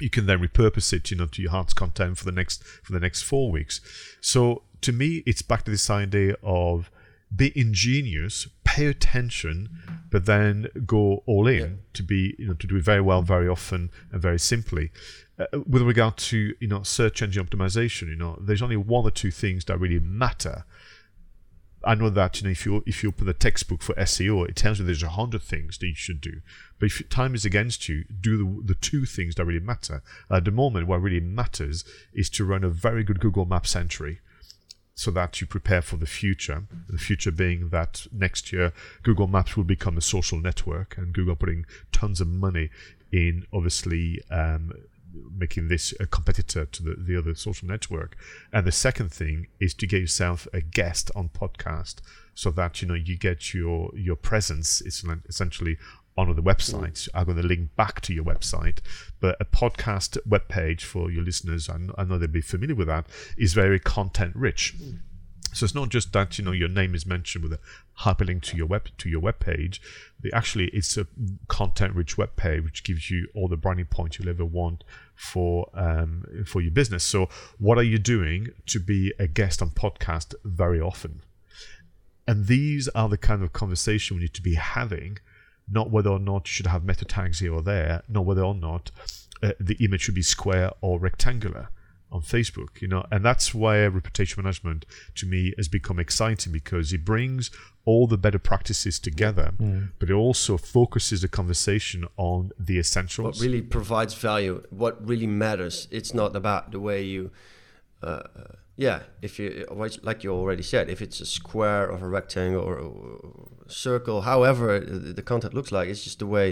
you 0.00 0.10
can 0.10 0.26
then 0.26 0.40
repurpose 0.40 0.92
it, 0.92 1.10
you 1.10 1.16
know, 1.16 1.26
to 1.26 1.42
your 1.42 1.50
heart's 1.50 1.72
content 1.72 2.18
for 2.18 2.24
the 2.24 2.32
next 2.32 2.64
for 2.64 2.92
the 2.92 3.00
next 3.00 3.22
four 3.22 3.50
weeks. 3.50 3.80
So 4.20 4.62
to 4.80 4.92
me, 4.92 5.22
it's 5.26 5.42
back 5.42 5.64
to 5.64 5.70
this 5.70 5.88
idea 5.88 6.36
of 6.42 6.90
be 7.34 7.52
ingenious, 7.58 8.46
pay 8.64 8.86
attention, 8.86 9.68
but 10.10 10.26
then 10.26 10.68
go 10.86 11.22
all 11.26 11.46
in 11.46 11.58
yeah. 11.58 11.68
to 11.94 12.02
be 12.02 12.34
you 12.38 12.48
know 12.48 12.54
to 12.54 12.66
do 12.66 12.76
it 12.76 12.84
very 12.84 13.00
well, 13.00 13.22
very 13.22 13.48
often, 13.48 13.90
and 14.12 14.20
very 14.20 14.38
simply. 14.38 14.90
Uh, 15.36 15.46
with 15.66 15.82
regard 15.82 16.16
to 16.16 16.54
you 16.60 16.68
know 16.68 16.82
search 16.82 17.22
engine 17.22 17.44
optimization, 17.44 18.08
you 18.08 18.16
know 18.16 18.38
there's 18.40 18.62
only 18.62 18.76
one 18.76 19.04
or 19.04 19.10
two 19.10 19.30
things 19.30 19.64
that 19.64 19.78
really 19.78 20.00
matter. 20.00 20.64
I 21.86 21.94
know 21.94 22.08
that 22.10 22.40
you 22.40 22.44
know 22.44 22.50
if 22.50 22.64
you 22.64 22.82
if 22.86 23.02
you 23.02 23.10
open 23.10 23.26
the 23.26 23.34
textbook 23.34 23.82
for 23.82 23.94
SEO, 23.94 24.48
it 24.48 24.56
tells 24.56 24.78
you 24.78 24.84
there's 24.84 25.02
a 25.02 25.08
hundred 25.08 25.42
things 25.42 25.78
that 25.78 25.86
you 25.86 25.94
should 25.94 26.20
do. 26.20 26.40
But 26.84 26.90
if 26.90 27.08
time 27.08 27.34
is 27.34 27.46
against 27.46 27.88
you, 27.88 28.04
do 28.20 28.36
the, 28.36 28.74
the 28.74 28.74
two 28.74 29.06
things 29.06 29.36
that 29.36 29.46
really 29.46 29.58
matter. 29.58 30.02
At 30.30 30.44
the 30.44 30.50
moment, 30.50 30.86
what 30.86 31.00
really 31.00 31.18
matters 31.18 31.82
is 32.12 32.28
to 32.30 32.44
run 32.44 32.62
a 32.62 32.68
very 32.68 33.02
good 33.02 33.20
Google 33.20 33.46
Maps 33.46 33.74
entry 33.74 34.20
so 34.94 35.10
that 35.12 35.40
you 35.40 35.46
prepare 35.46 35.80
for 35.80 35.96
the 35.96 36.04
future. 36.04 36.64
The 36.90 36.98
future 36.98 37.32
being 37.32 37.70
that 37.70 38.06
next 38.12 38.52
year 38.52 38.74
Google 39.02 39.28
Maps 39.28 39.56
will 39.56 39.64
become 39.64 39.96
a 39.96 40.02
social 40.02 40.38
network, 40.38 40.98
and 40.98 41.14
Google 41.14 41.36
putting 41.36 41.64
tons 41.90 42.20
of 42.20 42.28
money 42.28 42.68
in 43.10 43.46
obviously 43.50 44.20
um, 44.30 44.70
making 45.34 45.68
this 45.68 45.94
a 46.00 46.06
competitor 46.06 46.66
to 46.66 46.82
the, 46.82 46.96
the 46.96 47.16
other 47.16 47.34
social 47.34 47.66
network. 47.66 48.14
And 48.52 48.66
the 48.66 48.72
second 48.72 49.10
thing 49.10 49.46
is 49.58 49.72
to 49.72 49.86
get 49.86 50.02
yourself 50.02 50.46
a 50.52 50.60
guest 50.60 51.10
on 51.16 51.30
podcast 51.30 52.02
so 52.34 52.50
that 52.50 52.82
you 52.82 52.88
know 52.88 52.94
you 52.94 53.16
get 53.16 53.54
your 53.54 53.90
your 53.94 54.16
presence 54.16 54.80
is 54.80 55.04
essentially 55.28 55.78
on 56.16 56.34
the 56.34 56.42
website. 56.42 57.08
I'm 57.14 57.24
going 57.24 57.36
to 57.36 57.42
link 57.42 57.74
back 57.76 58.00
to 58.02 58.14
your 58.14 58.24
website. 58.24 58.78
But 59.20 59.36
a 59.40 59.44
podcast 59.44 60.18
web 60.26 60.48
page 60.48 60.84
for 60.84 61.10
your 61.10 61.24
listeners, 61.24 61.68
I 61.68 61.78
know, 61.78 61.94
I 61.98 62.04
know 62.04 62.18
they'll 62.18 62.28
be 62.28 62.40
familiar 62.40 62.76
with 62.76 62.88
that, 62.88 63.06
is 63.36 63.52
very 63.52 63.80
content 63.80 64.34
rich. 64.36 64.74
So 65.54 65.64
it's 65.64 65.74
not 65.74 65.88
just 65.88 66.12
that 66.12 66.36
you 66.36 66.44
know 66.44 66.50
your 66.50 66.68
name 66.68 66.96
is 66.96 67.06
mentioned 67.06 67.44
with 67.44 67.52
a 67.52 67.60
hyperlink 68.00 68.42
to 68.42 68.56
your 68.56 68.66
web 68.66 68.88
to 68.98 69.08
your 69.08 69.20
web 69.20 69.38
page. 69.38 69.80
Actually, 70.32 70.66
it's 70.68 70.96
a 70.96 71.06
content-rich 71.46 72.18
web 72.18 72.34
page 72.34 72.64
which 72.64 72.82
gives 72.82 73.08
you 73.08 73.28
all 73.36 73.46
the 73.46 73.56
branding 73.56 73.86
points 73.86 74.18
you'll 74.18 74.28
ever 74.28 74.44
want 74.44 74.82
for 75.14 75.70
um, 75.74 76.24
for 76.44 76.60
your 76.60 76.72
business. 76.72 77.04
So, 77.04 77.28
what 77.58 77.78
are 77.78 77.84
you 77.84 77.98
doing 77.98 78.48
to 78.66 78.80
be 78.80 79.14
a 79.20 79.28
guest 79.28 79.62
on 79.62 79.70
podcast 79.70 80.34
very 80.44 80.80
often? 80.80 81.22
And 82.26 82.46
these 82.46 82.88
are 82.88 83.08
the 83.08 83.18
kind 83.18 83.42
of 83.42 83.52
conversation 83.52 84.16
we 84.16 84.22
need 84.22 84.34
to 84.34 84.42
be 84.42 84.54
having 84.54 85.18
not 85.68 85.90
whether 85.90 86.10
or 86.10 86.18
not 86.18 86.48
you 86.48 86.52
should 86.52 86.66
have 86.66 86.84
meta 86.84 87.04
tags 87.04 87.40
here 87.40 87.52
or 87.52 87.62
there, 87.62 88.02
not 88.08 88.24
whether 88.24 88.42
or 88.42 88.54
not 88.54 88.90
uh, 89.42 89.52
the 89.60 89.74
image 89.84 90.02
should 90.02 90.14
be 90.14 90.22
square 90.22 90.70
or 90.80 90.98
rectangular 90.98 91.68
on 92.14 92.22
Facebook, 92.22 92.80
you 92.80 92.86
know, 92.86 93.04
and 93.10 93.24
that's 93.24 93.52
why 93.52 93.84
reputation 93.86 94.40
management 94.42 94.86
to 95.16 95.26
me 95.26 95.52
has 95.56 95.66
become 95.66 95.98
exciting 95.98 96.52
because 96.52 96.92
it 96.92 97.04
brings 97.04 97.50
all 97.84 98.06
the 98.06 98.16
better 98.16 98.38
practices 98.38 99.00
together, 99.00 99.52
mm. 99.60 99.90
but 99.98 100.08
it 100.08 100.12
also 100.12 100.56
focuses 100.56 101.22
the 101.22 101.28
conversation 101.28 102.06
on 102.16 102.52
the 102.58 102.78
essentials. 102.78 103.40
What 103.40 103.44
really 103.44 103.62
provides 103.62 104.14
value, 104.14 104.62
what 104.70 105.04
really 105.06 105.26
matters. 105.26 105.88
It's 105.90 106.14
not 106.14 106.36
about 106.36 106.70
the 106.70 106.80
way 106.80 107.02
you. 107.02 107.32
Uh, 108.00 108.22
yeah, 108.76 109.00
if 109.22 109.38
you 109.38 109.66
like 110.02 110.24
you 110.24 110.32
already 110.32 110.62
said, 110.62 110.88
if 110.88 111.02
it's 111.02 111.20
a 111.20 111.26
square 111.26 111.90
or 111.90 111.98
a 111.98 112.08
rectangle 112.08 112.62
or 112.62 112.78
a 112.78 112.90
circle, 113.66 114.22
however 114.22 114.80
the 114.80 115.22
content 115.22 115.54
looks 115.54 115.72
like, 115.72 115.88
it's 115.88 116.04
just 116.04 116.18
the 116.18 116.26
way 116.26 116.50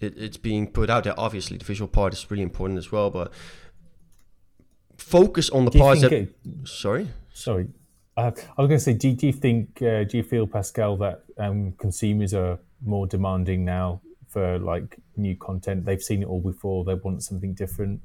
it, 0.00 0.16
it's 0.16 0.36
being 0.36 0.66
put 0.66 0.90
out 0.90 1.04
there. 1.04 1.18
Obviously, 1.18 1.56
the 1.56 1.64
visual 1.64 1.88
part 1.88 2.12
is 2.12 2.30
really 2.30 2.42
important 2.42 2.78
as 2.78 2.90
well, 2.90 3.10
but 3.10 3.32
focus 4.96 5.50
on 5.50 5.64
the 5.64 5.70
parts 5.70 6.00
that. 6.02 6.12
It, 6.12 6.34
sorry, 6.64 7.08
sorry. 7.32 7.68
Uh, 8.16 8.30
I 8.56 8.62
was 8.62 8.68
going 8.68 8.78
to 8.78 8.80
say, 8.80 8.94
do, 8.94 9.12
do 9.12 9.26
you 9.26 9.32
think, 9.32 9.82
uh, 9.82 10.04
do 10.04 10.16
you 10.16 10.22
feel, 10.22 10.46
Pascal, 10.46 10.96
that 10.98 11.24
um, 11.36 11.72
consumers 11.78 12.32
are 12.32 12.58
more 12.84 13.06
demanding 13.08 13.64
now 13.64 14.00
for 14.28 14.58
like 14.58 14.98
new 15.16 15.36
content? 15.36 15.84
They've 15.84 16.02
seen 16.02 16.22
it 16.22 16.26
all 16.26 16.40
before. 16.40 16.84
They 16.84 16.94
want 16.94 17.24
something 17.24 17.54
different. 17.54 18.00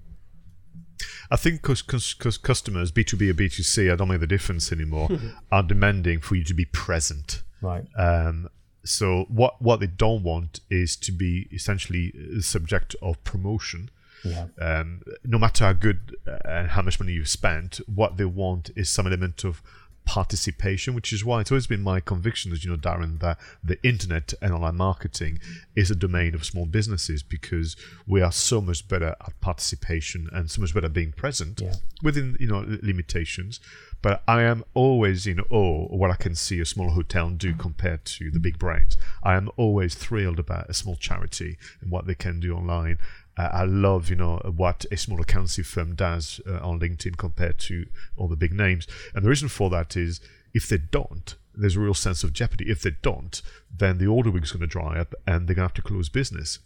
I 1.31 1.35
think 1.35 1.61
because 1.61 1.83
customers, 1.83 2.91
B2B 2.91 3.29
or 3.29 3.33
B2C, 3.35 3.91
I 3.91 3.95
don't 3.95 4.07
make 4.07 4.19
the 4.19 4.27
difference 4.27 4.71
anymore, 4.71 5.09
are 5.51 5.61
demanding 5.61 6.21
for 6.21 6.35
you 6.35 6.43
to 6.45 6.55
be 6.55 6.65
present. 6.65 7.43
Right. 7.61 7.85
Um, 7.97 8.49
so 8.83 9.25
what 9.29 9.61
what 9.61 9.79
they 9.79 9.87
don't 9.87 10.23
want 10.23 10.61
is 10.69 10.95
to 10.97 11.11
be 11.11 11.47
essentially 11.51 12.11
the 12.15 12.41
subject 12.41 12.95
of 13.01 13.23
promotion. 13.23 13.89
Yeah. 14.23 14.47
Um, 14.59 15.01
no 15.23 15.37
matter 15.37 15.65
how 15.65 15.73
good 15.73 16.15
uh, 16.27 16.39
and 16.43 16.69
how 16.69 16.81
much 16.81 16.99
money 16.99 17.13
you've 17.13 17.29
spent, 17.29 17.79
what 17.87 18.17
they 18.17 18.25
want 18.25 18.69
is 18.75 18.89
some 18.89 19.07
element 19.07 19.43
of 19.45 19.61
participation, 20.09 20.95
which 20.95 21.13
is 21.13 21.23
why 21.23 21.39
it's 21.39 21.51
always 21.51 21.67
been 21.67 21.83
my 21.83 21.99
conviction, 21.99 22.51
as 22.51 22.65
you 22.65 22.71
know, 22.71 22.77
Darren, 22.77 23.19
that 23.19 23.37
the 23.63 23.77
internet 23.87 24.33
and 24.41 24.51
online 24.51 24.75
marketing 24.75 25.39
is 25.75 25.91
a 25.91 25.95
domain 25.95 26.33
of 26.33 26.43
small 26.43 26.65
businesses 26.65 27.21
because 27.21 27.75
we 28.07 28.19
are 28.19 28.31
so 28.31 28.59
much 28.59 28.87
better 28.87 29.15
at 29.25 29.39
participation 29.39 30.27
and 30.33 30.49
so 30.49 30.61
much 30.61 30.73
better 30.73 30.87
at 30.87 30.93
being 30.93 31.11
present 31.11 31.61
yeah. 31.61 31.75
within 32.01 32.35
you 32.39 32.47
know 32.47 32.65
limitations. 32.81 33.59
But 34.01 34.23
I 34.27 34.43
am 34.43 34.63
always 34.73 35.27
in 35.27 35.39
awe 35.49 35.85
of 35.91 35.99
what 35.99 36.11
I 36.11 36.15
can 36.15 36.35
see 36.35 36.59
a 36.59 36.65
small 36.65 36.91
hotel 36.91 37.29
do 37.29 37.53
compared 37.53 38.05
to 38.05 38.31
the 38.31 38.39
big 38.39 38.57
brands. 38.57 38.97
I 39.23 39.35
am 39.35 39.49
always 39.57 39.95
thrilled 39.95 40.39
about 40.39 40.69
a 40.69 40.73
small 40.73 40.95
charity 40.95 41.57
and 41.81 41.91
what 41.91 42.07
they 42.07 42.15
can 42.15 42.39
do 42.39 42.55
online. 42.55 42.97
I 43.37 43.63
love, 43.63 44.09
you 44.09 44.17
know, 44.17 44.41
what 44.55 44.85
a 44.91 44.97
small 44.97 45.21
accountancy 45.21 45.63
firm 45.63 45.95
does 45.95 46.41
uh, 46.45 46.59
on 46.59 46.81
LinkedIn 46.81 47.17
compared 47.17 47.57
to 47.59 47.85
all 48.17 48.27
the 48.27 48.35
big 48.35 48.51
names. 48.51 48.85
And 49.15 49.23
the 49.23 49.29
reason 49.29 49.47
for 49.47 49.69
that 49.69 49.95
is 49.95 50.19
if 50.53 50.67
they 50.67 50.77
don't, 50.77 51.35
there's 51.55 51.77
a 51.77 51.79
real 51.79 51.93
sense 51.93 52.23
of 52.23 52.33
jeopardy. 52.33 52.69
If 52.69 52.81
they 52.81 52.95
don't, 53.01 53.41
then 53.73 53.97
the 53.97 54.07
order 54.07 54.31
book 54.31 54.43
is 54.43 54.51
going 54.51 54.61
to 54.61 54.67
dry 54.67 54.99
up 54.99 55.13
and 55.25 55.47
they're 55.47 55.55
going 55.55 55.67
to 55.67 55.73
have 55.73 55.73
to 55.75 55.81
close 55.81 56.09
business. 56.09 56.59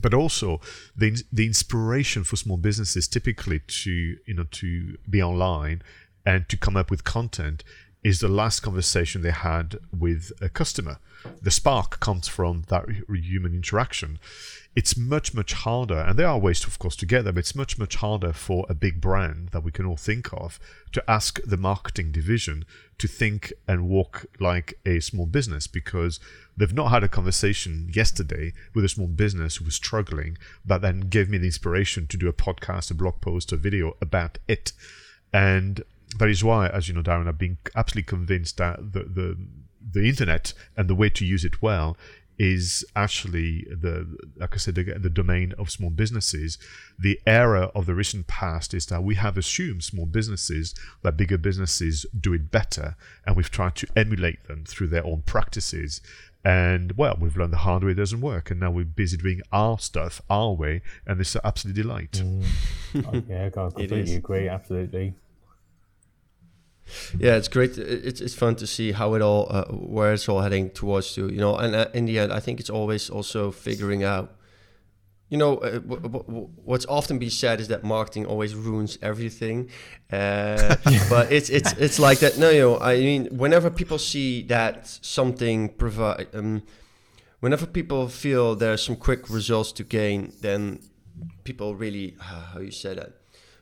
But 0.00 0.12
also, 0.12 0.60
the 0.94 1.22
the 1.32 1.46
inspiration 1.46 2.24
for 2.24 2.36
small 2.36 2.58
businesses 2.58 3.08
typically 3.08 3.60
to 3.60 3.90
you 4.26 4.34
know 4.34 4.44
to 4.50 4.98
be 5.08 5.22
online 5.22 5.82
and 6.26 6.48
to 6.48 6.56
come 6.56 6.76
up 6.76 6.90
with 6.90 7.04
content 7.04 7.64
is 8.04 8.20
the 8.20 8.28
last 8.28 8.60
conversation 8.60 9.22
they 9.22 9.30
had 9.30 9.78
with 9.96 10.32
a 10.42 10.48
customer. 10.48 10.98
The 11.40 11.50
spark 11.50 11.98
comes 12.00 12.28
from 12.28 12.64
that 12.68 12.84
human 13.08 13.54
interaction 13.54 14.18
it's 14.76 14.94
much 14.94 15.32
much 15.32 15.54
harder 15.54 15.98
and 16.00 16.18
there 16.18 16.28
are 16.28 16.38
ways 16.38 16.60
to, 16.60 16.66
of 16.66 16.78
course 16.78 16.94
to 16.94 17.06
get 17.06 17.24
there 17.24 17.32
but 17.32 17.40
it's 17.40 17.54
much 17.54 17.78
much 17.78 17.96
harder 17.96 18.32
for 18.32 18.66
a 18.68 18.74
big 18.74 19.00
brand 19.00 19.48
that 19.48 19.62
we 19.64 19.72
can 19.72 19.86
all 19.86 19.96
think 19.96 20.30
of 20.34 20.60
to 20.92 21.02
ask 21.10 21.40
the 21.44 21.56
marketing 21.56 22.12
division 22.12 22.64
to 22.98 23.08
think 23.08 23.52
and 23.66 23.88
walk 23.88 24.26
like 24.38 24.78
a 24.84 25.00
small 25.00 25.24
business 25.24 25.66
because 25.66 26.20
they've 26.56 26.74
not 26.74 26.90
had 26.90 27.02
a 27.02 27.08
conversation 27.08 27.90
yesterday 27.92 28.52
with 28.74 28.84
a 28.84 28.88
small 28.88 29.08
business 29.08 29.56
who 29.56 29.64
was 29.64 29.74
struggling 29.74 30.36
that 30.64 30.82
then 30.82 31.00
gave 31.00 31.30
me 31.30 31.38
the 31.38 31.46
inspiration 31.46 32.06
to 32.06 32.18
do 32.18 32.28
a 32.28 32.32
podcast 32.32 32.90
a 32.90 32.94
blog 32.94 33.18
post 33.22 33.52
a 33.52 33.56
video 33.56 33.96
about 34.02 34.38
it 34.46 34.72
and 35.32 35.82
that 36.18 36.28
is 36.28 36.42
why 36.42 36.68
as 36.68 36.88
you 36.88 36.94
know 36.94 37.02
darren 37.02 37.28
i've 37.28 37.38
been 37.38 37.58
absolutely 37.74 38.06
convinced 38.06 38.56
that 38.56 38.92
the 38.92 39.04
the 39.04 39.36
the 39.92 40.08
internet 40.08 40.52
and 40.76 40.88
the 40.88 40.94
way 40.94 41.08
to 41.08 41.24
use 41.24 41.44
it 41.44 41.62
well 41.62 41.96
is 42.38 42.84
actually 42.94 43.66
the 43.70 44.06
like 44.36 44.54
I 44.54 44.56
said 44.58 44.74
the, 44.74 44.82
the, 44.82 45.10
domain 45.10 45.54
of 45.58 45.70
small 45.70 45.90
businesses. 45.90 46.58
The 46.98 47.18
era 47.26 47.70
of 47.74 47.86
the 47.86 47.94
recent 47.94 48.26
past 48.26 48.74
is 48.74 48.86
that 48.86 49.02
we 49.02 49.14
have 49.14 49.38
assumed 49.38 49.84
small 49.84 50.06
businesses 50.06 50.74
that 51.02 51.16
bigger 51.16 51.38
businesses 51.38 52.04
do 52.18 52.34
it 52.34 52.50
better, 52.50 52.96
and 53.26 53.36
we've 53.36 53.50
tried 53.50 53.74
to 53.76 53.86
emulate 53.96 54.46
them 54.48 54.64
through 54.64 54.88
their 54.88 55.06
own 55.06 55.22
practices. 55.22 56.00
And 56.44 56.92
well, 56.96 57.16
we've 57.18 57.36
learned 57.36 57.52
the 57.52 57.58
hard 57.58 57.82
way 57.82 57.92
it 57.92 57.94
doesn't 57.94 58.20
work, 58.20 58.50
and 58.50 58.60
now 58.60 58.70
we're 58.70 58.84
busy 58.84 59.16
doing 59.16 59.40
our 59.50 59.78
stuff 59.78 60.20
our 60.28 60.52
way, 60.52 60.82
and 61.06 61.18
this 61.18 61.34
is 61.34 61.40
absolute 61.42 61.74
delight. 61.74 62.22
Mm. 62.22 63.24
yeah, 63.28 63.46
I 63.46 63.50
completely 63.50 64.16
agree. 64.16 64.48
Absolutely. 64.48 65.14
Yeah, 67.18 67.36
it's 67.36 67.48
great. 67.48 67.78
It's 67.78 68.20
it's 68.20 68.34
fun 68.34 68.56
to 68.56 68.66
see 68.66 68.92
how 68.92 69.14
it 69.14 69.22
all 69.22 69.46
uh, 69.50 69.64
where 69.66 70.12
it's 70.12 70.28
all 70.28 70.40
heading 70.40 70.70
towards 70.70 71.14
to 71.14 71.28
you 71.28 71.38
know. 71.38 71.56
And 71.56 71.74
uh, 71.74 71.88
in 71.94 72.06
the 72.06 72.18
end, 72.18 72.32
I 72.32 72.40
think 72.40 72.60
it's 72.60 72.70
always 72.70 73.10
also 73.10 73.50
figuring 73.50 74.04
out. 74.04 74.32
You 75.28 75.38
know, 75.38 75.56
uh, 75.56 75.80
what's 76.64 76.86
often 76.86 77.18
be 77.18 77.30
said 77.30 77.60
is 77.60 77.66
that 77.66 77.82
marketing 77.82 78.26
always 78.26 78.54
ruins 78.54 78.96
everything, 79.02 79.70
uh, 80.12 80.76
but 81.10 81.32
it's 81.32 81.50
it's 81.50 81.72
it's 81.72 81.98
like 81.98 82.20
that. 82.20 82.38
No, 82.38 82.50
you 82.50 82.60
know, 82.60 82.78
I 82.78 82.96
mean, 82.98 83.26
whenever 83.36 83.68
people 83.68 83.98
see 83.98 84.42
that 84.44 84.86
something 84.86 85.70
provide, 85.70 86.28
um, 86.32 86.62
whenever 87.40 87.66
people 87.66 88.06
feel 88.06 88.54
there's 88.54 88.84
some 88.84 88.94
quick 88.94 89.28
results 89.28 89.72
to 89.72 89.82
gain, 89.82 90.32
then 90.42 90.78
people 91.42 91.74
really 91.74 92.14
how 92.20 92.60
you 92.60 92.70
say 92.70 92.94
that 92.94 93.12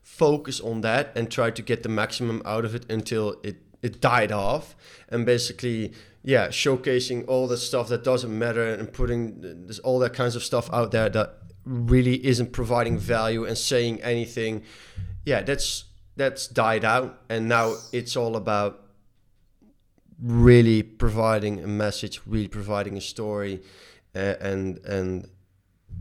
focus 0.04 0.60
on 0.60 0.82
that 0.82 1.10
and 1.16 1.30
try 1.30 1.50
to 1.50 1.62
get 1.62 1.82
the 1.82 1.88
maximum 1.88 2.42
out 2.44 2.64
of 2.64 2.74
it 2.74 2.84
until 2.90 3.40
it 3.42 3.56
it 3.82 4.00
died 4.00 4.30
off. 4.30 4.76
And 5.08 5.26
basically 5.26 5.92
yeah 6.22 6.48
showcasing 6.48 7.26
all 7.26 7.48
the 7.48 7.56
stuff 7.56 7.88
that 7.88 8.04
doesn't 8.04 8.38
matter 8.38 8.66
and 8.66 8.92
putting 8.92 9.66
this, 9.66 9.78
all 9.80 9.98
that 10.00 10.12
kinds 10.12 10.36
of 10.36 10.44
stuff 10.44 10.72
out 10.72 10.90
there 10.92 11.08
that 11.08 11.38
really 11.64 12.24
isn't 12.24 12.52
providing 12.52 12.98
value 12.98 13.44
and 13.46 13.56
saying 13.56 14.02
anything. 14.02 14.62
Yeah 15.24 15.40
that's 15.42 15.84
that's 16.16 16.46
died 16.46 16.84
out. 16.84 17.22
And 17.30 17.48
now 17.48 17.74
it's 17.92 18.14
all 18.14 18.36
about 18.36 18.82
really 20.22 20.82
providing 20.82 21.64
a 21.64 21.66
message 21.66 22.20
really 22.26 22.48
providing 22.48 22.96
a 22.98 23.00
story 23.00 23.62
uh, 24.14 24.34
and 24.40 24.78
and 24.84 25.28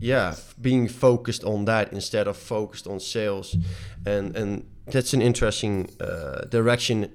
yeah 0.00 0.34
being 0.60 0.88
focused 0.88 1.44
on 1.44 1.64
that 1.64 1.92
instead 1.92 2.26
of 2.26 2.36
focused 2.36 2.86
on 2.86 3.00
sales. 3.00 3.56
And 4.06 4.36
and 4.36 4.66
that's 4.86 5.14
an 5.14 5.22
interesting 5.22 5.90
uh, 6.00 6.42
direction 6.50 7.10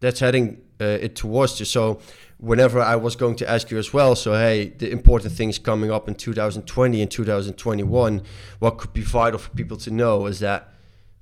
that's 0.00 0.20
heading 0.20 0.60
uh, 0.80 0.84
it 0.84 1.14
towards 1.16 1.60
you. 1.60 1.66
So 1.66 2.00
whenever 2.38 2.80
i 2.80 2.96
was 2.96 3.16
going 3.16 3.36
to 3.36 3.48
ask 3.48 3.70
you 3.70 3.78
as 3.78 3.92
well 3.92 4.14
so 4.14 4.32
hey 4.32 4.68
the 4.78 4.90
important 4.90 5.32
things 5.32 5.58
coming 5.58 5.90
up 5.90 6.08
in 6.08 6.14
2020 6.14 7.00
and 7.00 7.10
2021 7.10 8.22
what 8.58 8.76
could 8.76 8.92
be 8.92 9.00
vital 9.00 9.38
for 9.38 9.50
people 9.50 9.76
to 9.76 9.90
know 9.90 10.26
is 10.26 10.40
that 10.40 10.68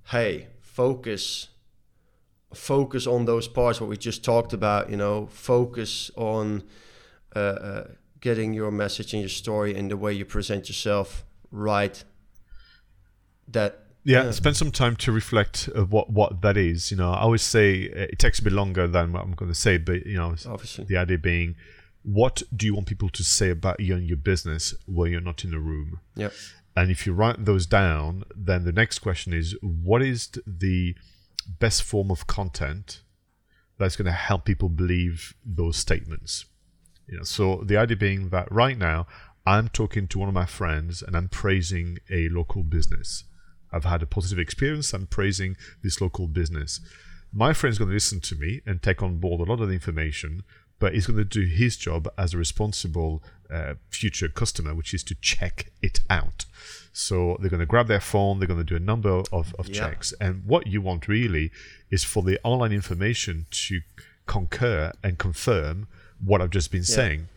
hey 0.09 0.49
focus 0.61 1.49
focus 2.55 3.07
on 3.07 3.25
those 3.25 3.47
parts 3.47 3.81
what 3.81 3.89
we 3.89 3.97
just 3.97 4.25
talked 4.25 4.53
about 4.53 4.91
you 4.91 4.97
know 4.97 5.27
focus 5.27 6.11
on 6.17 6.63
uh, 7.37 7.39
uh 7.39 7.85
getting 8.23 8.55
your 8.55 8.71
message 8.71 9.13
and 9.13 9.21
your 9.21 9.29
story 9.29 9.77
and 9.77 9.91
the 9.91 9.97
way 9.97 10.13
you 10.15 10.25
present 10.25 10.69
yourself 10.69 11.27
right 11.51 12.05
that 13.49 13.81
yeah, 14.05 14.33
spend 14.33 14.57
some 14.57 14.73
time 14.73 14.97
to 14.97 15.13
reflect 15.13 15.69
of 15.69 15.93
what 15.93 16.11
what 16.11 16.41
that 16.43 16.57
is. 16.57 16.91
You 16.91 16.97
know 16.97 17.13
i 17.13 17.21
always 17.21 17.43
say 17.43 17.89
uh, 17.89 18.09
it 18.11 18.19
takes 18.19 18.39
a 18.39 18.43
bit 18.43 18.53
longer 18.53 18.89
than 18.89 19.13
what 19.13 19.23
i'm 19.23 19.33
going 19.33 19.51
to 19.51 19.59
say 19.59 19.77
but 19.77 20.07
you 20.07 20.17
know 20.17 20.35
Obviously. 20.47 20.85
the 20.85 20.97
idea 20.97 21.19
being 21.19 21.55
what 22.03 22.43
do 22.57 22.67
you 22.67 22.75
want 22.75 22.89
people 22.89 23.11
to 23.11 23.23
say 23.23 23.51
about 23.51 23.79
you 23.79 23.95
and 23.95 24.09
your 24.09 24.17
business 24.17 24.75
when 24.87 25.13
you're 25.13 25.21
not 25.21 25.45
in 25.45 25.53
the 25.53 25.61
room? 25.61 26.01
Yeah. 26.17 26.31
And 26.75 26.91
if 26.91 27.07
you 27.07 27.13
write 27.13 27.45
those 27.45 27.67
down 27.67 28.25
then 28.35 28.65
the 28.65 28.73
next 28.73 29.01
question 29.01 29.33
is 29.33 29.57
what 29.61 30.03
is 30.03 30.31
the 30.47 30.97
best 31.61 31.83
form 31.83 32.11
of 32.11 32.27
content 32.27 33.03
that's 33.79 33.97
going 33.97 34.07
to 34.07 34.13
help 34.13 34.45
people 34.45 34.69
believe 34.69 35.35
those 35.45 35.77
statements 35.77 36.45
you 37.07 37.19
know, 37.19 37.25
so 37.25 37.63
the 37.65 37.77
idea 37.77 37.97
being 37.97 38.29
that 38.31 38.51
right 38.51 38.79
now 38.79 39.07
I'm 39.45 39.69
talking 39.69 40.07
to 40.09 40.19
one 40.19 40.29
of 40.29 40.35
my 40.35 40.47
friends 40.47 41.03
and 41.03 41.17
I'm 41.17 41.29
praising 41.29 41.99
a 42.11 42.29
local 42.29 42.63
business. 42.63 43.25
I've 43.73 43.85
had 43.85 44.03
a 44.03 44.07
positive 44.07 44.39
experience. 44.39 44.93
I'm 44.93 45.07
praising 45.07 45.57
this 45.83 46.01
local 46.01 46.29
business. 46.29 46.81
My 47.33 47.53
friend's 47.53 47.79
going 47.79 47.89
to 47.89 47.95
listen 47.95 48.21
to 48.21 48.37
me 48.37 48.61
and 48.67 48.83
take 48.83 49.03
on 49.03 49.19
board 49.19 49.41
a 49.41 49.51
lot 49.51 49.61
of 49.61 49.69
the 49.69 49.75
information, 49.75 50.43
but 50.79 50.95
he's 50.95 51.07
going 51.07 51.17
to 51.17 51.25
do 51.25 51.47
his 51.47 51.77
job 51.77 52.09
as 52.19 52.35
a 52.35 52.39
responsible 52.39 53.23
uh, 53.51 53.75
future 53.89 54.29
customer, 54.29 54.75
which 54.75 54.93
is 54.93 55.03
to 55.05 55.15
check 55.21 55.73
it 55.81 56.01
out. 56.11 56.45
So 56.93 57.39
they're 57.41 57.51
going 57.51 57.61
to 57.61 57.67
grab 57.67 57.89
their 57.89 58.01
phone, 58.01 58.39
they're 58.39 58.49
going 58.49 58.61
to 58.61 58.65
do 58.65 58.77
a 58.77 58.81
number 58.81 59.23
of, 59.33 59.55
of 59.59 59.69
yeah. 59.69 59.75
checks. 59.75 60.13
And 60.21 60.45
what 60.45 60.67
you 60.67 60.83
want 60.83 61.09
really 61.09 61.51
is 61.91 62.05
for 62.05 62.23
the 62.23 62.39
online 62.45 62.73
information 62.73 63.47
to 63.51 63.81
concur 64.27 64.93
and 65.03 65.19
confirm 65.19 65.89
what 66.25 66.41
I've 66.41 66.51
just 66.51 66.71
been 66.71 66.81
yeah. 66.81 66.97
saying. 66.97 67.29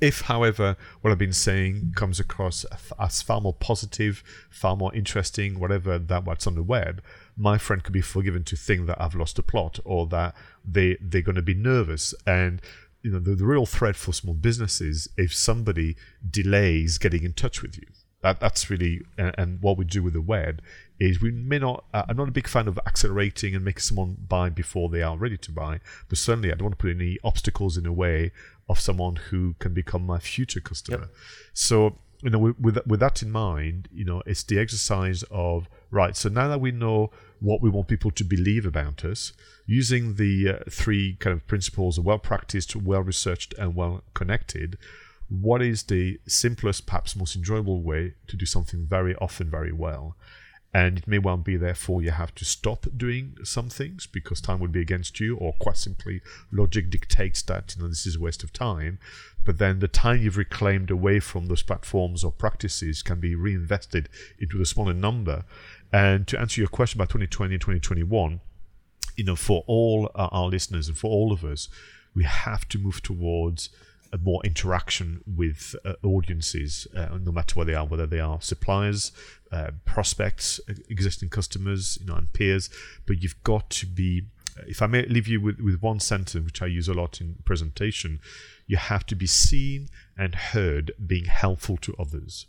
If, 0.00 0.22
however, 0.22 0.76
what 1.02 1.10
I've 1.10 1.18
been 1.18 1.32
saying 1.32 1.92
comes 1.94 2.18
across 2.18 2.64
as 2.98 3.20
far 3.20 3.40
more 3.40 3.52
positive, 3.52 4.22
far 4.48 4.74
more 4.74 4.94
interesting, 4.94 5.60
whatever 5.60 5.98
that 5.98 6.24
what's 6.24 6.46
on 6.46 6.54
the 6.54 6.62
web, 6.62 7.02
my 7.36 7.58
friend 7.58 7.82
could 7.82 7.92
be 7.92 8.00
forgiven 8.00 8.42
to 8.44 8.56
think 8.56 8.86
that 8.86 9.00
I've 9.00 9.14
lost 9.14 9.36
the 9.36 9.42
plot 9.42 9.78
or 9.84 10.06
that 10.06 10.34
they 10.64 10.96
they're 11.02 11.20
going 11.20 11.36
to 11.36 11.42
be 11.42 11.54
nervous. 11.54 12.14
And 12.26 12.62
you 13.02 13.10
know, 13.10 13.18
the, 13.18 13.34
the 13.34 13.44
real 13.44 13.66
threat 13.66 13.96
for 13.96 14.12
small 14.12 14.34
businesses 14.34 15.08
if 15.16 15.34
somebody 15.34 15.96
delays 16.28 16.98
getting 16.98 17.22
in 17.22 17.34
touch 17.34 17.60
with 17.60 17.76
you. 17.76 17.86
That 18.22 18.40
that's 18.40 18.70
really 18.70 19.02
and, 19.18 19.34
and 19.36 19.62
what 19.62 19.76
we 19.76 19.84
do 19.84 20.02
with 20.02 20.14
the 20.14 20.22
web 20.22 20.62
is 21.00 21.20
we 21.20 21.32
may 21.32 21.58
not. 21.58 21.84
Uh, 21.92 22.04
I'm 22.08 22.16
not 22.16 22.28
a 22.28 22.32
big 22.32 22.46
fan 22.46 22.68
of 22.68 22.78
accelerating 22.86 23.54
and 23.54 23.64
making 23.64 23.80
someone 23.80 24.16
buy 24.28 24.50
before 24.50 24.90
they 24.90 25.02
are 25.02 25.16
ready 25.16 25.38
to 25.38 25.50
buy, 25.50 25.80
but 26.08 26.18
certainly 26.18 26.52
I 26.52 26.54
don't 26.54 26.64
want 26.64 26.78
to 26.78 26.82
put 26.82 26.94
any 26.94 27.18
obstacles 27.24 27.76
in 27.76 27.84
the 27.84 27.92
way 27.92 28.32
of 28.68 28.78
someone 28.78 29.16
who 29.16 29.54
can 29.58 29.72
become 29.72 30.04
my 30.04 30.18
future 30.18 30.60
customer. 30.60 31.00
Yep. 31.00 31.10
So 31.54 31.98
you 32.22 32.30
know, 32.30 32.38
with, 32.38 32.60
with 32.60 32.86
with 32.86 33.00
that 33.00 33.22
in 33.22 33.30
mind, 33.30 33.88
you 33.92 34.04
know, 34.04 34.22
it's 34.26 34.42
the 34.42 34.58
exercise 34.58 35.24
of 35.30 35.68
right. 35.90 36.14
So 36.14 36.28
now 36.28 36.48
that 36.48 36.60
we 36.60 36.70
know 36.70 37.10
what 37.40 37.62
we 37.62 37.70
want 37.70 37.88
people 37.88 38.10
to 38.10 38.24
believe 38.24 38.66
about 38.66 39.04
us, 39.04 39.32
using 39.66 40.16
the 40.16 40.48
uh, 40.48 40.58
three 40.70 41.16
kind 41.18 41.32
of 41.34 41.46
principles 41.46 41.96
of 41.96 42.04
well 42.04 42.18
practiced, 42.18 42.76
well 42.76 43.02
researched, 43.02 43.54
and 43.54 43.74
well 43.74 44.02
connected, 44.12 44.76
what 45.30 45.62
is 45.62 45.84
the 45.84 46.20
simplest, 46.26 46.86
perhaps 46.86 47.16
most 47.16 47.36
enjoyable 47.36 47.82
way 47.82 48.14
to 48.26 48.36
do 48.36 48.44
something 48.44 48.86
very 48.86 49.14
often 49.16 49.48
very 49.48 49.72
well? 49.72 50.16
And 50.72 50.98
it 50.98 51.08
may 51.08 51.18
well 51.18 51.36
be 51.36 51.56
therefore 51.56 52.00
you 52.02 52.12
have 52.12 52.34
to 52.36 52.44
stop 52.44 52.86
doing 52.96 53.36
some 53.42 53.68
things 53.68 54.06
because 54.06 54.40
time 54.40 54.60
would 54.60 54.70
be 54.70 54.80
against 54.80 55.18
you 55.18 55.36
or 55.36 55.52
quite 55.54 55.76
simply 55.76 56.20
logic 56.52 56.90
dictates 56.90 57.42
that 57.42 57.74
you 57.74 57.82
know 57.82 57.88
this 57.88 58.06
is 58.06 58.16
a 58.16 58.20
waste 58.20 58.44
of 58.44 58.52
time. 58.52 58.98
But 59.44 59.58
then 59.58 59.78
the 59.78 59.88
time 59.88 60.22
you've 60.22 60.36
reclaimed 60.36 60.90
away 60.90 61.18
from 61.18 61.46
those 61.46 61.62
platforms 61.62 62.22
or 62.22 62.30
practices 62.30 63.02
can 63.02 63.20
be 63.20 63.34
reinvested 63.34 64.08
into 64.38 64.60
a 64.60 64.66
smaller 64.66 64.92
number. 64.92 65.44
And 65.92 66.28
to 66.28 66.38
answer 66.38 66.60
your 66.60 66.68
question 66.68 66.98
about 66.98 67.08
2020 67.08 67.54
and 67.54 67.60
2021 67.60 68.40
you 69.16 69.24
know 69.24 69.36
for 69.36 69.64
all 69.66 70.10
uh, 70.14 70.28
our 70.32 70.46
listeners 70.46 70.88
and 70.88 70.96
for 70.96 71.10
all 71.10 71.32
of 71.32 71.44
us 71.44 71.68
we 72.14 72.24
have 72.24 72.66
to 72.68 72.78
move 72.78 73.02
towards 73.02 73.68
more 74.18 74.40
interaction 74.44 75.22
with 75.26 75.74
uh, 75.84 75.94
audiences, 76.02 76.86
uh, 76.96 77.18
no 77.20 77.32
matter 77.32 77.54
where 77.54 77.66
they 77.66 77.74
are, 77.74 77.86
whether 77.86 78.06
they 78.06 78.20
are 78.20 78.40
suppliers, 78.40 79.12
uh, 79.52 79.70
prospects, 79.84 80.60
existing 80.88 81.28
customers, 81.28 81.98
you 82.00 82.06
know, 82.06 82.16
and 82.16 82.32
peers. 82.32 82.70
But 83.06 83.22
you've 83.22 83.42
got 83.44 83.70
to 83.70 83.86
be. 83.86 84.22
If 84.66 84.82
I 84.82 84.86
may 84.88 85.06
leave 85.06 85.28
you 85.28 85.40
with, 85.40 85.60
with 85.60 85.80
one 85.80 86.00
sentence, 86.00 86.44
which 86.44 86.60
I 86.60 86.66
use 86.66 86.88
a 86.88 86.92
lot 86.92 87.20
in 87.20 87.36
presentation, 87.44 88.20
you 88.66 88.76
have 88.76 89.06
to 89.06 89.14
be 89.14 89.26
seen 89.26 89.88
and 90.18 90.34
heard 90.34 90.92
being 91.06 91.24
helpful 91.24 91.76
to 91.78 91.94
others. 91.98 92.46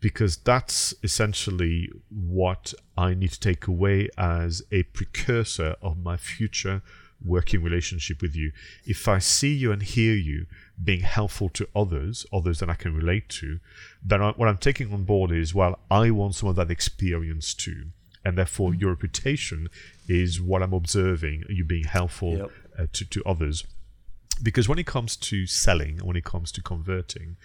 Because 0.00 0.36
that's 0.38 0.94
essentially 1.02 1.90
what 2.08 2.74
I 2.96 3.14
need 3.14 3.32
to 3.32 3.40
take 3.40 3.66
away 3.66 4.08
as 4.18 4.62
a 4.72 4.82
precursor 4.84 5.76
of 5.80 5.98
my 5.98 6.16
future 6.16 6.82
working 7.24 7.62
relationship 7.62 8.22
with 8.22 8.36
you. 8.36 8.52
If 8.84 9.08
I 9.08 9.18
see 9.18 9.54
you 9.54 9.72
and 9.72 9.82
hear 9.82 10.14
you 10.14 10.46
being 10.82 11.00
helpful 11.00 11.48
to 11.50 11.68
others, 11.74 12.26
others 12.32 12.60
that 12.60 12.70
I 12.70 12.74
can 12.74 12.94
relate 12.94 13.28
to, 13.30 13.58
then 14.04 14.22
I, 14.22 14.30
what 14.32 14.48
I'm 14.48 14.58
taking 14.58 14.92
on 14.92 15.04
board 15.04 15.30
is, 15.32 15.54
well, 15.54 15.78
I 15.90 16.10
want 16.10 16.34
some 16.34 16.48
of 16.48 16.56
that 16.56 16.70
experience 16.70 17.54
too. 17.54 17.86
And 18.24 18.36
therefore, 18.36 18.74
your 18.74 18.90
reputation 18.90 19.68
is 20.08 20.40
what 20.40 20.62
I'm 20.62 20.72
observing, 20.72 21.44
you 21.48 21.64
being 21.64 21.84
helpful 21.84 22.36
yep. 22.36 22.50
uh, 22.78 22.86
to, 22.92 23.04
to 23.04 23.22
others. 23.24 23.64
Because 24.42 24.68
when 24.68 24.78
it 24.78 24.86
comes 24.86 25.16
to 25.16 25.46
selling, 25.46 25.98
when 25.98 26.16
it 26.16 26.24
comes 26.24 26.52
to 26.52 26.62
converting, 26.62 27.36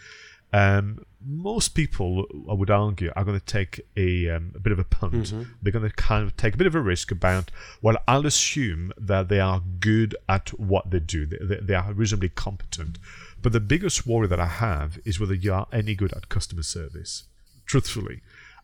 um, 0.53 1.05
most 1.23 1.69
people, 1.69 2.25
I 2.49 2.53
would 2.53 2.69
argue, 2.69 3.11
are 3.15 3.23
going 3.23 3.39
to 3.39 3.45
take 3.45 3.81
a, 3.95 4.29
um, 4.29 4.53
a 4.55 4.59
bit 4.59 4.73
of 4.73 4.79
a 4.79 4.83
punt. 4.83 5.13
Mm-hmm. 5.13 5.43
They're 5.61 5.71
going 5.71 5.89
to 5.89 5.95
kind 5.95 6.25
of 6.25 6.35
take 6.35 6.55
a 6.55 6.57
bit 6.57 6.67
of 6.67 6.75
a 6.75 6.81
risk 6.81 7.11
about, 7.11 7.51
well, 7.81 7.97
I'll 8.07 8.25
assume 8.25 8.91
that 8.97 9.29
they 9.29 9.39
are 9.39 9.61
good 9.79 10.15
at 10.27 10.49
what 10.59 10.89
they 10.89 10.99
do, 10.99 11.25
they, 11.25 11.59
they 11.61 11.75
are 11.75 11.93
reasonably 11.93 12.29
competent. 12.29 12.97
But 13.41 13.53
the 13.53 13.59
biggest 13.59 14.05
worry 14.05 14.27
that 14.27 14.39
I 14.39 14.47
have 14.47 14.99
is 15.05 15.19
whether 15.19 15.33
you 15.33 15.53
are 15.53 15.67
any 15.71 15.95
good 15.95 16.13
at 16.13 16.29
customer 16.29 16.63
service. 16.63 17.23
Truthfully, 17.65 18.21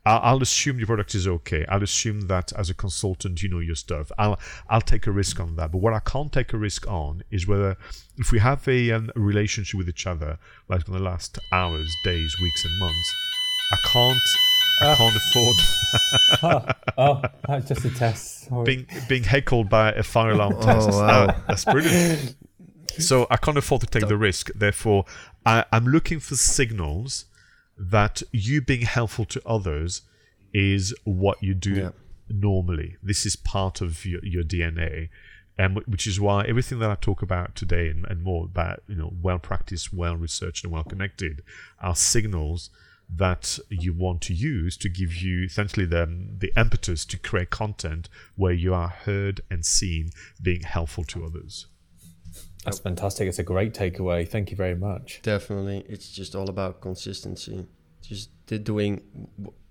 I'll 0.08 0.42
assume 0.42 0.78
your 0.78 0.88
product 0.88 1.16
is 1.16 1.28
okay. 1.28 1.66
I'll 1.68 1.84
assume 1.84 2.28
that 2.28 2.54
as 2.54 2.70
a 2.70 2.74
consultant, 2.74 3.44
you 3.44 3.50
know 3.50 3.60
your 3.60 3.76
stuff. 3.76 4.12
I'll 4.18 4.40
I'll 4.70 4.82
take 4.82 5.08
a 5.08 5.12
risk 5.12 5.40
on 5.40 5.56
that. 5.58 5.72
But 5.72 5.80
what 5.80 5.94
I 5.94 6.00
can't 6.00 6.32
take 6.32 6.54
a 6.54 6.58
risk 6.58 6.88
on 6.88 7.24
is 7.32 7.48
whether 7.48 7.78
if 8.18 8.32
we 8.32 8.40
have 8.40 8.68
a, 8.68 8.92
um, 8.92 9.12
a 9.16 9.20
relationship 9.20 9.78
with 9.78 9.90
each 9.90 10.08
other, 10.08 10.40
like 10.70 10.88
in 10.88 10.94
the 10.94 11.00
last 11.00 11.38
hours, 11.52 11.94
days, 12.04 12.36
weeks, 12.42 12.66
and 12.66 12.80
months, 12.80 13.16
I 13.72 13.78
can't 13.88 14.22
I 14.80 14.86
uh, 14.86 14.96
can't 14.96 15.16
afford. 15.16 16.76
oh, 16.98 17.22
oh, 17.50 17.60
just 17.60 17.84
a 17.86 17.90
test. 17.90 18.48
Sorry. 18.48 18.64
Being 18.64 18.88
being 19.10 19.24
heckled 19.24 19.70
by 19.70 19.92
a 19.92 20.04
fire 20.04 20.32
alarm 20.32 20.54
oh. 20.58 20.88
Wow. 20.88 21.26
Uh, 21.26 21.36
that's 21.48 21.66
brilliant. 21.66 22.36
so 23.00 23.28
I 23.30 23.38
can't 23.38 23.58
afford 23.58 23.82
to 23.82 23.88
take 23.88 24.08
the 24.08 24.18
risk. 24.18 24.52
Therefore, 24.54 25.06
I, 25.46 25.66
I'm 25.72 25.86
looking 25.86 26.20
for 26.20 26.36
signals 26.36 27.26
that 27.78 28.24
you 28.32 28.62
being 28.62 28.82
helpful 28.82 29.26
to 29.26 29.42
others 29.46 30.02
is 30.54 30.94
what 31.04 31.42
you 31.42 31.54
do 31.54 31.74
yeah. 31.74 31.90
normally. 32.30 32.98
This 33.04 33.26
is 33.26 33.36
part 33.36 33.82
of 33.82 34.06
your, 34.06 34.24
your 34.24 34.44
DNA. 34.44 35.10
And 35.60 35.78
um, 35.78 35.84
which 35.88 36.06
is 36.06 36.20
why 36.20 36.46
everything 36.46 36.80
that 36.80 36.92
I 36.92 36.96
talk 36.96 37.22
about 37.24 37.56
today 37.56 37.90
and, 37.90 38.06
and 38.06 38.24
more 38.24 38.46
about, 38.46 38.84
you 38.88 38.96
know, 38.96 39.14
well 39.22 39.40
practiced, 39.40 39.92
well 39.92 40.16
researched, 40.16 40.64
and 40.64 40.72
well 40.72 40.84
connected 40.84 41.42
are 41.82 41.96
signals 41.96 42.70
that 43.10 43.58
you 43.70 43.94
want 43.94 44.22
to 44.22 44.34
use 44.34 44.78
to 44.78 44.90
give 44.90 45.16
you 45.16 45.46
essentially 45.46 45.86
the, 45.86 46.06
the 46.38 46.52
impetus 46.56 47.06
to 47.06 47.18
create 47.18 47.50
content 47.50 48.10
where 48.36 48.54
you 48.54 48.74
are 48.74 48.90
heard 48.90 49.42
and 49.50 49.66
seen 49.66 50.12
being 50.42 50.62
helpful 50.62 51.04
to 51.06 51.26
others. 51.26 51.68
That's 52.68 52.80
fantastic. 52.80 53.30
It's 53.30 53.40
a 53.40 53.44
great 53.44 53.74
takeaway. 53.74 54.28
Thank 54.28 54.52
you 54.52 54.58
very 54.58 54.76
much. 54.76 55.22
Definitely. 55.24 55.86
It's 55.88 56.12
just 56.12 56.36
all 56.36 56.50
about 56.50 56.82
consistency. 56.82 57.66
Just 58.02 58.30
doing 58.46 59.02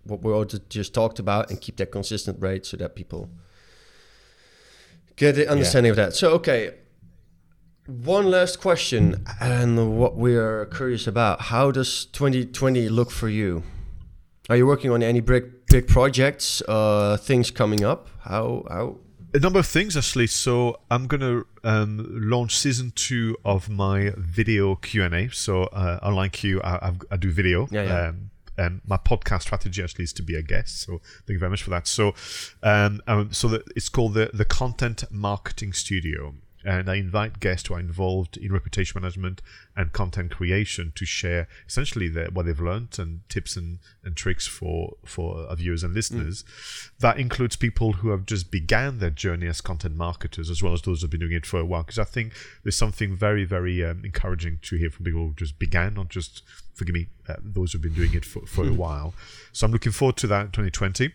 what 0.04 0.22
we 0.22 0.32
all 0.32 0.46
just 0.46 0.94
talked 0.94 1.18
about 1.18 1.50
and 1.50 1.60
keep 1.60 1.76
that 1.76 1.92
consistent 1.92 2.40
rate 2.40 2.64
so 2.64 2.78
that 2.78 2.96
people 2.96 3.28
get 5.16 5.34
the 5.34 5.46
understanding 5.46 5.90
yeah. 5.90 5.92
of 5.92 5.96
that. 5.96 6.16
So, 6.16 6.30
okay. 6.36 6.72
One 7.86 8.30
last 8.30 8.60
question, 8.60 9.24
and 9.40 9.98
what 9.98 10.16
we 10.16 10.34
are 10.34 10.64
curious 10.64 11.06
about: 11.06 11.42
How 11.42 11.70
does 11.70 12.06
2020 12.06 12.88
look 12.88 13.10
for 13.10 13.28
you? 13.28 13.62
Are 14.48 14.56
you 14.56 14.66
working 14.66 14.90
on 14.90 15.02
any 15.02 15.20
big 15.20 15.66
big 15.66 15.86
projects? 15.86 16.62
Uh, 16.66 17.18
things 17.18 17.50
coming 17.50 17.84
up? 17.84 18.08
How 18.22 18.64
how 18.68 18.96
a 19.36 19.38
number 19.38 19.58
of 19.58 19.66
things 19.66 19.96
actually. 19.96 20.26
So 20.26 20.80
I'm 20.90 21.06
gonna 21.06 21.42
um, 21.62 22.06
launch 22.10 22.56
season 22.56 22.92
two 22.94 23.36
of 23.44 23.68
my 23.68 24.12
video 24.16 24.76
Q 24.76 25.04
and 25.04 25.14
A. 25.14 25.28
So 25.30 25.64
uh, 25.64 25.98
unlike 26.02 26.42
you, 26.42 26.60
I, 26.62 26.92
I, 27.10 27.16
do 27.16 27.30
video. 27.30 27.68
Yeah, 27.70 27.82
yeah. 27.82 28.08
Um, 28.08 28.30
and 28.58 28.80
my 28.86 28.96
podcast 28.96 29.42
strategy 29.42 29.82
actually 29.82 30.04
is 30.04 30.14
to 30.14 30.22
be 30.22 30.34
a 30.34 30.42
guest. 30.42 30.80
So 30.80 31.02
thank 31.26 31.34
you 31.34 31.38
very 31.38 31.50
much 31.50 31.62
for 31.62 31.68
that. 31.70 31.86
So, 31.86 32.14
um, 32.62 33.02
um 33.06 33.30
so 33.30 33.48
that 33.48 33.62
it's 33.76 33.90
called 33.90 34.14
the 34.14 34.30
the 34.32 34.46
Content 34.46 35.04
Marketing 35.10 35.74
Studio, 35.74 36.34
and 36.66 36.90
I 36.90 36.96
invite 36.96 37.38
guests 37.38 37.68
who 37.68 37.74
are 37.74 37.80
involved 37.80 38.36
in 38.36 38.52
reputation 38.52 39.00
management 39.00 39.40
and 39.76 39.92
content 39.92 40.32
creation 40.32 40.92
to 40.96 41.06
share 41.06 41.46
essentially 41.68 42.08
the, 42.08 42.24
what 42.32 42.46
they've 42.46 42.60
learned 42.60 42.98
and 42.98 43.20
tips 43.28 43.56
and, 43.56 43.78
and 44.02 44.16
tricks 44.16 44.48
for 44.48 44.96
for 45.04 45.46
our 45.48 45.54
viewers 45.54 45.84
and 45.84 45.94
listeners. 45.94 46.42
Mm. 46.42 46.90
That 46.98 47.18
includes 47.18 47.54
people 47.54 47.92
who 47.94 48.08
have 48.08 48.26
just 48.26 48.50
began 48.50 48.98
their 48.98 49.10
journey 49.10 49.46
as 49.46 49.60
content 49.60 49.94
marketers, 49.94 50.50
as 50.50 50.60
well 50.60 50.72
as 50.72 50.82
those 50.82 51.02
who've 51.02 51.10
been 51.10 51.20
doing 51.20 51.32
it 51.32 51.46
for 51.46 51.60
a 51.60 51.64
while. 51.64 51.84
Because 51.84 52.00
I 52.00 52.04
think 52.04 52.32
there's 52.64 52.76
something 52.76 53.14
very 53.14 53.44
very 53.44 53.84
um, 53.84 54.04
encouraging 54.04 54.58
to 54.62 54.76
hear 54.76 54.90
from 54.90 55.04
people 55.04 55.28
who 55.28 55.34
just 55.34 55.60
began, 55.60 55.94
not 55.94 56.08
just 56.08 56.42
forgive 56.74 56.94
me, 56.94 57.06
uh, 57.28 57.36
those 57.42 57.72
who've 57.72 57.82
been 57.82 57.94
doing 57.94 58.12
it 58.12 58.24
for, 58.24 58.44
for 58.44 58.66
a 58.66 58.72
while. 58.72 59.14
So 59.52 59.66
I'm 59.66 59.72
looking 59.72 59.92
forward 59.92 60.16
to 60.18 60.26
that 60.26 60.46
in 60.46 60.50
2020. 60.50 61.12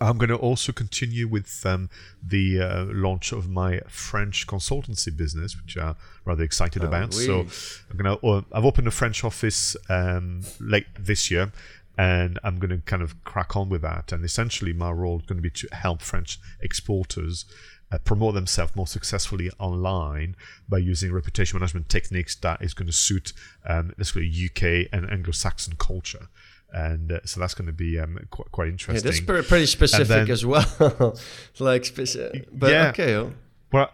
I'm 0.00 0.16
going 0.16 0.28
to 0.28 0.36
also 0.36 0.72
continue 0.72 1.26
with 1.26 1.64
um, 1.66 1.90
the 2.22 2.60
uh, 2.60 2.84
launch 2.84 3.32
of 3.32 3.48
my 3.48 3.80
French 3.88 4.46
consultancy 4.46 5.14
business, 5.16 5.56
which 5.60 5.76
I'm 5.76 5.96
rather 6.24 6.44
excited 6.44 6.84
oh, 6.84 6.88
about. 6.88 7.14
Oui. 7.14 7.26
So 7.26 7.46
I'm 7.90 7.96
going 7.96 8.18
to. 8.18 8.26
Uh, 8.26 8.42
I've 8.52 8.64
opened 8.64 8.86
a 8.86 8.92
French 8.92 9.24
office 9.24 9.76
um, 9.88 10.42
late 10.60 10.86
this 10.98 11.30
year, 11.30 11.52
and 11.96 12.38
I'm 12.44 12.58
going 12.58 12.70
to 12.70 12.78
kind 12.78 13.02
of 13.02 13.22
crack 13.24 13.56
on 13.56 13.68
with 13.68 13.82
that. 13.82 14.12
And 14.12 14.24
essentially, 14.24 14.72
my 14.72 14.90
role 14.90 15.18
is 15.18 15.26
going 15.26 15.38
to 15.38 15.42
be 15.42 15.50
to 15.50 15.68
help 15.72 16.00
French 16.00 16.38
exporters 16.60 17.44
uh, 17.90 17.98
promote 17.98 18.34
themselves 18.34 18.76
more 18.76 18.86
successfully 18.86 19.50
online 19.58 20.36
by 20.68 20.78
using 20.78 21.12
reputation 21.12 21.58
management 21.58 21.88
techniques 21.88 22.36
that 22.36 22.62
is 22.62 22.74
going 22.74 22.86
to 22.86 22.92
suit 22.92 23.32
um, 23.66 23.92
UK 23.98 24.88
and 24.92 25.10
Anglo-Saxon 25.10 25.74
culture 25.78 26.28
and 26.72 27.12
uh, 27.12 27.20
so 27.24 27.40
that's 27.40 27.54
going 27.54 27.66
to 27.66 27.72
be 27.72 27.98
um, 27.98 28.18
quite, 28.30 28.50
quite 28.52 28.68
interesting. 28.68 29.10
Yeah, 29.10 29.20
that's 29.20 29.48
pretty 29.48 29.66
specific 29.66 30.08
then, 30.08 30.30
as 30.30 30.44
well. 30.44 31.16
like, 31.58 31.84
specific, 31.84 32.48
but 32.52 32.70
yeah, 32.70 32.88
okay. 32.88 33.30
Well, 33.72 33.90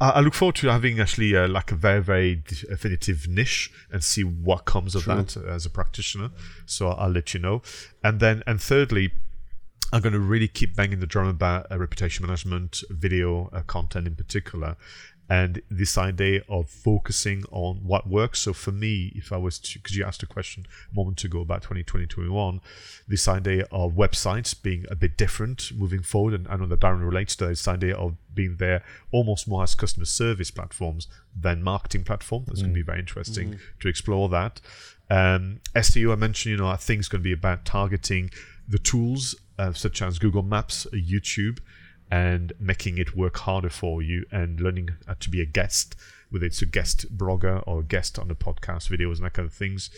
I 0.00 0.18
look 0.18 0.34
forward 0.34 0.56
to 0.56 0.68
having 0.68 0.98
actually 0.98 1.36
uh, 1.36 1.46
like 1.46 1.70
a 1.70 1.76
very 1.76 2.02
very 2.02 2.34
definitive 2.34 3.28
niche 3.28 3.70
and 3.92 4.02
see 4.02 4.24
what 4.24 4.64
comes 4.64 4.96
of 4.96 5.04
True. 5.04 5.14
that 5.14 5.36
as 5.36 5.64
a 5.64 5.70
practitioner. 5.70 6.30
So 6.66 6.88
I'll 6.88 7.10
let 7.10 7.34
you 7.34 7.40
know. 7.40 7.62
And 8.02 8.18
then 8.18 8.42
and 8.44 8.60
thirdly, 8.60 9.12
I'm 9.92 10.00
going 10.00 10.14
to 10.14 10.18
really 10.18 10.48
keep 10.48 10.74
banging 10.74 10.98
the 10.98 11.06
drum 11.06 11.28
about 11.28 11.70
uh, 11.70 11.78
reputation 11.78 12.26
management, 12.26 12.82
video 12.90 13.48
uh, 13.52 13.60
content 13.62 14.06
in 14.06 14.16
particular, 14.16 14.76
and 15.32 15.62
this 15.70 15.96
idea 15.96 16.42
of 16.46 16.68
focusing 16.68 17.42
on 17.50 17.76
what 17.76 18.06
works. 18.06 18.40
So 18.40 18.52
for 18.52 18.70
me, 18.70 19.12
if 19.14 19.32
I 19.32 19.38
was 19.38 19.58
to, 19.60 19.78
because 19.78 19.96
you 19.96 20.04
asked 20.04 20.22
a 20.22 20.26
question 20.26 20.66
a 20.92 20.94
moment 20.94 21.24
ago 21.24 21.40
about 21.40 21.62
2020, 21.62 22.04
2021, 22.04 22.60
this 23.08 23.26
idea 23.26 23.66
of 23.72 23.92
websites 23.92 24.54
being 24.62 24.84
a 24.90 24.94
bit 24.94 25.16
different 25.16 25.72
moving 25.74 26.02
forward, 26.02 26.34
and 26.34 26.46
I 26.48 26.56
know 26.56 26.66
that 26.66 26.80
Darren 26.80 27.02
relates 27.02 27.34
to 27.36 27.46
this 27.46 27.66
idea 27.66 27.96
of 27.96 28.16
being 28.34 28.56
there 28.56 28.84
almost 29.10 29.48
more 29.48 29.62
as 29.62 29.74
customer 29.74 30.04
service 30.04 30.50
platforms 30.50 31.08
than 31.34 31.62
marketing 31.62 32.04
platform. 32.04 32.44
That's 32.46 32.58
mm. 32.58 32.64
going 32.64 32.74
to 32.74 32.80
be 32.80 32.84
very 32.84 32.98
interesting 32.98 33.54
mm. 33.54 33.58
to 33.80 33.88
explore 33.88 34.28
that. 34.28 34.60
Um, 35.08 35.60
SEO, 35.74 36.12
I 36.12 36.16
mentioned, 36.16 36.50
you 36.50 36.58
know, 36.58 36.68
I 36.68 36.76
think 36.76 37.00
is 37.00 37.08
going 37.08 37.22
to 37.22 37.24
be 37.24 37.32
about 37.32 37.64
targeting 37.64 38.30
the 38.68 38.78
tools 38.78 39.34
uh, 39.58 39.72
such 39.72 40.02
as 40.02 40.18
Google 40.18 40.42
Maps, 40.42 40.86
YouTube, 40.92 41.60
and 42.12 42.52
making 42.60 42.98
it 42.98 43.16
work 43.16 43.38
harder 43.38 43.70
for 43.70 44.02
you 44.02 44.26
and 44.30 44.60
learning 44.60 44.90
to 45.18 45.30
be 45.30 45.40
a 45.40 45.46
guest, 45.46 45.96
whether 46.28 46.44
it's 46.44 46.60
a 46.60 46.66
guest 46.66 47.16
blogger 47.16 47.64
or 47.66 47.80
a 47.80 47.82
guest 47.82 48.18
on 48.18 48.28
the 48.28 48.34
podcast 48.34 48.90
videos 48.90 49.16
and 49.16 49.24
that 49.24 49.32
kind 49.32 49.48
of 49.48 49.54
things. 49.54 49.88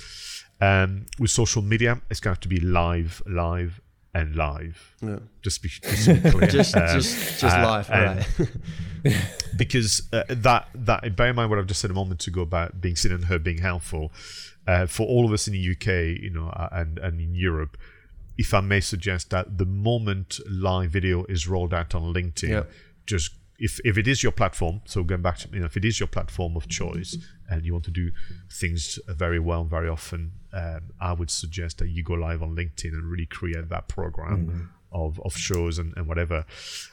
Um, 0.60 1.06
with 1.18 1.32
social 1.32 1.60
media, 1.60 2.00
it's 2.08 2.20
going 2.20 2.32
to 2.32 2.36
have 2.36 2.40
to 2.42 2.48
be 2.48 2.60
live, 2.60 3.20
live, 3.26 3.80
and 4.14 4.36
live. 4.36 4.94
Yeah. 5.02 5.18
Just 5.42 5.60
be, 5.60 5.68
just 5.68 6.06
be 6.06 6.30
clear. 6.30 6.46
just, 6.50 6.76
um, 6.76 6.86
just, 6.86 7.40
just 7.40 7.56
uh, 7.56 7.66
live, 7.66 7.90
right? 7.90 8.24
because 9.56 10.02
uh, 10.12 10.22
that 10.28 10.68
that 10.72 11.16
bear 11.16 11.30
in 11.30 11.34
mind 11.34 11.50
what 11.50 11.58
I've 11.58 11.66
just 11.66 11.80
said 11.80 11.90
a 11.90 11.94
moment 11.94 12.24
ago 12.28 12.42
about 12.42 12.80
being 12.80 12.94
seen 12.94 13.10
and 13.10 13.24
heard, 13.24 13.42
being 13.42 13.58
helpful. 13.58 14.12
Uh, 14.68 14.86
for 14.86 15.04
all 15.04 15.26
of 15.26 15.32
us 15.32 15.48
in 15.48 15.52
the 15.52 15.72
UK, 15.72 16.22
you 16.22 16.30
know, 16.30 16.46
uh, 16.50 16.68
and 16.70 16.98
and 17.00 17.20
in 17.20 17.34
Europe, 17.34 17.76
if 18.36 18.52
I 18.52 18.60
may 18.60 18.80
suggest 18.80 19.30
that 19.30 19.58
the 19.58 19.66
moment 19.66 20.40
live 20.50 20.90
video 20.90 21.24
is 21.24 21.46
rolled 21.46 21.72
out 21.72 21.94
on 21.94 22.12
LinkedIn, 22.12 22.48
yeah. 22.48 22.62
just 23.06 23.32
if, 23.58 23.78
if 23.84 23.96
it 23.96 24.08
is 24.08 24.22
your 24.22 24.32
platform, 24.32 24.80
so 24.84 25.04
going 25.04 25.22
back 25.22 25.38
to 25.38 25.48
you 25.52 25.60
know, 25.60 25.66
if 25.66 25.76
it 25.76 25.84
is 25.84 26.00
your 26.00 26.08
platform 26.08 26.56
of 26.56 26.68
choice 26.68 27.16
and 27.48 27.64
you 27.64 27.72
want 27.72 27.84
to 27.84 27.90
do 27.90 28.10
things 28.50 28.98
very 29.08 29.38
well 29.38 29.64
very 29.64 29.88
often, 29.88 30.32
um, 30.52 30.80
I 31.00 31.12
would 31.12 31.30
suggest 31.30 31.78
that 31.78 31.88
you 31.88 32.02
go 32.02 32.14
live 32.14 32.42
on 32.42 32.56
LinkedIn 32.56 32.92
and 32.92 33.04
really 33.04 33.26
create 33.26 33.68
that 33.68 33.88
program. 33.88 34.70
Of, 34.94 35.20
of 35.24 35.36
shows 35.36 35.78
and, 35.78 35.92
and 35.96 36.06
whatever. 36.06 36.46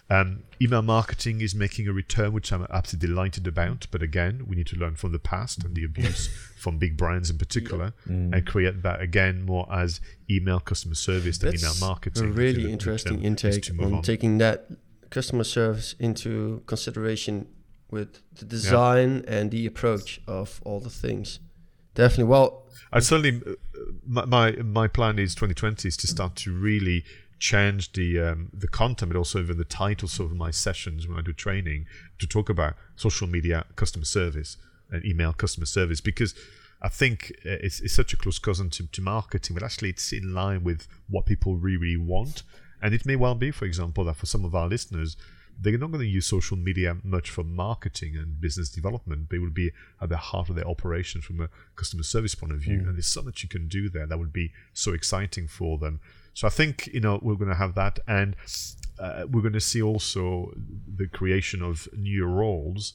Um, 0.10 0.44
email 0.60 0.82
marketing 0.82 1.40
is 1.40 1.54
making 1.54 1.88
a 1.88 1.94
return, 1.94 2.34
which 2.34 2.52
I'm 2.52 2.66
absolutely 2.70 3.10
delighted 3.10 3.46
about. 3.46 3.86
But 3.92 4.02
again, 4.02 4.46
we 4.48 4.56
need 4.56 4.68
to 4.68 4.76
learn 4.76 4.96
from 4.96 5.12
the 5.12 5.20
past 5.20 5.64
and 5.64 5.76
the 5.76 5.84
abuse 5.86 6.28
from 6.58 6.80
big 6.80 6.98
brands 6.98 7.30
in 7.30 7.38
particular 7.38 7.94
mm. 8.08 8.34
and 8.34 8.46
create 8.46 8.82
that 8.84 9.02
again 9.02 9.46
more 9.46 9.68
as 9.72 10.02
email 10.30 10.60
customer 10.60 10.96
service 10.96 11.38
than 11.38 11.52
That's 11.52 11.64
email 11.64 11.90
marketing. 11.90 12.24
A 12.24 12.28
really 12.28 12.72
interesting 12.72 13.24
intake 13.24 13.70
on, 13.80 13.94
on, 13.94 14.02
taking 14.02 14.38
that 14.40 14.68
customer 15.12 15.44
service 15.44 15.94
into 16.00 16.64
consideration 16.66 17.48
with 17.92 18.22
the 18.36 18.46
design 18.46 19.24
yeah. 19.24 19.36
and 19.36 19.52
the 19.52 19.66
approach 19.66 20.22
of 20.28 20.62
all 20.66 20.80
the 20.80 20.90
things. 20.90 21.40
Definitely. 21.94 22.32
Well, 22.32 22.64
I 22.94 23.00
certainly 23.00 23.42
uh, 23.46 23.54
my, 24.06 24.26
my 24.26 24.52
my 24.64 24.88
plan 24.88 25.20
is 25.20 25.36
2020 25.36 25.88
is 25.88 25.98
to 25.98 26.08
start 26.08 26.36
to 26.38 26.54
really 26.54 27.04
change 27.42 27.92
the 27.94 28.20
um, 28.20 28.50
the 28.54 28.68
content, 28.68 29.12
but 29.12 29.18
also 29.18 29.40
even 29.40 29.58
the 29.58 29.66
titles 29.66 30.20
of 30.20 30.32
my 30.32 30.52
sessions 30.52 31.08
when 31.08 31.18
I 31.18 31.22
do 31.22 31.34
training 31.34 31.88
to 32.20 32.28
talk 32.28 32.50
about 32.50 32.76
social 32.96 33.28
media 33.28 33.66
customer 33.76 34.06
service 34.06 34.58
and 34.92 35.04
email 35.04 35.34
customer 35.34 35.66
service 35.66 36.02
because 36.02 36.36
I 36.84 36.90
think 36.90 37.32
uh, 37.46 37.58
it's, 37.66 37.80
it's 37.82 37.96
such 37.96 38.14
a 38.14 38.18
close 38.18 38.40
cousin 38.40 38.70
to, 38.72 38.88
to 38.88 39.02
marketing, 39.02 39.56
but 39.56 39.64
actually 39.64 39.90
it's 39.90 40.14
in 40.14 40.34
line 40.34 40.64
with 40.64 40.88
what 41.10 41.26
people 41.26 41.56
really, 41.56 41.78
really 41.78 41.98
want. 41.98 42.44
And 42.82 42.94
it 42.94 43.06
may 43.06 43.16
well 43.16 43.36
be, 43.36 43.52
for 43.52 43.66
example, 43.66 44.04
that 44.06 44.16
for 44.16 44.26
some 44.28 44.46
of 44.46 44.56
our 44.56 44.68
listeners, 44.68 45.18
they're 45.60 45.78
not 45.78 45.92
going 45.92 46.02
to 46.04 46.08
use 46.08 46.26
social 46.26 46.58
media 46.58 46.98
much 47.04 47.30
for 47.30 47.44
marketing 47.44 48.16
and 48.18 48.42
business 48.42 48.70
development. 48.70 49.30
They 49.30 49.38
will 49.38 49.52
be 49.52 49.72
at 50.02 50.10
the 50.10 50.18
heart 50.18 50.50
of 50.50 50.56
their 50.56 50.68
operations 50.68 51.26
from 51.26 51.40
a 51.42 51.50
customer 51.76 52.04
service 52.04 52.36
point 52.36 52.54
of 52.54 52.60
view. 52.60 52.80
Mm. 52.80 52.88
And 52.88 52.96
there's 52.96 53.08
so 53.08 53.22
much 53.22 53.44
you 53.44 53.50
can 53.50 53.68
do 53.68 53.90
there 53.90 54.08
that 54.08 54.18
would 54.18 54.34
be 54.34 54.52
so 54.74 54.94
exciting 54.94 55.48
for 55.48 55.78
them. 55.78 56.00
So 56.34 56.48
I 56.48 56.50
think 56.50 56.88
you 56.94 57.00
know 57.00 57.20
we're 57.22 57.36
going 57.36 57.50
to 57.50 57.56
have 57.56 57.76
that, 57.76 58.00
and 58.08 58.36
uh, 59.00 59.26
we're 59.30 59.42
going 59.42 59.54
to 59.54 59.60
see 59.60 59.82
also 59.82 60.54
the 60.96 61.08
creation 61.08 61.62
of 61.62 61.88
new 61.94 62.26
roles 62.26 62.94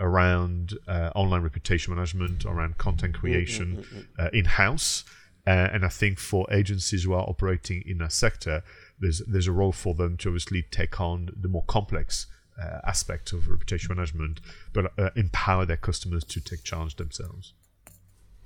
around 0.00 0.74
uh, 0.86 1.10
online 1.14 1.42
reputation 1.42 1.94
management, 1.94 2.44
around 2.44 2.78
content 2.78 3.14
mm, 3.14 3.20
creation 3.20 3.76
mm, 3.78 3.98
mm, 3.98 4.26
uh, 4.26 4.30
in 4.32 4.44
house. 4.44 5.04
Uh, 5.46 5.70
and 5.72 5.84
I 5.84 5.88
think 5.88 6.18
for 6.18 6.46
agencies 6.52 7.04
who 7.04 7.14
are 7.14 7.22
operating 7.22 7.82
in 7.86 8.02
a 8.02 8.10
sector, 8.10 8.62
there's 9.00 9.22
there's 9.26 9.46
a 9.46 9.52
role 9.52 9.72
for 9.72 9.94
them 9.94 10.16
to 10.18 10.28
obviously 10.28 10.62
take 10.62 11.00
on 11.00 11.30
the 11.34 11.48
more 11.48 11.64
complex 11.66 12.26
uh, 12.60 12.80
aspect 12.84 13.32
of 13.32 13.48
reputation 13.48 13.94
management, 13.94 14.40
but 14.72 14.92
uh, 14.98 15.10
empower 15.16 15.64
their 15.64 15.76
customers 15.76 16.24
to 16.24 16.40
take 16.40 16.64
charge 16.64 16.96
themselves. 16.96 17.54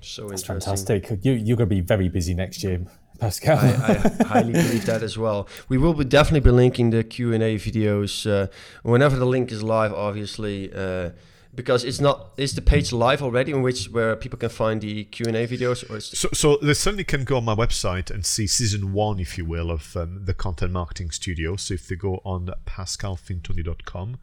So 0.00 0.28
That's 0.28 0.44
fantastic. 0.44 1.10
You, 1.22 1.32
you're 1.32 1.56
going 1.56 1.68
to 1.68 1.74
be 1.74 1.80
very 1.80 2.08
busy 2.08 2.34
next 2.34 2.62
year, 2.62 2.84
Pascal. 3.22 3.58
I, 3.58 4.12
I 4.20 4.24
highly 4.24 4.52
believe 4.52 4.84
that 4.86 5.02
as 5.02 5.16
well. 5.16 5.48
We 5.68 5.78
will 5.78 5.94
be 5.94 6.04
definitely 6.04 6.40
be 6.40 6.50
linking 6.50 6.90
the 6.90 7.04
Q 7.04 7.32
and 7.32 7.42
A 7.42 7.54
videos 7.56 8.12
uh, 8.28 8.48
whenever 8.82 9.16
the 9.16 9.26
link 9.26 9.52
is 9.52 9.62
live. 9.62 9.92
Obviously 9.92 10.72
uh, 10.74 11.10
because 11.54 11.84
it's 11.84 12.00
not 12.00 12.32
is 12.36 12.54
the 12.54 12.62
page 12.62 12.92
live 12.92 13.22
already 13.22 13.52
in 13.52 13.62
which 13.62 13.90
where 13.90 14.16
people 14.16 14.38
can 14.38 14.48
find 14.48 14.80
the 14.80 15.04
q&a 15.04 15.46
videos 15.46 15.88
or 15.90 16.00
so, 16.00 16.28
so 16.32 16.56
they 16.62 16.72
certainly 16.74 17.04
can 17.04 17.24
go 17.24 17.36
on 17.36 17.44
my 17.44 17.54
website 17.54 18.10
and 18.10 18.24
see 18.24 18.46
season 18.46 18.92
one 18.92 19.20
if 19.20 19.36
you 19.36 19.44
will 19.44 19.70
of 19.70 19.96
um, 19.96 20.24
the 20.24 20.34
content 20.34 20.72
marketing 20.72 21.10
studio 21.10 21.56
so 21.56 21.74
if 21.74 21.86
they 21.88 21.94
go 21.94 22.22
on 22.24 22.48
pascalfintoni.com 22.64 24.18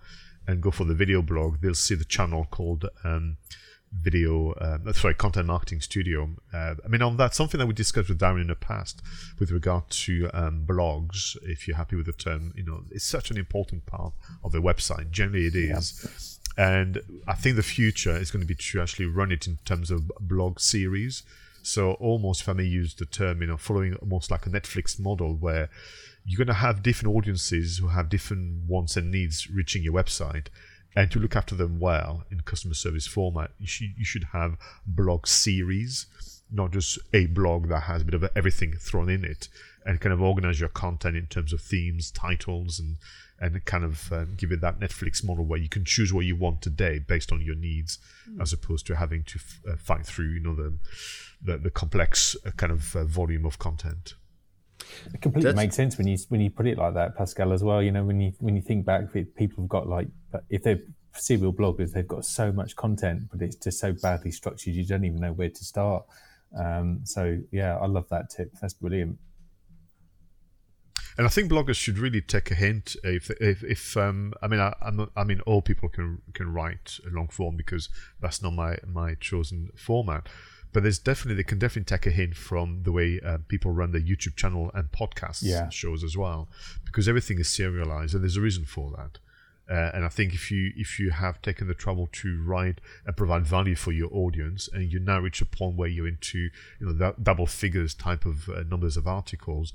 and 0.47 0.61
go 0.61 0.71
for 0.71 0.85
the 0.85 0.95
video 0.95 1.21
blog 1.21 1.61
they'll 1.61 1.73
see 1.75 1.95
the 1.95 2.05
channel 2.05 2.47
called 2.49 2.85
um, 3.03 3.37
video 3.91 4.51
uh, 4.53 4.93
sorry 4.93 5.15
content 5.15 5.47
marketing 5.47 5.81
studio. 5.81 6.29
Uh, 6.53 6.75
i 6.85 6.87
mean 6.87 7.01
on 7.01 7.17
that 7.17 7.33
something 7.33 7.59
that 7.59 7.65
we 7.65 7.73
discussed 7.73 8.09
with 8.09 8.19
darren 8.19 8.41
in 8.41 8.47
the 8.47 8.55
past 8.55 9.01
with 9.39 9.51
regard 9.51 9.89
to 9.89 10.29
um, 10.33 10.63
blogs 10.65 11.35
if 11.41 11.67
you're 11.67 11.77
happy 11.77 11.95
with 11.95 12.05
the 12.05 12.13
term 12.13 12.53
you 12.55 12.63
know 12.63 12.83
it's 12.91 13.05
such 13.05 13.31
an 13.31 13.37
important 13.37 13.85
part 13.85 14.13
of 14.43 14.51
the 14.51 14.59
website. 14.59 15.09
Generally 15.11 15.47
it 15.47 15.55
is. 15.55 16.03
Yeah 16.03 16.35
and 16.59 17.01
I 17.25 17.35
think 17.35 17.55
the 17.55 17.63
future 17.63 18.17
is 18.17 18.31
going 18.31 18.41
to 18.41 18.47
be 18.47 18.53
to 18.53 18.81
actually 18.81 19.05
run 19.05 19.31
it 19.31 19.47
in 19.47 19.59
terms 19.63 19.89
of 19.89 20.11
blog 20.19 20.59
series. 20.59 21.23
So 21.63 21.93
almost, 21.93 22.41
if 22.41 22.49
I 22.49 22.53
may 22.53 22.65
use 22.65 22.93
the 22.93 23.05
term, 23.05 23.39
you 23.39 23.47
know, 23.47 23.55
following 23.55 23.95
almost 23.95 24.29
like 24.29 24.45
a 24.45 24.49
Netflix 24.49 24.99
model 24.99 25.35
where 25.35 25.69
you're 26.25 26.37
going 26.37 26.47
to 26.47 26.53
have 26.53 26.83
different 26.83 27.15
audiences 27.15 27.77
who 27.77 27.87
have 27.87 28.09
different 28.09 28.67
wants 28.67 28.97
and 28.97 29.09
needs 29.09 29.49
reaching 29.49 29.83
your 29.83 29.93
website, 29.93 30.47
and 30.95 31.11
to 31.11 31.19
look 31.19 31.35
after 31.35 31.55
them 31.55 31.79
well 31.79 32.25
in 32.31 32.41
customer 32.41 32.73
service 32.73 33.07
format, 33.07 33.51
you 33.59 33.67
should 33.67 33.93
you 33.97 34.05
should 34.05 34.25
have 34.33 34.57
blog 34.85 35.27
series, 35.27 36.07
not 36.51 36.71
just 36.71 36.99
a 37.13 37.27
blog 37.27 37.69
that 37.69 37.81
has 37.81 38.01
a 38.01 38.05
bit 38.05 38.15
of 38.15 38.29
everything 38.35 38.73
thrown 38.73 39.09
in 39.09 39.23
it, 39.23 39.49
and 39.85 40.01
kind 40.01 40.13
of 40.13 40.21
organize 40.21 40.59
your 40.59 40.69
content 40.69 41.15
in 41.15 41.27
terms 41.27 41.53
of 41.53 41.61
themes, 41.61 42.11
titles, 42.11 42.79
and 42.79 42.97
and 43.41 43.63
kind 43.65 43.83
of 43.83 44.11
um, 44.11 44.33
give 44.35 44.51
it 44.51 44.61
that 44.61 44.79
Netflix 44.79 45.23
model 45.23 45.45
where 45.45 45.59
you 45.59 45.69
can 45.69 45.85
choose 45.85 46.11
what 46.11 46.25
you 46.25 46.35
want 46.35 46.61
today 46.61 46.99
based 46.99 47.31
on 47.31 47.41
your 47.41 47.55
needs, 47.55 47.99
mm. 48.29 48.41
as 48.41 48.51
opposed 48.51 48.85
to 48.87 48.95
having 48.97 49.23
to 49.23 49.39
f- 49.39 49.61
uh, 49.67 49.75
fight 49.77 50.05
through, 50.05 50.27
you 50.27 50.39
know, 50.39 50.55
the 50.55 50.73
the, 51.41 51.57
the 51.57 51.69
complex 51.69 52.35
uh, 52.45 52.51
kind 52.51 52.71
of 52.71 52.95
uh, 52.95 53.05
volume 53.05 53.45
of 53.45 53.57
content. 53.59 54.15
It 55.13 55.21
completely 55.21 55.51
That's... 55.51 55.57
makes 55.57 55.75
sense 55.75 55.97
when 55.97 56.07
you 56.07 56.17
when 56.29 56.41
you 56.41 56.49
put 56.49 56.67
it 56.67 56.77
like 56.77 56.93
that, 56.95 57.15
Pascal. 57.15 57.53
As 57.53 57.63
well, 57.63 57.81
you 57.81 57.91
know, 57.91 58.03
when 58.03 58.19
you 58.19 58.33
when 58.39 58.55
you 58.55 58.61
think 58.61 58.85
back, 58.85 59.11
people 59.13 59.63
have 59.63 59.69
got 59.69 59.87
like 59.87 60.07
if 60.49 60.63
they're 60.63 60.81
serial 61.13 61.53
bloggers, 61.53 61.91
they've 61.91 62.07
got 62.07 62.25
so 62.25 62.51
much 62.51 62.75
content, 62.75 63.23
but 63.31 63.41
it's 63.41 63.55
just 63.55 63.79
so 63.79 63.93
badly 63.93 64.31
structured, 64.31 64.73
you 64.73 64.85
don't 64.85 65.05
even 65.05 65.19
know 65.19 65.33
where 65.33 65.49
to 65.49 65.65
start. 65.65 66.03
Um, 66.57 67.01
so 67.03 67.39
yeah, 67.51 67.77
I 67.77 67.85
love 67.87 68.07
that 68.09 68.29
tip. 68.29 68.51
That's 68.61 68.73
brilliant. 68.73 69.17
And 71.17 71.25
I 71.25 71.29
think 71.29 71.51
bloggers 71.51 71.75
should 71.75 71.97
really 71.97 72.21
take 72.21 72.49
a 72.49 72.55
hint. 72.55 72.95
If, 73.03 73.29
if, 73.41 73.61
if 73.61 73.97
um, 73.97 74.33
I 74.41 74.47
mean, 74.47 74.61
I, 74.61 74.73
not, 74.93 75.09
i 75.17 75.25
mean, 75.25 75.41
all 75.41 75.61
people 75.61 75.89
can 75.89 76.21
can 76.33 76.53
write 76.53 76.97
a 77.05 77.13
long 77.13 77.27
form 77.27 77.57
because 77.57 77.89
that's 78.21 78.41
not 78.41 78.53
my 78.53 78.77
my 78.87 79.15
chosen 79.15 79.69
format. 79.75 80.29
But 80.71 80.83
there's 80.83 80.99
definitely 80.99 81.35
they 81.35 81.47
can 81.47 81.59
definitely 81.59 81.97
take 81.97 82.05
a 82.05 82.11
hint 82.11 82.35
from 82.35 82.83
the 82.83 82.91
way 82.91 83.19
uh, 83.25 83.39
people 83.47 83.71
run 83.71 83.91
their 83.91 84.01
YouTube 84.01 84.35
channel 84.35 84.69
and 84.73 84.91
podcast 84.91 85.39
yeah. 85.41 85.69
shows 85.69 86.03
as 86.03 86.15
well, 86.15 86.47
because 86.85 87.07
everything 87.07 87.39
is 87.39 87.49
serialized, 87.49 88.13
and 88.13 88.23
there's 88.23 88.37
a 88.37 88.41
reason 88.41 88.65
for 88.65 88.91
that. 88.91 89.19
Uh, 89.69 89.91
and 89.93 90.03
I 90.03 90.09
think 90.09 90.33
if 90.33 90.49
you 90.49 90.73
if 90.75 90.99
you 90.99 91.11
have 91.11 91.41
taken 91.43 91.67
the 91.67 91.75
trouble 91.75 92.09
to 92.13 92.43
write 92.43 92.81
and 93.05 93.15
provide 93.15 93.45
value 93.45 93.75
for 93.75 93.91
your 93.91 94.09
audience, 94.11 94.67
and 94.71 94.91
you 94.91 94.99
now 94.99 95.19
reach 95.19 95.41
a 95.41 95.45
point 95.45 95.75
where 95.75 95.87
you're 95.87 96.07
into 96.07 96.49
you 96.79 96.87
know 96.87 96.93
that 96.93 97.23
double 97.23 97.45
figures 97.45 97.93
type 97.93 98.25
of 98.25 98.49
uh, 98.49 98.63
numbers 98.67 98.97
of 98.97 99.07
articles, 99.07 99.73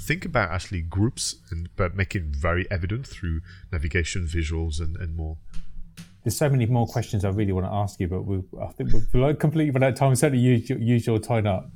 think 0.00 0.24
about 0.24 0.50
actually 0.50 0.80
groups 0.80 1.36
and 1.50 1.68
but 1.76 1.94
make 1.94 2.16
it 2.16 2.22
very 2.22 2.66
evident 2.70 3.06
through 3.06 3.42
navigation, 3.70 4.26
visuals, 4.26 4.80
and, 4.80 4.96
and 4.96 5.14
more. 5.14 5.36
There's 6.24 6.36
so 6.36 6.48
many 6.48 6.66
more 6.66 6.86
questions 6.86 7.24
I 7.24 7.28
really 7.28 7.52
want 7.52 7.66
to 7.66 7.72
ask 7.72 8.00
you, 8.00 8.08
but 8.08 8.22
we 8.22 8.42
I 8.60 8.72
think 8.72 8.92
we've 8.92 9.38
completely 9.38 9.70
run 9.70 9.84
out 9.84 9.94
time. 9.94 10.14
Certainly, 10.16 10.42
use 10.42 10.70
your, 10.70 10.78
use 10.78 11.06
your 11.06 11.18
time 11.18 11.46
up. 11.46 11.70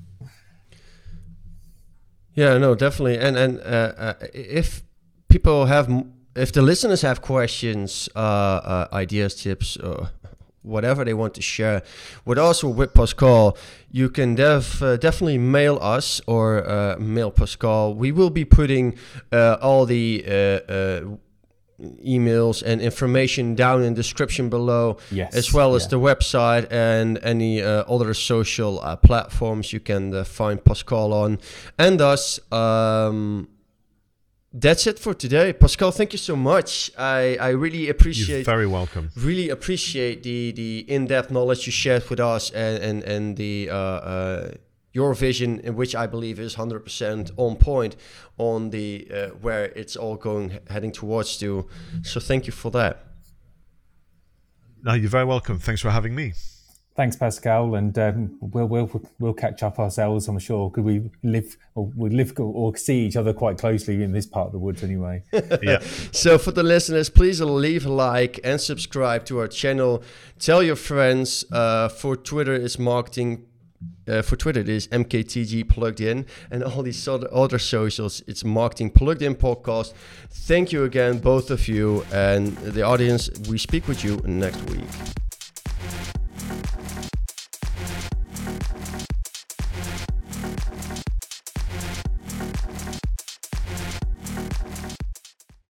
Yeah, 2.34 2.56
no, 2.56 2.74
definitely, 2.74 3.18
and 3.18 3.36
and 3.36 3.60
uh, 3.60 3.92
uh 3.96 4.14
if 4.32 4.82
people 5.28 5.66
have 5.66 5.88
if 6.38 6.52
the 6.52 6.62
listeners 6.62 7.02
have 7.02 7.20
questions, 7.20 8.08
uh, 8.14 8.18
uh, 8.18 8.88
ideas, 8.92 9.34
tips, 9.34 9.76
uh, 9.76 10.08
whatever 10.62 11.04
they 11.04 11.14
want 11.14 11.34
to 11.34 11.42
share, 11.42 11.82
with 12.24 12.38
also 12.38 12.68
with 12.68 12.94
Pascal, 12.94 13.56
you 13.90 14.08
can 14.08 14.34
def, 14.34 14.82
uh, 14.82 14.96
definitely 14.96 15.38
mail 15.38 15.78
us 15.82 16.20
or 16.26 16.68
uh, 16.68 16.96
mail 16.98 17.30
Pascal. 17.30 17.94
We 17.94 18.12
will 18.12 18.30
be 18.30 18.44
putting 18.44 18.96
all 19.32 19.84
the 19.84 21.18
emails 21.80 22.62
and 22.62 22.80
information 22.80 23.54
down 23.54 23.82
in 23.82 23.94
the 23.94 24.02
description 24.02 24.48
below 24.48 24.96
yes, 25.10 25.34
as 25.34 25.52
well 25.52 25.74
as 25.74 25.84
yeah. 25.84 25.90
the 25.90 26.00
website 26.00 26.66
and 26.70 27.18
any 27.22 27.62
uh, 27.62 27.84
other 27.84 28.12
social 28.14 28.80
uh, 28.80 28.96
platforms 28.96 29.72
you 29.72 29.80
can 29.80 30.14
uh, 30.14 30.24
find 30.24 30.64
pascal 30.64 31.12
on. 31.12 31.38
And 31.78 32.00
us 32.00 32.40
um, 32.52 33.48
that's 34.52 34.86
it 34.86 34.98
for 34.98 35.14
today. 35.14 35.52
Pascal 35.52 35.92
thank 35.92 36.12
you 36.12 36.18
so 36.18 36.34
much. 36.34 36.90
I 36.98 37.36
i 37.40 37.50
really 37.50 37.88
appreciate 37.88 38.38
You're 38.38 38.44
very 38.44 38.66
welcome. 38.66 39.10
really 39.16 39.50
appreciate 39.50 40.22
the 40.22 40.52
the 40.52 40.84
in-depth 40.88 41.30
knowledge 41.30 41.66
you 41.66 41.72
shared 41.72 42.08
with 42.10 42.20
us 42.20 42.50
and 42.50 42.82
and, 42.82 43.02
and 43.04 43.36
the 43.36 43.70
uh, 43.70 43.76
uh, 43.76 44.50
your 44.92 45.14
vision 45.14 45.60
in 45.60 45.76
which 45.76 45.94
i 45.94 46.06
believe 46.06 46.38
is 46.38 46.56
100% 46.56 47.30
on 47.36 47.56
point 47.56 47.96
on 48.38 48.70
the 48.70 49.08
uh, 49.12 49.28
where 49.40 49.66
it's 49.66 49.96
all 49.96 50.16
going 50.16 50.58
heading 50.70 50.92
towards 50.92 51.36
to 51.38 51.66
so 52.02 52.20
thank 52.20 52.46
you 52.46 52.52
for 52.52 52.70
that 52.70 53.04
no 54.82 54.94
you're 54.94 55.10
very 55.10 55.24
welcome 55.24 55.58
thanks 55.58 55.80
for 55.80 55.90
having 55.90 56.14
me 56.14 56.32
Thanks, 56.98 57.14
Pascal, 57.14 57.76
and 57.76 57.96
um, 57.96 58.36
we'll 58.40 58.66
we'll 58.66 58.90
we'll 59.20 59.32
catch 59.32 59.62
up 59.62 59.78
ourselves. 59.78 60.26
I'm 60.26 60.40
sure 60.40 60.68
because 60.68 60.82
we 60.82 61.08
live 61.22 61.56
or 61.76 61.92
we 61.94 62.10
live 62.10 62.32
or 62.40 62.76
see 62.76 63.06
each 63.06 63.14
other 63.14 63.32
quite 63.32 63.56
closely 63.56 64.02
in 64.02 64.10
this 64.10 64.26
part 64.26 64.46
of 64.46 64.52
the 64.52 64.58
woods, 64.58 64.82
anyway. 64.82 65.22
yeah. 65.62 65.78
So 66.10 66.38
for 66.38 66.50
the 66.50 66.64
listeners, 66.64 67.08
please 67.08 67.40
leave 67.40 67.86
a 67.86 67.88
like 67.88 68.40
and 68.42 68.60
subscribe 68.60 69.26
to 69.26 69.38
our 69.38 69.46
channel. 69.46 70.02
Tell 70.40 70.60
your 70.60 70.74
friends. 70.74 71.44
Uh, 71.52 71.88
for 71.88 72.16
Twitter, 72.16 72.52
is 72.52 72.80
marketing. 72.80 73.46
Uh, 74.08 74.22
for 74.22 74.36
Twitter, 74.36 74.60
it 74.60 74.68
is 74.68 74.88
MKTG 74.88 75.68
plugged 75.68 76.00
in, 76.00 76.26
and 76.50 76.64
all 76.64 76.82
these 76.82 77.06
other, 77.06 77.28
other 77.32 77.58
socials. 77.58 78.22
It's 78.26 78.42
marketing 78.42 78.90
plugged 78.90 79.22
in 79.22 79.34
podcast. 79.34 79.92
Thank 80.30 80.72
you 80.72 80.84
again, 80.84 81.18
both 81.18 81.50
of 81.50 81.68
you, 81.68 82.04
and 82.12 82.56
the 82.58 82.82
audience. 82.82 83.30
We 83.48 83.58
speak 83.58 83.86
with 83.86 84.02
you 84.02 84.16
next 84.24 84.62
week. 84.70 84.84